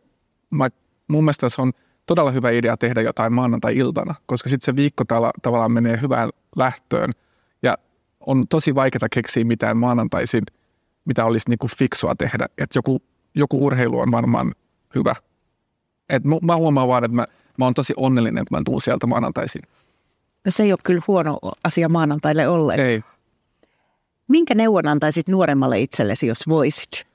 mä, 0.49 0.69
mun 1.07 1.23
mielestä 1.23 1.49
se 1.49 1.61
on 1.61 1.71
todella 2.05 2.31
hyvä 2.31 2.49
idea 2.49 2.77
tehdä 2.77 3.01
jotain 3.01 3.33
maanantai-iltana, 3.33 4.15
koska 4.25 4.49
sitten 4.49 4.65
se 4.65 4.75
viikko 4.75 5.05
täällä, 5.05 5.31
tavallaan 5.41 5.71
menee 5.71 5.99
hyvään 6.01 6.29
lähtöön. 6.55 7.11
Ja 7.63 7.77
on 8.19 8.47
tosi 8.47 8.75
vaikeaa 8.75 9.09
keksiä 9.11 9.45
mitään 9.45 9.77
maanantaisin, 9.77 10.43
mitä 11.05 11.25
olisi 11.25 11.49
niin 11.49 11.59
kuin 11.59 11.71
fiksua 11.77 12.15
tehdä. 12.15 12.45
Että 12.57 12.77
joku, 12.77 13.01
joku 13.35 13.65
urheilu 13.65 13.99
on 13.99 14.11
varmaan 14.11 14.51
hyvä. 14.95 15.15
Et 16.09 16.23
mä 16.41 16.55
huomaan 16.55 16.87
vaan, 16.87 17.03
että 17.03 17.15
mä, 17.15 17.27
mä 17.57 17.65
oon 17.65 17.73
tosi 17.73 17.93
onnellinen, 17.97 18.41
että 18.41 18.57
mä 18.57 18.61
tuun 18.65 18.81
sieltä 18.81 19.07
maanantaisin. 19.07 19.61
No 20.45 20.51
se 20.51 20.63
ei 20.63 20.71
ole 20.71 20.79
kyllä 20.83 21.01
huono 21.07 21.39
asia 21.63 21.89
maanantaille 21.89 22.47
ollenkaan. 22.47 22.89
Ei. 22.89 23.03
Minkä 24.27 24.55
neuvon 24.55 24.87
antaisit 24.87 25.27
nuoremmalle 25.27 25.79
itsellesi, 25.79 26.27
jos 26.27 26.47
voisit? 26.47 27.07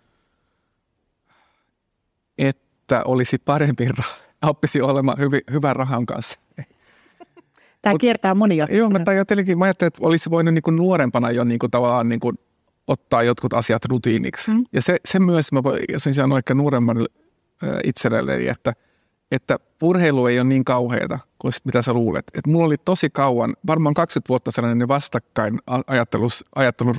Että 2.39 3.03
olisi 3.05 3.39
parempi, 3.39 3.89
oppisi 4.43 4.81
olemaan 4.81 5.19
hyvin, 5.19 5.41
hyvän 5.53 5.77
rahan 5.77 6.07
kanssa. 6.07 6.41
Tämä 7.83 7.93
Mut, 7.93 8.01
kiertää 8.01 8.35
monia. 8.35 8.67
Joo, 8.71 8.91
mä 8.91 8.99
ajattelin, 9.07 9.59
mä 9.59 9.65
ajattelin, 9.65 9.89
että 9.89 10.07
olisi 10.07 10.31
voinut 10.31 10.55
niin 10.55 10.63
kuin 10.63 10.77
nuorempana 10.77 11.31
jo 11.31 11.45
niin 11.45 11.59
kuin 11.59 11.71
tavallaan 11.71 12.09
niin 12.09 12.21
kuin 12.21 12.39
ottaa 12.87 13.23
jotkut 13.23 13.55
asiat 13.55 13.85
rutiiniksi. 13.85 14.51
Mm. 14.51 14.65
Ja 14.73 14.83
se, 14.83 14.97
se 15.05 15.19
myös, 15.19 15.53
mä 15.53 15.63
voin 15.63 15.81
sanoa 16.13 16.39
ehkä 16.39 16.55
nuoremmalle 16.55 17.09
itselleni, 17.85 18.49
että, 18.49 18.73
että 19.33 19.59
urheilu 19.83 20.27
ei 20.27 20.39
ole 20.39 20.49
niin 20.49 20.65
kauheata 20.65 21.19
kuin 21.39 21.53
sit, 21.53 21.65
mitä 21.65 21.83
sä 21.83 21.93
luulet. 21.93 22.25
Et 22.35 22.47
mulla 22.47 22.67
oli 22.67 22.77
tosi 22.85 23.11
kauan, 23.11 23.57
varmaan 23.67 23.95
20 23.95 24.29
vuotta 24.29 24.51
sellainen 24.51 24.89
vastakkain 24.89 25.59
ajattelus, 25.87 26.45
ajattelu, 26.55 26.95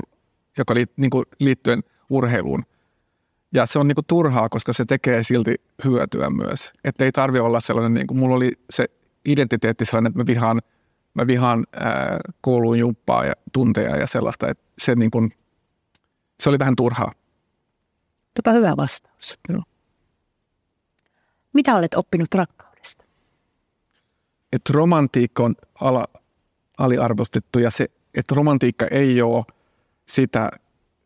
joka 0.58 0.74
li, 0.74 0.86
niin 0.98 1.10
kuin 1.10 1.26
liittyen 1.40 1.84
urheiluun. 2.10 2.64
Ja 3.54 3.66
se 3.66 3.80
on 3.80 3.88
niin 3.88 3.96
kuin 3.96 4.06
turhaa, 4.06 4.50
koska 4.50 4.74
se 4.74 4.86
tekee 4.86 5.24
silti 5.24 5.56
hyötyä 5.84 6.30
myös. 6.30 6.74
Että 6.84 7.04
ei 7.04 7.12
tarvi 7.12 7.40
olla 7.40 7.60
sellainen, 7.60 7.94
niin 7.94 8.08
kuin 8.08 8.18
mulla 8.18 8.36
oli 8.36 8.52
se 8.70 8.86
identiteetti 9.26 9.86
sellainen, 9.86 10.10
että 10.10 10.20
mä 10.20 10.26
vihaan, 10.26 10.62
mä 11.14 11.28
vihaan 11.28 11.66
ää, 11.74 12.20
kouluun 12.42 12.80
jumppaa 12.80 13.26
ja 13.26 13.34
tunteja 13.54 13.98
ja 13.98 14.08
sellaista. 14.08 14.48
Että 14.48 14.64
se, 14.78 14.96
niin 14.96 15.12
kuin, 15.12 15.34
se 16.40 16.50
oli 16.50 16.60
vähän 16.60 16.76
turhaa. 16.76 17.12
Tota 18.34 18.52
hyvä 18.52 18.74
vastaus. 18.78 19.40
Joo. 19.50 19.64
Mitä 21.54 21.76
olet 21.76 21.93
oppinut 21.93 22.34
rakkaudesta? 22.34 23.06
Että 24.54 24.74
romantiikka 24.74 25.43
on 25.43 25.56
ala, 25.82 26.06
aliarvostettu 26.78 27.60
ja 27.60 27.72
se, 27.72 27.88
että 28.14 28.36
romantiikka 28.36 28.88
ei 28.88 29.22
ole 29.22 29.43
sitä, 30.06 30.51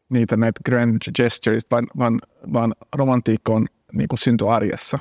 niitä 0.09 0.37
näitä 0.37 0.59
grand 0.65 0.97
gestures, 1.17 1.63
vaan, 1.71 1.87
vaan, 1.97 2.21
vaan 2.53 2.75
romantiikka 2.95 3.53
on 3.53 3.65
niin 3.93 4.07
kuin 4.07 4.19
synty 4.19 4.49
arjessa. 4.49 4.99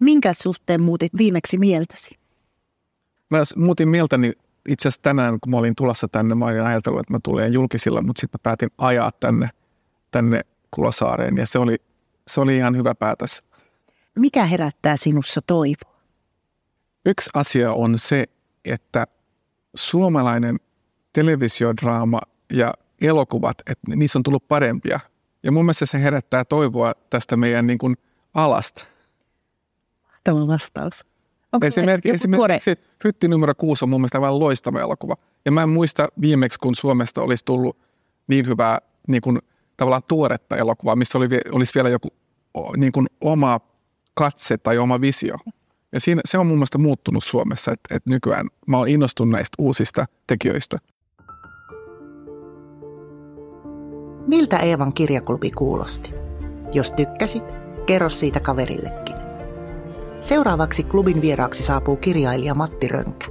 Minkä 0.00 0.34
suhteen 0.34 0.82
muutit 0.82 1.12
viimeksi 1.18 1.58
mieltäsi? 1.58 2.18
Mä 3.30 3.42
muutin 3.56 3.88
mieltäni 3.88 4.32
itse 4.68 4.88
asiassa 4.88 5.02
tänään, 5.02 5.40
kun 5.40 5.50
mä 5.50 5.56
olin 5.56 5.74
tulossa 5.74 6.08
tänne, 6.08 6.34
mä 6.34 6.44
olin 6.44 6.62
ajatellut, 6.62 7.00
että 7.00 7.12
mä 7.12 7.18
tulen 7.22 7.52
julkisilla, 7.52 8.02
mutta 8.02 8.20
sitten 8.20 8.38
mä 8.38 8.42
päätin 8.42 8.68
ajaa 8.78 9.10
tänne, 9.20 9.50
tänne 10.10 10.40
Kulosaareen 10.70 11.36
ja 11.36 11.46
se 11.46 11.58
oli, 11.58 11.76
se 12.28 12.40
oli 12.40 12.56
ihan 12.56 12.76
hyvä 12.76 12.94
päätös. 12.94 13.44
Mikä 14.18 14.44
herättää 14.44 14.96
sinussa 14.96 15.40
toivoa? 15.46 15.94
Yksi 17.06 17.30
asia 17.34 17.72
on 17.72 17.98
se, 17.98 18.24
että 18.64 19.06
suomalainen 19.74 20.56
televisiodraama 21.12 22.20
ja 22.52 22.74
elokuvat, 23.00 23.58
että 23.70 23.96
niissä 23.96 24.18
on 24.18 24.22
tullut 24.22 24.48
parempia. 24.48 25.00
Ja 25.42 25.52
mun 25.52 25.64
mielestä 25.64 25.86
se 25.86 26.02
herättää 26.02 26.44
toivoa 26.44 26.92
tästä 27.10 27.36
meidän 27.36 27.66
niin 27.66 27.78
kuin 27.78 27.96
alasta. 28.34 28.84
Mahtava 30.12 30.46
vastaus. 30.46 31.04
Onko 31.52 31.66
esimerkiksi, 31.66 32.14
esimerkiksi 32.14 32.70
Hytti 33.04 33.28
numero 33.28 33.54
6 33.54 33.84
on 33.84 33.88
mun 33.88 34.00
mielestä 34.00 34.18
aivan 34.18 34.40
loistava 34.40 34.80
elokuva. 34.80 35.16
Ja 35.44 35.52
mä 35.52 35.62
en 35.62 35.68
muista 35.68 36.08
viimeksi, 36.20 36.58
kun 36.58 36.74
Suomesta 36.74 37.22
olisi 37.22 37.44
tullut 37.44 37.78
niin 38.26 38.46
hyvää 38.46 38.78
niin 39.08 39.20
kuin, 39.20 39.38
tavallaan 39.76 40.02
tuoretta 40.08 40.56
elokuvaa, 40.56 40.96
missä 40.96 41.18
oli, 41.18 41.28
olisi 41.52 41.74
vielä 41.74 41.88
joku 41.88 42.08
niin 42.76 42.92
kuin, 42.92 43.06
oma 43.20 43.60
katse 44.14 44.58
tai 44.58 44.78
oma 44.78 45.00
visio. 45.00 45.36
Ja 45.92 46.00
siinä, 46.00 46.20
se 46.24 46.38
on 46.38 46.46
mun 46.46 46.56
mielestä 46.56 46.78
muuttunut 46.78 47.24
Suomessa, 47.24 47.72
että, 47.72 47.94
että 47.94 48.10
nykyään 48.10 48.48
mä 48.66 48.78
oon 48.78 48.88
innostunut 48.88 49.32
näistä 49.32 49.54
uusista 49.58 50.06
tekijöistä. 50.26 50.78
Miltä 54.26 54.58
Eevan 54.58 54.92
kirjaklubi 54.92 55.50
kuulosti? 55.50 56.14
Jos 56.72 56.90
tykkäsit, 56.90 57.44
kerro 57.86 58.10
siitä 58.10 58.40
kaverillekin. 58.40 59.16
Seuraavaksi 60.18 60.84
klubin 60.84 61.22
vieraaksi 61.22 61.62
saapuu 61.62 61.96
kirjailija 61.96 62.54
Matti 62.54 62.88
Rönkä. 62.88 63.26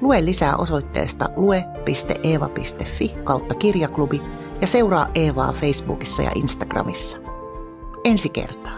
Lue 0.00 0.24
lisää 0.24 0.56
osoitteesta 0.56 1.28
lue.eeva.fi 1.36 3.08
kautta 3.24 3.54
kirjaklubi 3.54 4.20
ja 4.60 4.66
seuraa 4.66 5.10
Eevaa 5.14 5.52
Facebookissa 5.52 6.22
ja 6.22 6.30
Instagramissa. 6.34 7.18
Ensi 8.04 8.28
kertaa. 8.28 8.77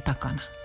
Takana. 0.00 0.57